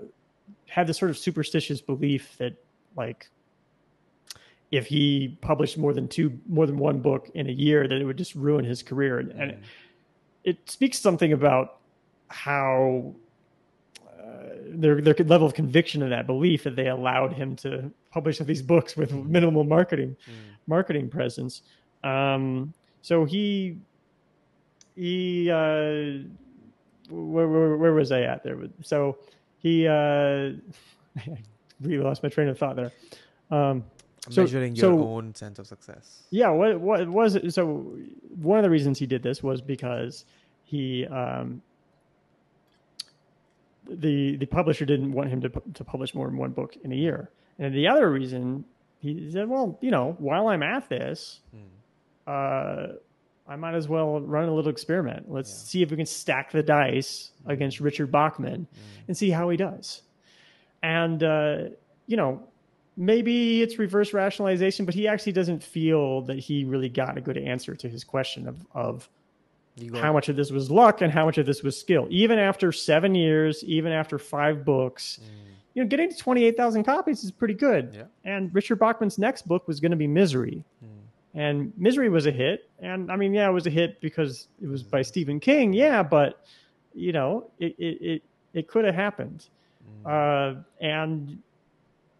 [0.68, 2.54] had this sort of superstitious belief that,
[2.96, 3.28] like,
[4.70, 8.04] if he published more than two, more than one book in a year, that it
[8.04, 9.18] would just ruin his career.
[9.18, 9.58] And, and it,
[10.44, 11.78] it speaks something about
[12.28, 13.14] how
[14.68, 18.62] their their level of conviction in that belief that they allowed him to publish these
[18.62, 19.26] books with mm.
[19.26, 20.32] minimal marketing mm.
[20.66, 21.62] marketing presence.
[22.04, 22.72] Um,
[23.02, 23.78] so he
[24.94, 26.24] he uh,
[27.08, 28.58] where, where, where was I at there?
[28.82, 29.18] So
[29.58, 29.92] he uh,
[31.16, 31.38] I
[31.80, 32.92] really lost my train of thought there.
[33.50, 33.84] Um,
[34.30, 36.24] so, measuring your so, own sense of success.
[36.30, 37.52] Yeah, what what was it?
[37.54, 37.96] So
[38.40, 40.24] one of the reasons he did this was because
[40.64, 41.62] he um,
[43.88, 46.96] the the publisher didn't want him to to publish more than one book in a
[46.96, 47.30] year.
[47.58, 48.64] And the other reason
[49.00, 51.62] he said, well, you know, while I'm at this, mm.
[52.26, 52.94] uh,
[53.48, 55.30] I might as well run a little experiment.
[55.30, 55.70] Let's yeah.
[55.70, 57.52] see if we can stack the dice mm.
[57.52, 58.78] against Richard Bachman mm.
[59.06, 60.02] and see how he does.
[60.82, 61.56] And uh,
[62.06, 62.42] you know,
[62.96, 67.36] maybe it's reverse rationalization, but he actually doesn't feel that he really got a good
[67.36, 69.08] answer to his question of of
[69.94, 72.06] how much of this was luck and how much of this was skill.
[72.08, 75.28] Even after seven years, even after five books, mm.
[75.74, 77.92] you know, getting to 28,000 copies is pretty good.
[77.94, 78.04] Yeah.
[78.24, 80.64] And Richard Bachman's next book was going to be Misery.
[80.82, 80.88] Mm.
[81.34, 82.70] And Misery was a hit.
[82.78, 85.74] And I mean, yeah, it was a hit because it was by Stephen King.
[85.74, 86.46] Yeah, but,
[86.94, 88.22] you know, it, it, it,
[88.54, 89.44] it could have happened.
[90.06, 90.56] Mm.
[90.56, 91.42] Uh, and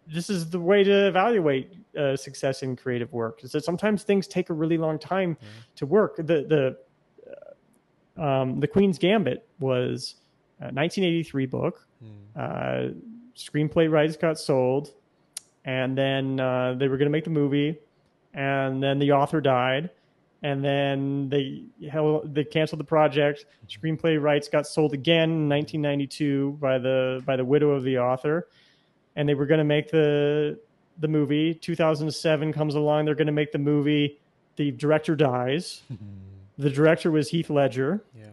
[0.07, 3.43] this is the way to evaluate uh, success in creative work.
[3.45, 5.49] Is that sometimes things take a really long time Yeah.
[5.77, 6.17] to work.
[6.17, 6.77] The the
[8.19, 10.15] uh, um, the Queen's Gambit was
[10.61, 11.87] a 1983 book.
[12.01, 12.09] Hmm.
[12.41, 12.89] Uh,
[13.37, 14.95] screenplay rights got sold,
[15.65, 17.79] and then uh, they were going to make the movie,
[18.33, 19.91] and then the author died,
[20.43, 23.45] and then they held, they canceled the project.
[23.69, 28.49] Screenplay rights got sold again in 1992 by the by the widow of the author,
[29.17, 30.59] and they were going to make the
[30.99, 31.55] the movie.
[31.55, 33.05] 2007 comes along.
[33.07, 34.19] They're going to make the movie.
[34.57, 35.83] The director dies.
[36.59, 38.03] The director was Heath Ledger.
[38.15, 38.31] yeah.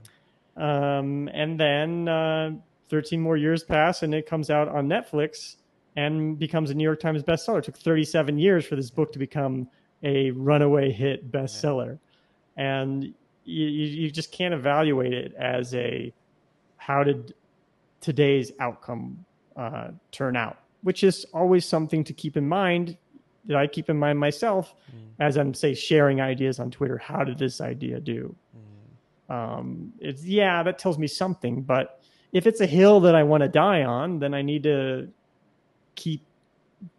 [0.56, 2.52] Um, and then uh,
[2.88, 5.58] 13 more years pass, and it comes out on Netflix
[5.98, 7.58] and becomes a New York Times bestseller.
[7.58, 9.68] It took 37 years for this book to become
[10.04, 12.00] a runaway hit bestseller,
[12.56, 13.04] and
[13.44, 16.14] you, you you just can't evaluate it as a
[16.78, 17.34] how did
[18.00, 19.26] today's outcome
[19.58, 22.98] uh, turn out, which is always something to keep in mind.
[23.46, 24.74] That I keep in mind myself
[25.20, 26.98] as I'm say sharing ideas on Twitter.
[26.98, 28.36] How did this idea do?
[29.30, 32.02] um, it's yeah that tells me something but
[32.34, 35.08] if it's a hill that i want to die on then i need to
[35.96, 36.22] keep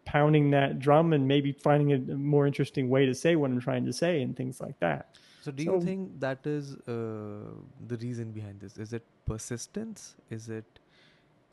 [0.07, 3.85] pounding that drum and maybe finding a more interesting way to say what i'm trying
[3.85, 5.05] to say and things like that
[5.45, 7.53] So, do you think that is uh,
[7.91, 8.79] the reason behind this?
[8.85, 10.17] Is it persistence?
[10.31, 10.74] Is it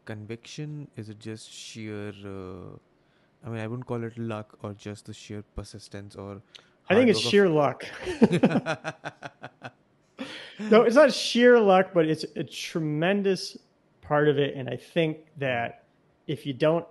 [0.05, 0.87] conviction?
[0.95, 2.09] Is it just sheer?
[2.25, 2.77] Uh,
[3.45, 6.41] I mean, I wouldn't call it luck or just the sheer persistence or.
[6.89, 7.85] i think it's work of- sheer luck
[10.71, 13.57] no it's not sheer luck but it's a tremendous
[14.01, 15.85] part of it and i think that
[16.27, 16.85] if you don't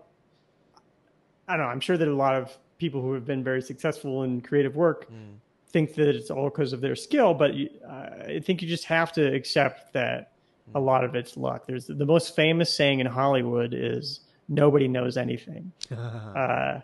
[1.49, 4.23] i don't know i'm sure that a lot of people who have been very successful
[4.23, 8.35] in creative work Mm, think that it's all because of their skill, but you, uh,
[8.37, 10.33] I think you just have to accept that
[10.75, 11.67] a lot of it's luck.
[11.67, 15.73] There's the most famous saying in Hollywood is nobody knows anything.
[15.91, 16.81] Uh,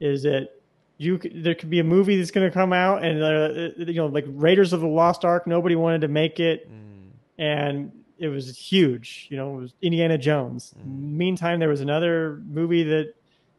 [0.00, 0.62] is it
[0.96, 1.18] you?
[1.18, 4.24] There could be a movie that's going to come out, and uh, you know, like
[4.28, 9.26] Raiders of the Lost Ark, nobody wanted to make it, mm, and it was huge.
[9.30, 10.74] You know, it was Indiana Jones.
[10.84, 13.14] Meantime, there was another movie that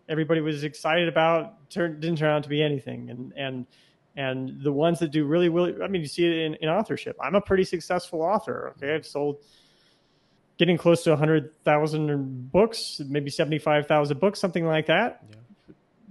[0.07, 3.65] everybody was excited about, turned didn't turn out to be anything, and and
[4.15, 7.17] and the ones that do really really, I mean, you see it in, in authorship.
[7.21, 8.73] I'm a pretty successful author.
[8.77, 9.37] Okay, I've sold
[10.59, 15.23] getting close to hundred thousand books, maybe seventy five thousand books, something like that.
[15.29, 15.35] yeah.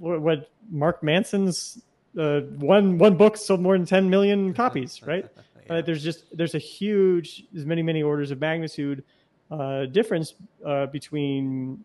[0.01, 1.81] What, what Mark Manson's
[2.19, 5.27] uh, one one book sold more than ten million copies, right?
[5.67, 5.75] Yeah.
[5.75, 9.05] Uh, there's just there's a huge there's many many orders of magnitude
[9.51, 10.33] uh, difference
[10.65, 11.85] uh, between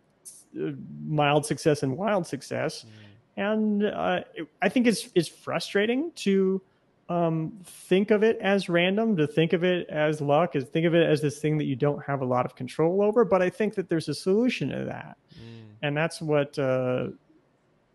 [0.57, 0.69] uh,
[1.05, 2.85] mild success and wild success,
[3.35, 6.61] and uh, it- I think it's it's frustrating to
[7.09, 10.95] um, think of it as random, to think of it as luck, is think of
[10.95, 13.25] it as this thing that you don't have a lot of control over.
[13.25, 17.07] But I think that there's a solution to that, Mm, and that's what uh,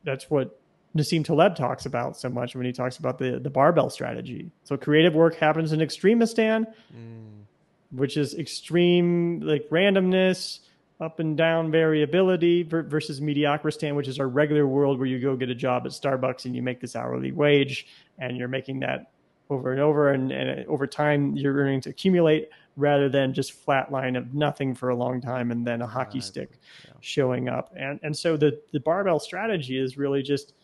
[0.05, 0.60] that's what
[0.97, 4.51] Nassim Taleb talks about so much when he talks about the the barbell strategy.
[4.64, 7.44] So creative work happens in extremistan, mm,
[7.90, 10.60] which is extreme like randomness,
[11.01, 15.37] up and down variability ver- versus mediocristan, which is our regular world where you go
[15.37, 17.87] get a job at Starbucks and you make this hourly wage
[18.19, 19.11] and you're making that
[19.51, 24.15] over and over and, and over time your earnings accumulate rather than just flat line
[24.16, 26.93] of nothing for a long time and then a hockey stick Yeah.
[27.01, 27.73] showing up.
[27.77, 30.55] And and so the the barbell strategy is really just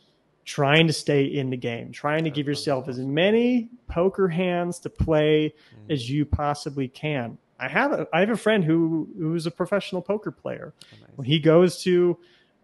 [0.45, 4.91] trying to stay in the game, trying to give yourself as many poker hands to
[4.91, 5.93] play mm.
[5.93, 7.39] as you possibly can.
[7.59, 10.73] I have a I have a friend who who's a professional poker player.
[10.77, 11.11] Oh, nice.
[11.17, 12.19] When he goes to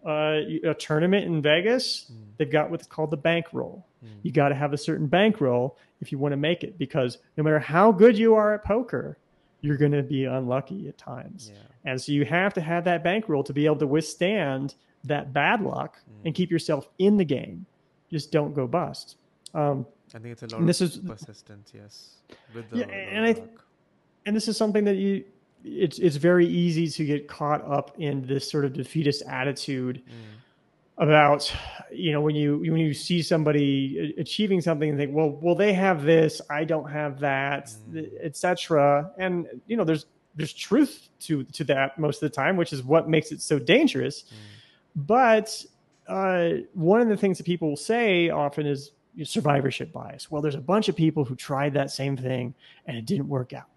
[0.04, 2.16] uh, a tournament in Vegas, Mm.
[2.38, 3.86] they've got what's called the bankroll.
[4.04, 4.08] Mm.
[4.22, 7.44] You got to have a certain bankroll if you want to make it, because no
[7.44, 9.18] matter how good you are at poker,
[9.60, 11.52] you're going to be unlucky at times.
[11.52, 11.60] Yeah.
[11.92, 15.60] And so you have to have that bankroll to be able to withstand that bad
[15.60, 16.26] luck Mm.
[16.26, 17.66] and keep yourself in the game.
[18.10, 19.16] Just don't go bust.
[19.54, 22.14] Um, I think it's a lot of is- persistence, yes.
[22.54, 23.64] With the, Yeah, and I- luck.
[24.26, 25.24] And this is something that you
[25.64, 30.38] it's it's very easy to get caught up in this sort of defeatist attitude Mm,
[31.02, 31.50] about
[31.92, 35.72] you know when you when you see somebody achieving something and think well well they
[35.72, 38.08] have this i don't have that Mm.
[38.22, 40.06] etc and you know there's
[40.36, 43.58] there's truth to to that most of the time which is what makes it so
[43.58, 44.24] dangerous.
[44.24, 45.64] Mm, but
[46.06, 48.92] uh, one of the things that people will say often is
[49.24, 50.30] survivorship bias.
[50.30, 52.54] Well there's a bunch of people who tried that same thing
[52.86, 53.69] and it didn't work out.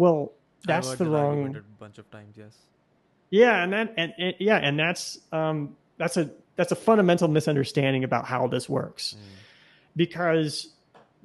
[0.00, 0.32] Well
[0.64, 2.56] that's the that wrong a bunch of times, yes.
[3.30, 8.04] yeah, and that and, and yeah, and that's um that's a that's a fundamental misunderstanding
[8.04, 9.14] about how this works.
[9.14, 9.22] Mm,
[9.96, 10.74] Because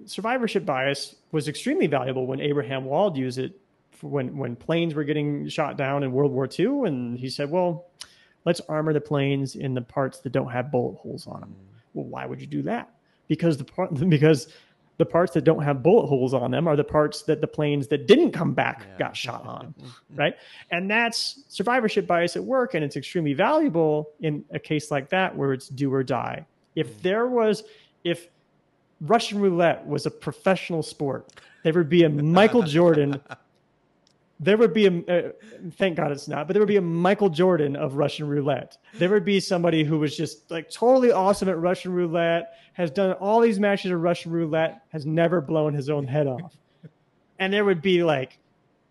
[0.06, 3.60] survivorship bias was extremely valuable when Abraham Wald used it
[3.91, 7.49] for when when planes were getting shot down in World War II and he said,
[7.49, 7.85] "Well,
[8.45, 11.49] let's armor the planes in the parts that don't have bullet holes on them.
[11.49, 11.76] Mm.
[11.93, 12.91] Well, why would you do that?
[13.27, 14.47] Because the part because
[14.97, 17.88] the parts that don't have bullet holes on them are the parts that the planes
[17.88, 18.97] that didn't come back Yeah.
[18.97, 20.17] got shot on Mm.
[20.17, 20.35] right?
[20.72, 25.35] And that's survivorship bias at work, and it's extremely valuable in a case like that
[25.35, 26.45] where it's do or die.
[26.76, 27.01] If Mm.
[27.01, 27.63] there was,
[28.03, 28.30] if
[29.01, 31.27] Russian roulette was a professional sport,
[31.63, 33.19] there would be a Michael Jordan.
[34.40, 35.32] There would be a, uh,
[35.78, 38.78] thank God it's not, but there would be a Michael Jordan of Russian roulette.
[38.95, 43.14] There would be somebody who was just like totally awesome at Russian roulette, has done
[43.14, 46.57] all these matches of Russian roulette, has never blown his own head off.
[47.40, 48.40] And there would be like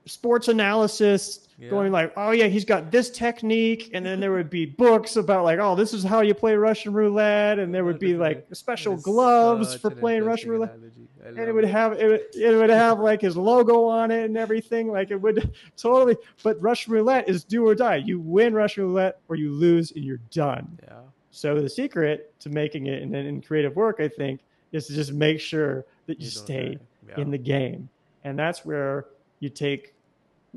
[0.06, 1.70] sports analysis Yeah.
[1.70, 5.44] going like, oh yeah, he's got this technique, and then there would be books about
[5.44, 8.96] like, oh, this is how you play Russian roulette, and there would be like special
[8.96, 10.76] gloves for playing Russian roulette.
[11.24, 14.36] And it would have it, would- it would have like his logo on it and
[14.36, 14.88] everything.
[14.88, 17.96] Like it would totally but russian roulette is do or die.
[17.96, 20.78] You win russian roulette or you lose and you're done.
[20.82, 20.98] Yeah.
[21.30, 24.40] so the secret to making it in, in creative work i think
[24.72, 26.78] is to just make sure that you, You stay.
[27.08, 27.20] Yeah.
[27.22, 27.88] in the game.
[28.24, 29.06] And that's where
[29.40, 29.93] you take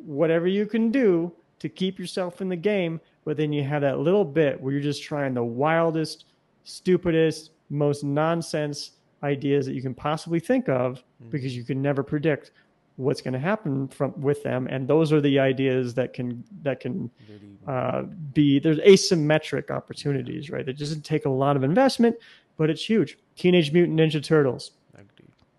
[0.05, 3.99] whatever you can do to keep yourself in the game but then you have that
[3.99, 6.25] little bit where you're just trying the wildest
[6.63, 8.91] stupidest most nonsense
[9.23, 11.31] ideas that you can possibly think of Mm.
[11.31, 12.51] because you can never predict
[12.97, 16.79] what's going to happen from with them and those are the ideas that can that
[16.79, 17.09] can
[17.67, 18.03] uh,
[18.33, 22.15] be there's asymmetric opportunities right it doesn't take a lot of investment
[22.57, 24.71] but it's huge teenage mutant ninja turtles.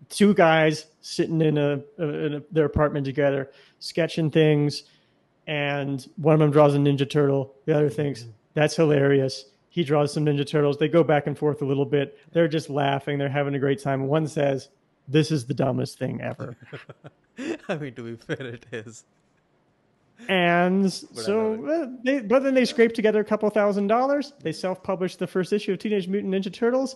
[0.09, 3.49] Two guys sitting in a, in a their apartment together
[3.79, 4.83] sketching things
[5.47, 9.45] and one of them draws a ninja turtle the other thinks that's hilarious.
[9.69, 10.77] He draws some ninja turtles.
[10.77, 12.17] They go back and forth a little bit.
[12.31, 13.17] They're just laughing.
[13.17, 14.07] They're having a great time.
[14.07, 14.69] One says
[15.07, 16.57] this is the dumbest thing ever.
[17.69, 19.05] I mean, to be fair, it is.
[20.27, 24.33] and I so uh, they, but then they scrape together a couple thousand dollars.
[24.41, 26.95] They self-published the first issue of teenage mutant ninja turtles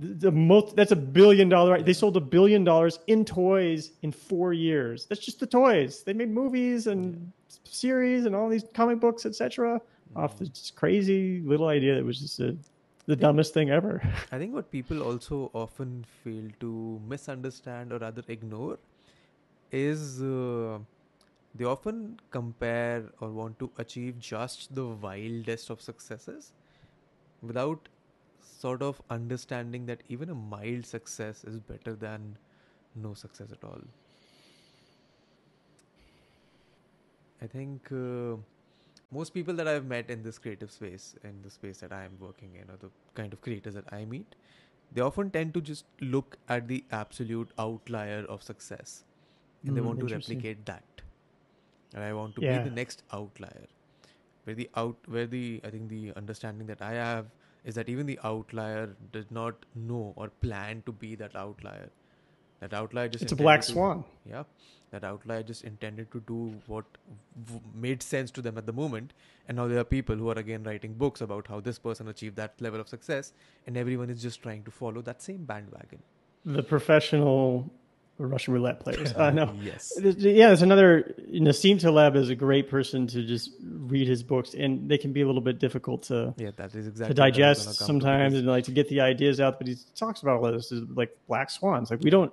[0.00, 4.52] the, most that's a billion dollar they sold a billion dollars in toys in four
[4.52, 5.06] years.
[5.06, 6.02] That's just the toys.
[6.02, 7.32] They made movies and
[7.64, 9.80] series and all these comic books etc
[10.16, 12.56] off this crazy little idea that was just a,
[13.06, 14.02] the dumbest thing ever.
[14.32, 18.78] I think what people also often fail to misunderstand or rather ignore
[19.70, 20.78] is uh,
[21.54, 26.52] they often compare or want to achieve just the wildest of successes
[27.42, 27.88] without
[28.58, 32.38] sort of understanding that even a mild success is better than
[32.94, 33.80] no success at all.
[37.42, 38.36] I think uh,
[39.10, 42.18] most people that I've met in this creative space, in the space that I am
[42.20, 44.34] working in, or the kind of creators that I meet,
[44.92, 49.04] they often tend to just look at the absolute outlier of success
[49.66, 51.02] and they Mm, want to replicate that.
[51.94, 52.50] And I want to Yeah.
[52.52, 53.66] be the next outlier.
[54.44, 57.26] Where the out, where the I think the understanding that I have
[57.64, 61.90] is that even the outlier does not know or plan to be that outlier.
[62.60, 64.42] That outlier just it's a black to- swan yeah,
[64.90, 66.84] that outlier just intended to do what
[67.46, 69.14] w- made sense to them at the moment,
[69.48, 72.36] and now there are people who are again writing books about how this person achieved
[72.36, 73.32] that level of success,
[73.66, 76.02] and everyone is just trying to follow that same bandwagon.
[76.44, 77.70] the professional
[78.28, 79.12] Russian roulette players.
[79.16, 79.52] Uh, no.
[79.62, 79.92] Yes.
[80.00, 81.14] Yeah, there's another.
[81.32, 85.20] Nassim Taleb is a great person to just read his books, and they can be
[85.22, 87.78] a little bit difficult to Yeah, that is exactly to what I was gonna digest
[87.78, 89.58] to, sometimes, and like to get the ideas out.
[89.58, 91.90] But he talks about all of this is like black swans.
[91.90, 92.32] Like we don't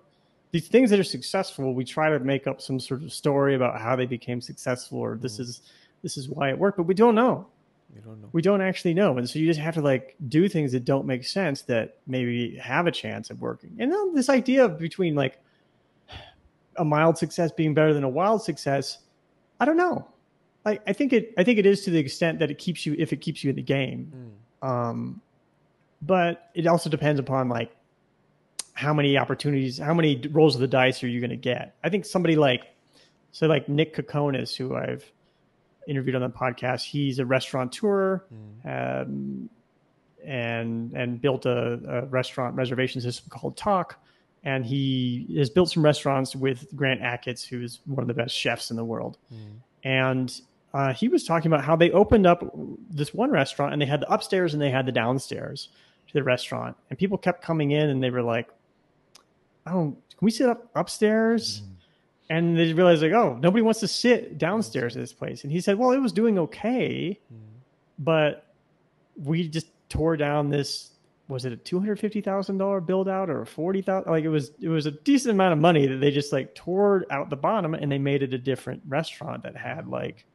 [0.51, 1.73] these things that are successful.
[1.73, 5.15] We try to make up some sort of story about how they became successful, or
[5.17, 5.41] this Mm.
[5.41, 5.61] is
[6.03, 7.47] this is why it worked, but we don't know.
[7.93, 8.29] We don't know.
[8.33, 11.05] We don't actually know, and so you just have to like do things that don't
[11.05, 13.77] make sense that maybe have a chance of working.
[13.79, 15.39] And then this idea of between like
[16.77, 18.99] a mild success being better than a wild success,
[19.59, 20.07] I don't know.
[20.65, 22.95] I, I think it I think it is to the extent that it keeps you
[22.97, 24.33] if it keeps you in the game.
[24.63, 24.67] Mm.
[24.67, 25.21] Um,
[26.01, 27.71] but it also depends upon like
[28.73, 31.75] how many opportunities, how many rolls of the dice are you going to get?
[31.83, 32.61] I think somebody like,
[33.31, 35.11] so like Nick Kokonas, who I've
[35.87, 38.23] interviewed on the podcast, he's a restaurateur
[38.65, 39.01] Mm.
[39.01, 39.49] um,
[40.25, 43.99] and and built a, a restaurant reservation system called Tock.
[44.43, 48.71] And he has built some restaurants with Grant Achatz, who's one of the best chefs
[48.71, 49.37] in the world Mm.
[49.83, 50.41] and
[50.73, 52.43] uh, he was talking about how they opened up
[52.89, 55.69] this one restaurant and they had the upstairs and they had the downstairs
[56.07, 58.47] to the restaurant and people kept coming in and they were like
[59.65, 61.65] oh can we sit up upstairs Mm.
[62.29, 65.61] and they realized like oh nobody wants to sit downstairs at this place and he
[65.61, 67.37] said well it was doing okay Mm.
[67.99, 68.45] but
[69.15, 70.91] we just tore down this
[71.27, 74.11] was it a two hundred fifty thousand dollar build out or a forty thousand?
[74.11, 77.05] Like it was it was a decent amount of money that they just like tore
[77.09, 80.25] out the bottom and they made it a different restaurant that had like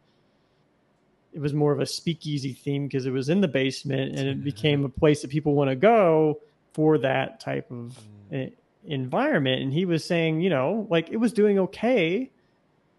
[1.32, 4.44] it was more of a speakeasy theme because it was in the basement and it
[4.44, 6.38] became a place that people want to go
[6.74, 7.98] for that type of
[8.30, 8.50] Mm.
[8.86, 9.62] environment.
[9.62, 12.30] And he was saying, you know, like it was doing okay.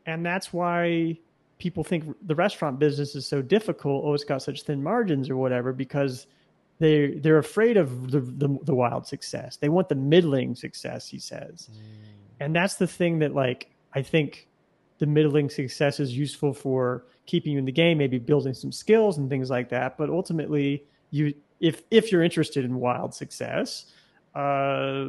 [0.05, 1.17] And that's why
[1.57, 4.03] people think the restaurant business is so difficult.
[4.05, 6.27] Oh, it's got such thin margins or whatever, because
[6.83, 9.57] they they're afraid of the, the, the wild success.
[9.57, 11.69] They want the middling success, he says.
[12.39, 14.49] And that's the thing that like I think
[14.99, 19.17] the middling success is useful for keeping you in the game, maybe building some skills
[19.17, 19.97] and things like that.
[19.97, 23.85] But ultimately, you if if you're interested in wild success,
[24.35, 25.05] uh,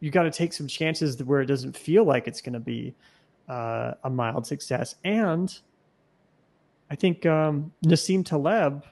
[0.00, 2.94] you got to take some chances where it doesn't feel like it's going to be
[3.48, 4.96] uh, a mild success.
[5.04, 5.56] And
[6.90, 8.84] I think um, Nassim Taleb,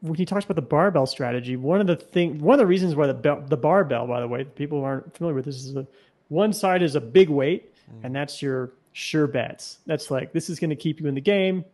[0.00, 2.94] when he talks about the barbell strategy, one of the thing, one of the reasons
[2.94, 5.76] why the bel- the barbell, by the way, people who aren't familiar with this is
[5.76, 5.86] a
[6.28, 8.04] one side is a big weight, mm.
[8.04, 9.78] and that's your sure bets.
[9.86, 11.64] That's like this is going to keep you in the game.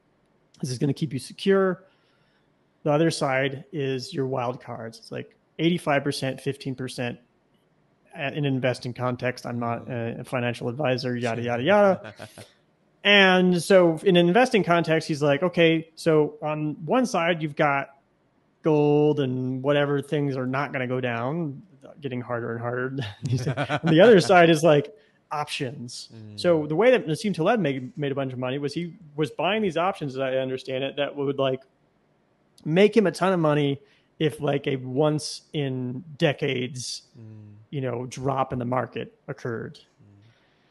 [0.61, 1.85] This is going to keep you secure.
[2.83, 4.99] The other side is your wild cards.
[4.99, 7.19] It's like 85%, 15% in
[8.15, 9.45] an investing context.
[9.45, 10.21] I'm not mm.
[10.21, 12.15] a financial advisor, yada, yada, yada.
[13.05, 17.96] And so in an investing context, he's like, okay, so on one side, you've got
[18.67, 21.63] gold and whatever things are not going to go down,
[22.01, 22.97] getting harder and harder.
[23.83, 24.93] And the other side is like
[25.31, 26.09] options.
[26.13, 26.41] Mm.
[26.41, 29.31] So the way that Nassim Taleb made, made a bunch of money was he was
[29.31, 31.63] buying these options, as I understand it, that would like
[32.65, 33.81] make him a ton of money
[34.19, 37.55] if like a once in decades, mm.
[37.71, 39.79] you know, drop in the market occurred.
[39.79, 40.25] Mm.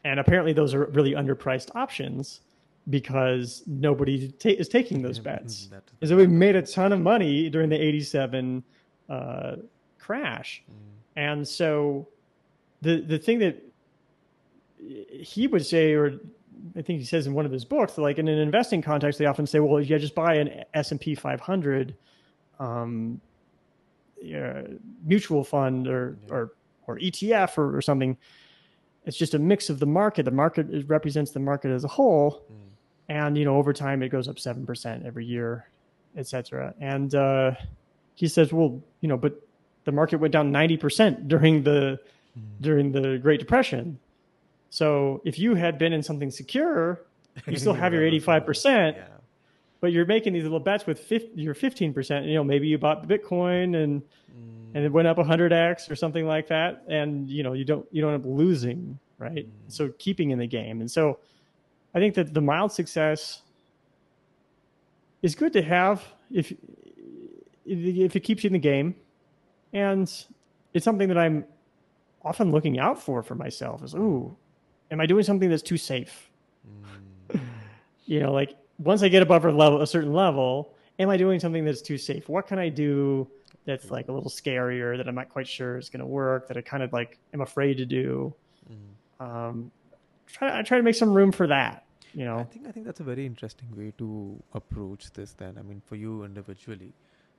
[0.04, 2.40] And apparently those are really underpriced options
[2.88, 5.66] because nobody ta- is taking those bets.
[5.66, 8.62] That- And so we made a ton of money during the 87
[9.08, 9.56] uh,
[9.98, 10.62] crash.
[11.16, 12.08] And so
[12.82, 13.62] the the thing that
[15.10, 16.12] he would say, or
[16.76, 19.26] I think he says in one of his books, like in an investing context, they
[19.26, 21.94] often say, well, yeah, just buy an S&P 500
[22.60, 23.20] um,
[24.34, 24.62] uh,
[25.04, 26.52] mutual fund or, or,
[26.86, 28.16] or ETF or, or something.
[29.04, 30.24] It's just a mix of the market.
[30.24, 32.42] The market represents the market as a whole.
[33.08, 35.68] And, you know, over time it goes up 7% every year,
[36.16, 36.74] et cetera.
[36.80, 37.52] And uh,
[38.14, 39.40] he says, well, you know, but
[39.84, 41.98] the market went down 90% during the,
[42.60, 43.98] during the Great Depression.
[44.70, 47.00] So if you had been in something secure,
[47.46, 49.04] you still have your 85%, Yeah.
[49.80, 52.26] but you're making these little bets with 50, your 15%.
[52.26, 54.02] You know, maybe you bought Bitcoin and
[54.74, 58.02] and it went up 100x or something like that, and you know you don't you
[58.02, 59.48] don't end up losing, right?
[59.68, 61.18] So keeping in the game, and so
[61.96, 63.40] I think that the mild success
[65.22, 66.52] is good to have if
[67.64, 68.94] if it keeps you in the game,
[69.72, 70.02] and
[70.74, 71.46] it's something that I'm
[72.22, 73.82] often looking out for for myself.
[73.82, 74.36] Is ooh,
[74.90, 76.30] am I doing something that's too safe?
[78.04, 81.40] you know, like once I get above a level, a certain level, am I doing
[81.40, 82.28] something that's too safe?
[82.28, 83.26] What can I do
[83.64, 86.46] that's like a little scarier that I'm not quite sure is going to work?
[86.48, 88.34] That I kind of like am afraid to do.
[89.18, 89.70] Um,
[90.26, 91.85] try I try to make some room for that.
[92.16, 95.32] You I think I think that's a very interesting way to approach this.
[95.32, 96.92] Then I mean, for you individually,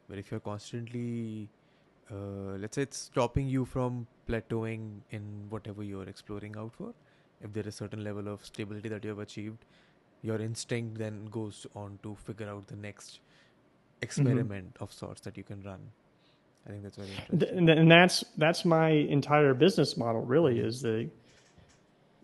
[0.08, 1.49] but if you're constantly,
[2.12, 6.94] uh, let's say, it's stopping you from plateauing in whatever you're exploring out for.
[7.41, 9.66] If there is certain level of stability that you have achieved,
[10.22, 13.20] your instinct then goes on to figure out the next
[14.04, 15.80] experiment of sorts that you can run.
[16.68, 17.40] I think that's very interesting.
[17.40, 20.22] Th- and, and that's that's my entire business model.
[20.22, 21.10] Really, is the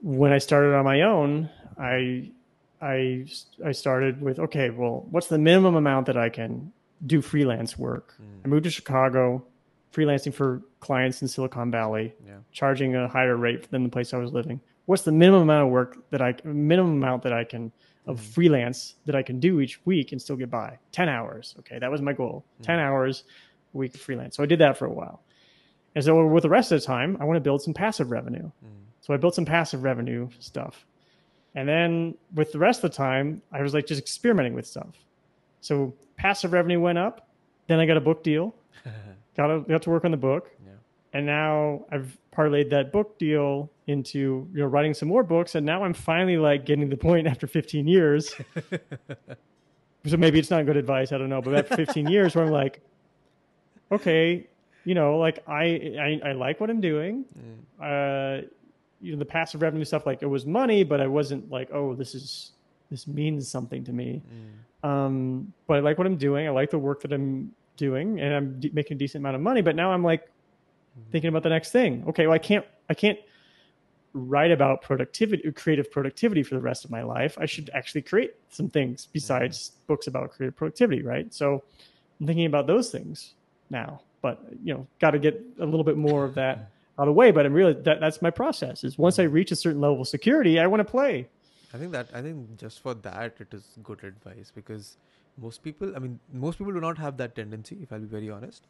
[0.03, 1.49] when I started on my own,
[1.79, 2.29] I
[2.83, 3.25] I
[3.65, 6.73] I started with okay, well, what's the minimum amount that I can
[7.05, 8.15] do freelance work?
[8.21, 8.45] Mm.
[8.45, 9.45] I moved to Chicago,
[9.93, 12.37] freelancing for clients in Silicon Valley, Yeah.
[12.51, 14.59] charging a higher rate than the place I was living.
[14.85, 17.71] What's the minimum amount of work that I minimum amount that I can
[18.05, 18.23] of mm.
[18.23, 20.77] freelance that I can do each week and still get by?
[20.91, 21.55] Ten hours.
[21.59, 22.45] Okay, that was my goal.
[22.59, 22.65] Mm.
[22.65, 23.23] Ten hours
[23.73, 24.35] a week of freelance.
[24.35, 25.21] So I did that for a while.
[25.95, 28.51] And so with the rest of the time, I want to build some passive revenue.
[29.01, 30.85] So I built some passive revenue stuff.
[31.55, 34.95] And then with the rest of the time, I was like just experimenting with stuff.
[35.61, 37.27] So passive revenue went up.
[37.67, 38.55] Then I got a book deal.
[39.37, 40.49] got to, got to work on the book.
[40.65, 40.71] Yeah.
[41.13, 45.53] And now I've parlayed that book deal into you know writing some more books.
[45.55, 48.33] And now I'm finally like getting to the point after 15 years.
[50.05, 51.11] so maybe it's not good advice.
[51.11, 51.41] I don't know.
[51.41, 52.81] But after 15 years, where I'm like,
[53.91, 54.47] okay,
[54.85, 57.25] you know, like I I, I like what I'm doing.
[57.81, 58.47] Uh,
[59.03, 61.93] you know, the passive revenue stuff, like it was money, but I wasn't like, oh,
[61.93, 62.51] this is
[62.89, 64.21] this means something to me.
[64.83, 64.87] Mm.
[64.87, 66.47] Um, but I like what I'm doing.
[66.47, 69.41] I like the work that I'm doing, and I'm de- making a decent amount of
[69.41, 69.61] money.
[69.61, 71.11] But now I'm like mm-hmm.
[71.11, 72.03] thinking about the next thing.
[72.07, 73.19] Okay, well, I can't I can't
[74.13, 78.35] write about productivity, creative productivity for the rest of my life, I should actually create
[78.49, 79.87] some things besides mm-hmm.
[79.87, 81.33] books about creative productivity, right?
[81.33, 81.63] So
[82.19, 83.33] I'm thinking about those things
[83.69, 87.07] now, but you know, got to get a little bit more of that out of
[87.07, 87.31] the way.
[87.31, 88.83] But I'm really that that's my process.
[88.83, 91.27] Is once I reach a certain level of security, I want to play.
[91.73, 94.97] I think that I think just for that it is good advice because
[95.39, 97.79] most people, I mean, most people do not have that tendency.
[97.81, 98.67] If I'll be very honest,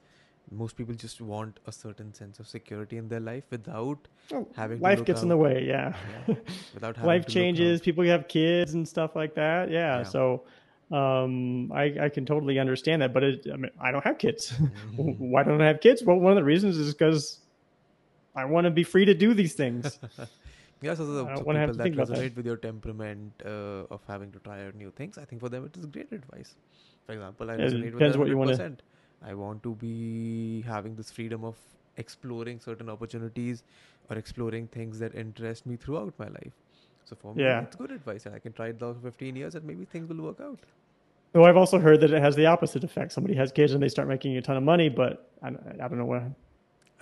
[0.52, 4.78] most people just want a certain sense of security in their life without Oh, having
[4.78, 5.94] to life gets in the way, yeah.
[6.28, 6.36] Yeah,
[6.74, 7.84] without having life changes, out.
[7.86, 9.70] people have kids and stuff like that.
[9.70, 10.04] Yeah, Yeah.
[10.04, 10.44] so
[10.92, 13.14] um, I, I can totally understand that.
[13.14, 14.54] But it, I mean, I don't have kids.
[14.96, 16.04] Why don't I have kids?
[16.04, 17.40] Well, one of the reasons is because
[18.36, 20.00] I want to be free to do these things.
[20.82, 22.18] Yeah, so, so, so don't wanna have people that about that.
[22.18, 25.48] resonate with your temperament uh, of having to try out new things, I think for
[25.48, 26.56] them it is great advice.
[27.06, 28.80] For example, I Yeah, it resonate with depends that what you wanna- 100%.
[29.26, 31.56] I want to be having this freedom of
[31.96, 33.64] exploring certain opportunities
[34.10, 36.52] or exploring things that interest me throughout my life.
[37.06, 37.62] So for me, Yeah.
[37.62, 40.22] it's good advice, and I can try it for 15 years, and maybe things will
[40.26, 40.60] work out.
[41.32, 43.14] Though I've also heard that it has the opposite effect.
[43.14, 45.98] Somebody has kids and they start making a ton of money, but I, I don't
[45.98, 46.24] know what.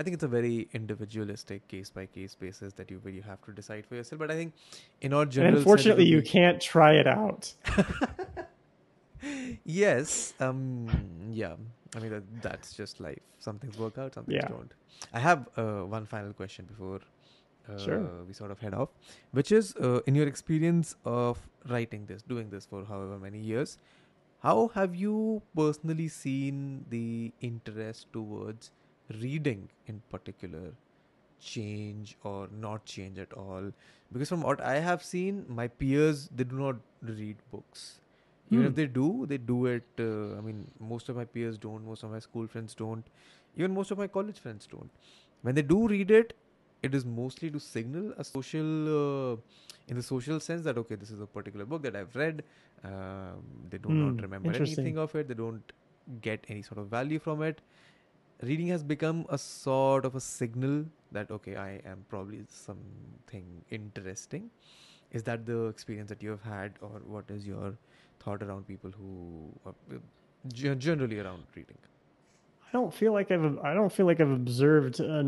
[0.02, 3.52] I think it's a very individualistic case by case basis that you really have to
[3.52, 4.18] decide for yourself.
[4.24, 4.54] But I think
[5.02, 7.54] in our And general, it unfortunately, you can't try it out.
[9.64, 10.88] yes um
[11.32, 11.54] yeah
[11.96, 14.50] i mean that, that's just life some things work out some things Yeah.
[14.50, 14.74] don't
[15.14, 17.02] i have uh, one final question before
[17.70, 18.24] uh, Sure.
[18.28, 18.90] we sort of head off
[19.40, 23.78] which is uh, in your experience of writing this doing this for however many years
[24.48, 28.72] how have you personally seen the interest towards
[29.22, 30.72] reading in particular
[31.40, 33.72] change or not change at all?
[34.12, 38.00] Because from what i have seen my peers they do not read books.
[38.52, 38.68] Even Hmm.
[38.68, 42.04] if they do they do it uh, i mean most of my peers don't most
[42.04, 43.06] of my school friends don't
[43.58, 44.90] even most of my college friends don't.
[45.42, 46.34] When they do read it
[46.84, 49.38] it is mostly to signal a social uh,
[49.88, 52.44] in the social sense that okay this is a particular book that i've read
[52.84, 55.72] um, they do Hmm, not remember anything of it they don't
[56.22, 57.62] get any sort of value from it
[58.44, 64.50] reading has become a sort of a signal that okay i am probably something interesting
[65.12, 67.74] is that the experience that you have had or what is your
[68.20, 71.78] thought around people who are uh, generally around reading
[72.74, 75.24] I don't feel like I've I don't feel like I've observed uh,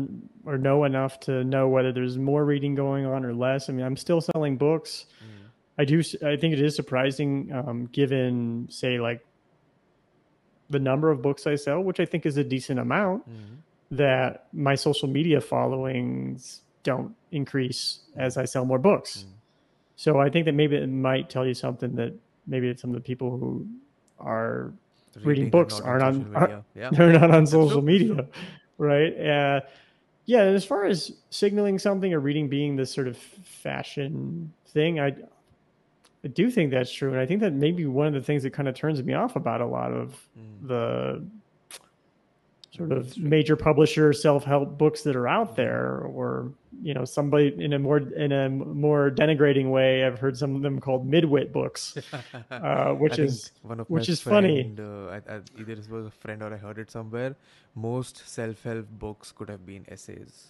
[0.46, 3.68] or know enough to know whether there's more reading going on or less.
[3.68, 5.04] I mean, I'm still selling books.
[5.76, 5.98] I do.
[6.24, 9.20] I think it is surprising, um, given say like
[10.70, 13.24] the number of books I sell, which I think is a decent amount,
[13.90, 19.24] that my social media followings don't increase as I sell more books.
[19.96, 22.14] So I think that maybe it might tell you something that
[22.46, 23.66] maybe some of the people who
[24.18, 24.72] are
[25.22, 26.64] Reading and books aren't on- media.
[26.74, 28.26] yeah they're not on social media,
[28.78, 29.12] right?
[29.16, 29.60] Uh,
[30.26, 30.42] yeah.
[30.42, 35.14] And as far as signaling something or reading being this sort of fashion thing, I
[36.24, 38.52] I do think that's true, and I think that maybe one of the things that
[38.54, 40.68] kind of turns me off about a lot of Mm.
[40.68, 41.24] the
[42.70, 46.50] sort of major publisher self-help books that are out there or
[46.82, 50.62] you know somebody in a more in a more denigrating way i've heard some of
[50.62, 51.96] them called midwit books
[52.50, 53.52] uh, which is
[53.86, 54.74] which is funny.
[54.76, 57.36] Uh, I, I, either it was a friend or I heard it somewhere.
[57.76, 60.48] Most self-help books could have been essays.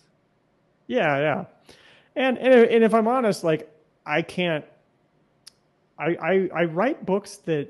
[0.87, 1.45] Yeah, yeah.
[2.17, 3.69] And and and if I'm honest, like
[4.07, 4.65] I can't
[5.99, 7.69] I I I write books that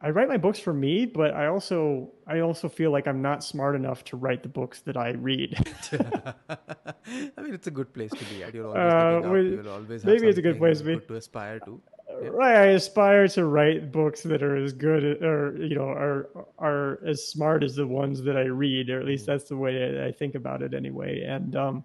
[0.00, 3.42] I write my books for me, but I also I also feel like I'm not
[3.42, 5.56] smart enough to write the books that I read.
[5.92, 8.54] I mean, it's a good place to be at.
[8.54, 9.32] You're always Uh, looking up.
[9.32, 10.96] well, You'll always have maybe it's a good place to be.
[11.06, 11.80] to aspire to.
[12.22, 12.28] Yeah.
[12.28, 16.28] right, I aspire to write books that are as good or you know are
[16.58, 20.00] are as smart as the ones that I read, or at least that's the way
[20.02, 21.22] I, I think about it anyway.
[21.22, 21.84] And um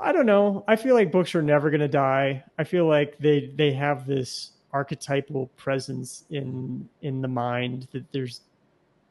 [0.00, 0.64] I don't know.
[0.68, 2.44] I feel like books are never going to die.
[2.58, 8.40] I feel like they they have this archetypal presence in in the mind that there's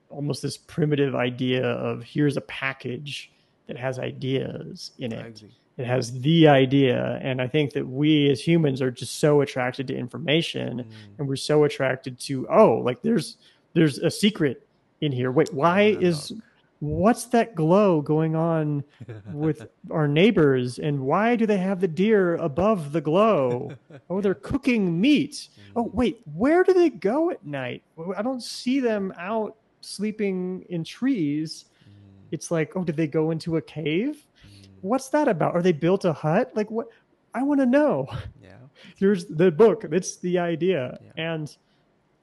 [0.10, 3.32] almost this primitive idea of here's a package
[3.68, 5.44] that has ideas in it.
[5.78, 9.88] It has the idea, and I think that we as humans are just so attracted
[9.88, 10.86] to information, Mm.
[11.20, 13.38] and we're so attracted to oh, like there's
[13.74, 14.66] there's a secret
[15.02, 15.32] in here.
[15.32, 16.32] Wait, why is
[16.80, 18.84] what's that glow going on
[19.32, 20.80] with our neighbors?
[20.80, 23.72] And why do they have the deer above the glow?
[24.10, 25.48] Oh they're cooking meat.
[25.76, 27.82] Oh wait where do they go at night?
[28.16, 31.66] I don't see them out sleeping in trees.
[31.84, 34.28] Mm, it's like oh did they go into a cave?
[34.46, 35.56] Mm, what's that about?
[35.56, 36.52] Are they built a hut?
[36.56, 36.88] Like what
[37.34, 38.08] i want to know.
[38.44, 38.58] Yeah.
[38.98, 41.00] here's the book that's the idea.
[41.02, 41.34] Yeah.
[41.34, 41.58] and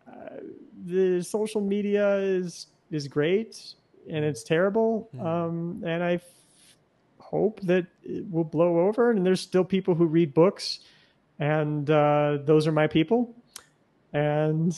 [0.06, 0.36] uh,
[0.86, 3.74] the social media is is great
[4.10, 5.26] and it's terrible Hmm.
[5.26, 6.24] um and i f-
[7.18, 9.10] hope that it will blow over.
[9.10, 10.80] And there's still people who read books,
[11.38, 13.34] and uh, those are my people.
[14.12, 14.72] And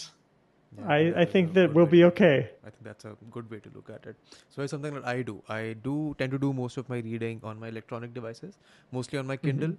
[0.76, 2.50] Yeah, I, I think that we'll be okay.
[2.66, 4.16] I think that's a good way to look at it.
[4.50, 5.42] So it's something that I do.
[5.48, 8.58] I do tend to do most of my reading on my electronic devices,
[8.92, 9.60] mostly on my Mm-hmm.
[9.60, 9.76] Kindle.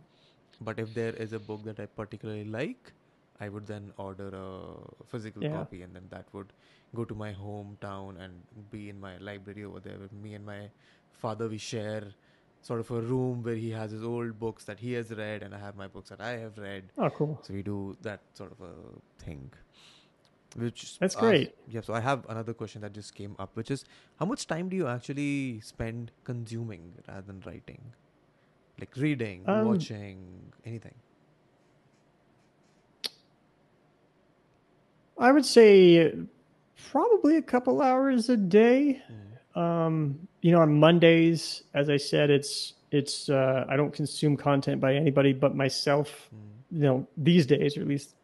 [0.62, 2.94] But if there is a book that I particularly like,
[3.40, 5.50] I would then order a physical Yeah.
[5.50, 6.54] copy, and then that would
[6.96, 8.42] go to my hometown and
[8.72, 10.70] be in my library over there with me and my
[11.26, 11.48] father.
[11.50, 12.04] We share
[12.62, 15.54] sort of a room where he has his old books that he has read, and
[15.54, 16.86] I have my books that I have read.
[16.98, 17.40] Oh, cool.
[17.44, 18.74] So we do that sort of a
[19.24, 19.52] thing.
[20.56, 21.54] Which That's great.
[21.68, 21.82] yeah.
[21.82, 23.84] So I have another question that just came up, which is
[24.20, 27.82] how much time do you actually spend consuming rather than writing,
[28.80, 30.96] like reading, Um, watching, anything?
[35.18, 36.14] I would say
[36.92, 39.02] probably a couple hours a day.
[39.56, 44.82] Um, you know, on Mondays, as I said, it's it's uh, I don't consume content
[44.82, 46.30] by anybody but myself.
[46.72, 48.16] You know, these days, or at least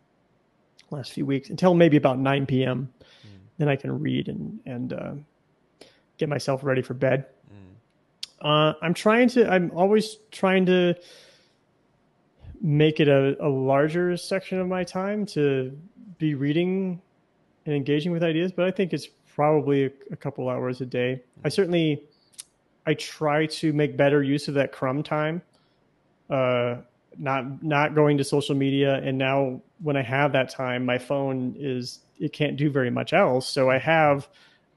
[0.90, 2.92] last few weeks, until maybe about nine p.m.
[3.58, 5.14] Then I can read and and uh,
[6.18, 7.26] get myself ready for bed.
[8.42, 9.48] Uh, I'm trying to.
[9.50, 10.96] I'm always trying to
[12.60, 15.78] make it a, a larger section of my time to
[16.18, 17.02] be reading
[17.66, 18.52] and engaging with ideas.
[18.52, 21.22] But I think it's probably a, a couple hours a day.
[21.44, 22.04] I certainly
[22.86, 25.42] I try to make better use of that crumb time.
[26.30, 26.78] Uh,
[27.18, 31.56] not not going to social media, and now when I have that time, my phone
[31.60, 33.50] is it can't do very much else.
[33.50, 34.28] So I have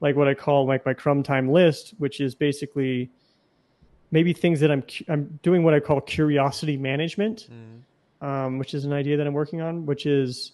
[0.01, 3.09] like what I call like my crumb time list, which is basically
[4.11, 7.47] maybe things that I'm I'm doing what I call curiosity management,
[8.21, 10.51] um, which is an idea that I'm working on, which is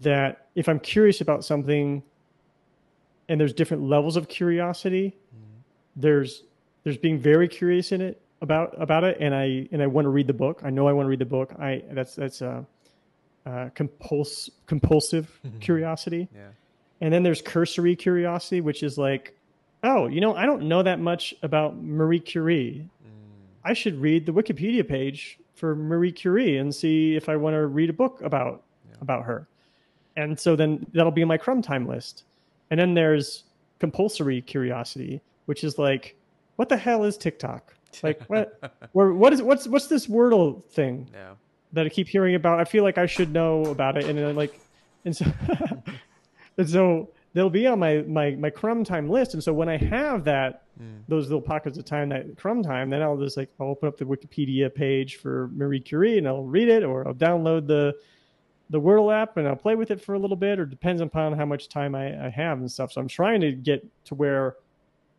[0.00, 2.02] that if I'm curious about something,
[3.28, 5.16] and there's different levels of curiosity,
[5.96, 6.44] there's
[6.84, 10.10] there's being very curious in it about about it, and I and I want to
[10.10, 10.62] read the book.
[10.64, 11.52] I know I want to read the book.
[11.58, 12.64] I that's that's a,
[13.46, 16.28] uh compuls compulsive curiosity.
[16.34, 16.48] Yeah.
[17.02, 19.34] And then there's cursory curiosity, which is like,
[19.82, 22.86] oh, you know, I don't know that much about Marie Curie.
[23.64, 27.66] I should read the Wikipedia page for Marie Curie and see if I want to
[27.66, 28.62] read a book about
[29.00, 29.46] about her.
[30.16, 32.24] And so then that'll be in my crumb time list.
[32.70, 33.44] And then there's
[33.78, 36.16] compulsory curiosity, which is like,
[36.56, 37.74] what the hell is TikTok?
[38.02, 41.08] Like what or what is what's what's this Wordle thing?
[41.12, 41.32] Yeah.
[41.72, 42.60] that I keep hearing about.
[42.60, 44.60] I feel like I should know about it, and then like,
[45.04, 45.26] and so,
[46.58, 49.34] and so they'll be on my my my crumb time list.
[49.34, 50.98] And so when I have that hmm.
[51.08, 53.98] those little pockets of time, that crumb time, then I'll just like I'll open up
[53.98, 57.94] the Wikipedia page for Marie Curie and I'll read it, or I'll download the
[58.70, 61.34] the Wordle app and I'll play with it for a little bit, or depends upon
[61.34, 62.92] how much time I, I have and stuff.
[62.92, 64.56] So I'm trying to get to where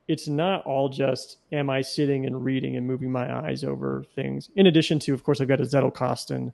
[0.07, 4.49] it's not all just am I sitting and reading and moving my eyes over things.
[4.55, 6.53] In addition to, of course, I've got a Zettelkasten,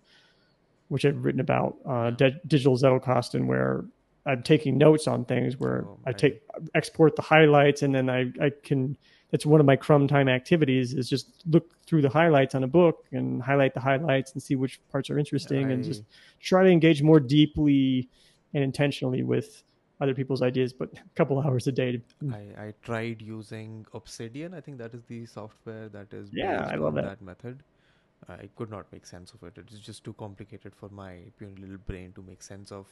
[0.89, 3.85] which I've written about, uh, di- digital Zettelkasten, where
[4.25, 6.41] I'm taking notes on things, where Oh, I take
[6.75, 8.97] export the highlights, and then I I can.
[9.31, 12.67] That's one of my crumb time activities is just look through the highlights on a
[12.67, 16.03] book and highlight the highlights and see which parts are interesting and just
[16.39, 18.09] try to engage more deeply
[18.53, 19.63] and intentionally with
[19.99, 20.71] other people's ideas.
[20.71, 21.91] But a couple hours a day.
[21.93, 22.01] To,
[22.31, 24.53] I, I tried using Obsidian.
[24.53, 27.21] I think that is the software that is Yeah, I love on that.
[27.21, 27.63] method.
[28.29, 29.57] I could not make sense of it.
[29.57, 32.87] It's just too complicated for my puny little brain to make sense of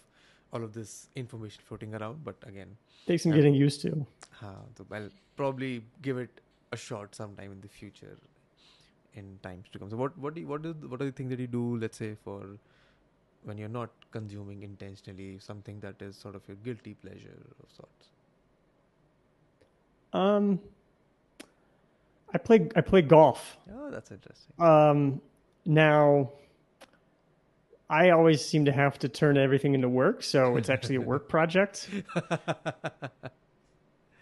[0.54, 2.24] all of this information floating around.
[2.24, 2.78] But again,
[3.08, 3.38] takes some Yeah.
[3.40, 4.06] getting used to.
[4.42, 6.42] uh, so I'll probably give it
[6.72, 8.18] a shot sometime in the future,
[9.14, 9.90] in times to come.
[9.90, 11.78] So what what do you, what is what are the things that you do?
[11.78, 12.42] Let's say for
[13.44, 18.10] when you're not consuming intentionally something that is sort of your guilty pleasure of sorts.
[20.14, 20.60] Um,
[22.34, 23.58] I play I play golf.
[23.74, 24.54] Oh, that's interesting.
[24.60, 25.22] Um,
[25.66, 26.32] now,
[27.90, 31.30] I always seem to have to turn everything into work, so it's actually a work
[31.36, 31.90] project.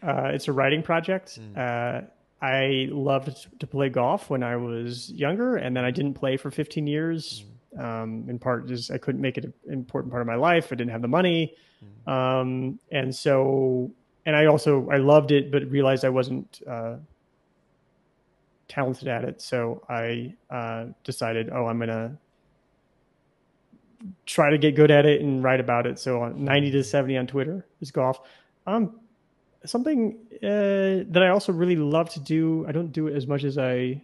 [0.06, 1.40] Uh, it's a writing project.
[1.56, 2.02] Uh,
[2.42, 6.52] I loved to play golf when I was younger, and then I didn't play for
[6.52, 7.46] 15 years.
[7.80, 10.68] Um, in part, just I couldn't make it an important part of my life.
[10.72, 11.56] I didn't have the money,
[12.06, 13.92] um, and so
[14.26, 16.96] and I also I loved it, but realized I wasn't uh,
[18.68, 19.42] talented at it.
[19.42, 22.18] So I uh, decided, oh, I'm gonna
[24.26, 26.00] try to get good at it and write about it.
[26.00, 28.20] So on 90 to 70 on Twitter is golf.
[28.68, 29.00] Um,
[29.66, 32.66] something uh, that I also really love to do.
[32.68, 34.02] I don't do it as much as I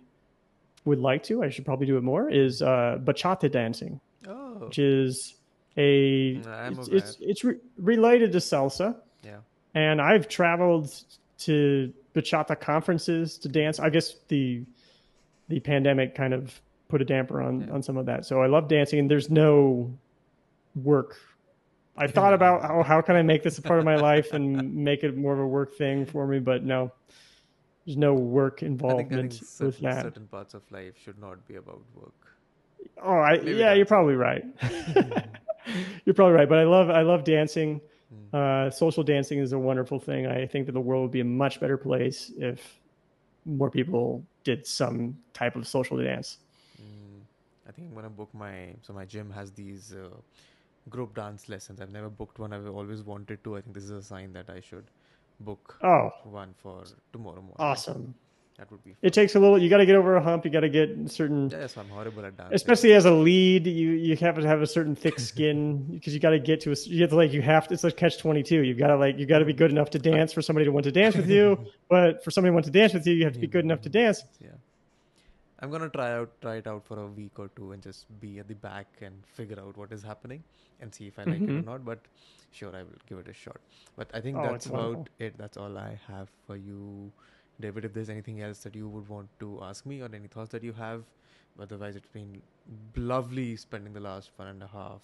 [0.85, 1.43] would like to.
[1.43, 2.29] I should probably do it more.
[2.29, 5.35] Is uh, bachata dancing, Oh, which is
[5.77, 9.37] a it's it's, it's re- related to salsa yeah.
[9.75, 10.91] and I've traveled
[11.39, 13.79] to bachata conferences to dance.
[13.79, 14.63] I guess the
[15.47, 16.59] the pandemic kind of
[16.89, 17.73] put a damper on Yeah.
[17.73, 18.25] on some of that.
[18.25, 19.91] So I love dancing, and there's no
[20.75, 21.15] work.
[21.95, 24.73] I thought about how how can I make this a part of my life and
[24.75, 26.91] make it more of a work thing for me, but no,
[27.85, 30.03] there's no work I think, I involvement think with certain, that.
[30.03, 32.13] certain parts of life should not be about work.
[33.01, 34.43] Oh, I, Maybe yeah, you're probably right.
[36.05, 37.81] you're probably right, but I love I love dancing.
[38.31, 38.35] Hmm.
[38.35, 40.25] Uh, social dancing is a wonderful thing.
[40.25, 42.79] I think that the world would be a much better place if
[43.45, 46.37] more people did some type of social dance.
[47.69, 50.09] I think I'm gonna book my so my gym has these uh,
[50.89, 51.79] group dance lessons.
[51.81, 52.51] I've never booked one.
[52.51, 53.57] I've always wanted to.
[53.57, 54.85] I think this is a sign that I should
[55.39, 56.83] book Oh, one for
[57.13, 57.55] tomorrow morning.
[57.59, 58.15] awesome!
[58.57, 58.89] That would be.
[58.91, 58.97] Fun.
[59.03, 59.57] It takes a little.
[59.61, 60.45] You got to get over a hump.
[60.45, 61.49] You got to get certain.
[61.49, 62.55] Yes, I'm horrible at dancing.
[62.55, 66.19] Especially as a lead, you you have to have a certain thick skin because you
[66.19, 66.75] got to get to a.
[66.85, 67.73] You have to like you have to.
[67.75, 68.61] It's like catch twenty two.
[68.63, 70.71] You've got to like you got to be good enough to dance for somebody to
[70.71, 73.25] want to dance with you, but for somebody to want to dance with you, you
[73.25, 74.23] have to be good enough to dance.
[74.41, 74.49] Yeah.
[75.61, 78.39] I'm gonna try out try it out for a week or two and just be
[78.39, 80.43] at the back and figure out what is happening
[80.81, 81.65] and see if I like it or Mhm.
[81.65, 81.83] not.
[81.85, 81.99] But
[82.51, 83.59] sure, I will give it a shot.
[83.97, 85.01] But I think Oh, that's it's wonderful.
[85.01, 85.37] about it.
[85.37, 87.11] That's all I have for you,
[87.59, 87.83] David.
[87.85, 90.63] If there's anything else that you would want to ask me or any thoughts that
[90.63, 91.03] you have,
[91.59, 92.41] otherwise it's been
[92.95, 95.01] lovely spending the last one and a half,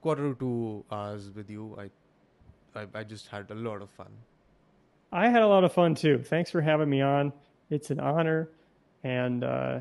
[0.00, 1.76] quarter to two hours with you.
[1.78, 1.90] I,
[2.80, 4.12] I, I just had a lot of fun.
[5.12, 6.18] I had a lot of fun too.
[6.22, 7.32] Thanks for having me on.
[7.68, 8.48] It's an honor,
[9.04, 9.78] and uh,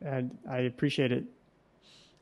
[0.00, 1.24] and I appreciate it.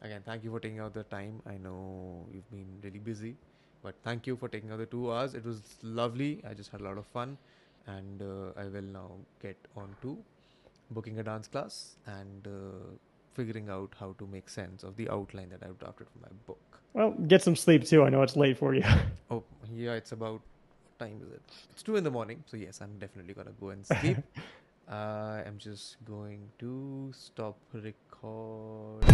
[0.03, 1.43] Again, thank you for taking out the time.
[1.47, 3.37] I know you've been really busy,
[3.83, 5.35] but thank you for taking out the two hours.
[5.35, 6.43] It was lovely.
[6.49, 7.37] I just had a lot of fun,
[7.87, 9.11] and uh, I will now
[9.43, 10.17] get on to
[10.91, 12.51] booking a dance class and uh,
[13.35, 16.81] figuring out how to make sense of the outline that I've drafted for my book.
[16.95, 18.03] Well, get some sleep too.
[18.03, 18.83] I know it's late for you.
[19.31, 21.41] Oh, yeah, it's about what time is it?
[21.71, 22.43] It's two in the morning.
[22.47, 24.17] So yes, I'm definitely gonna go and sleep.
[24.91, 29.05] I am just going to stop record.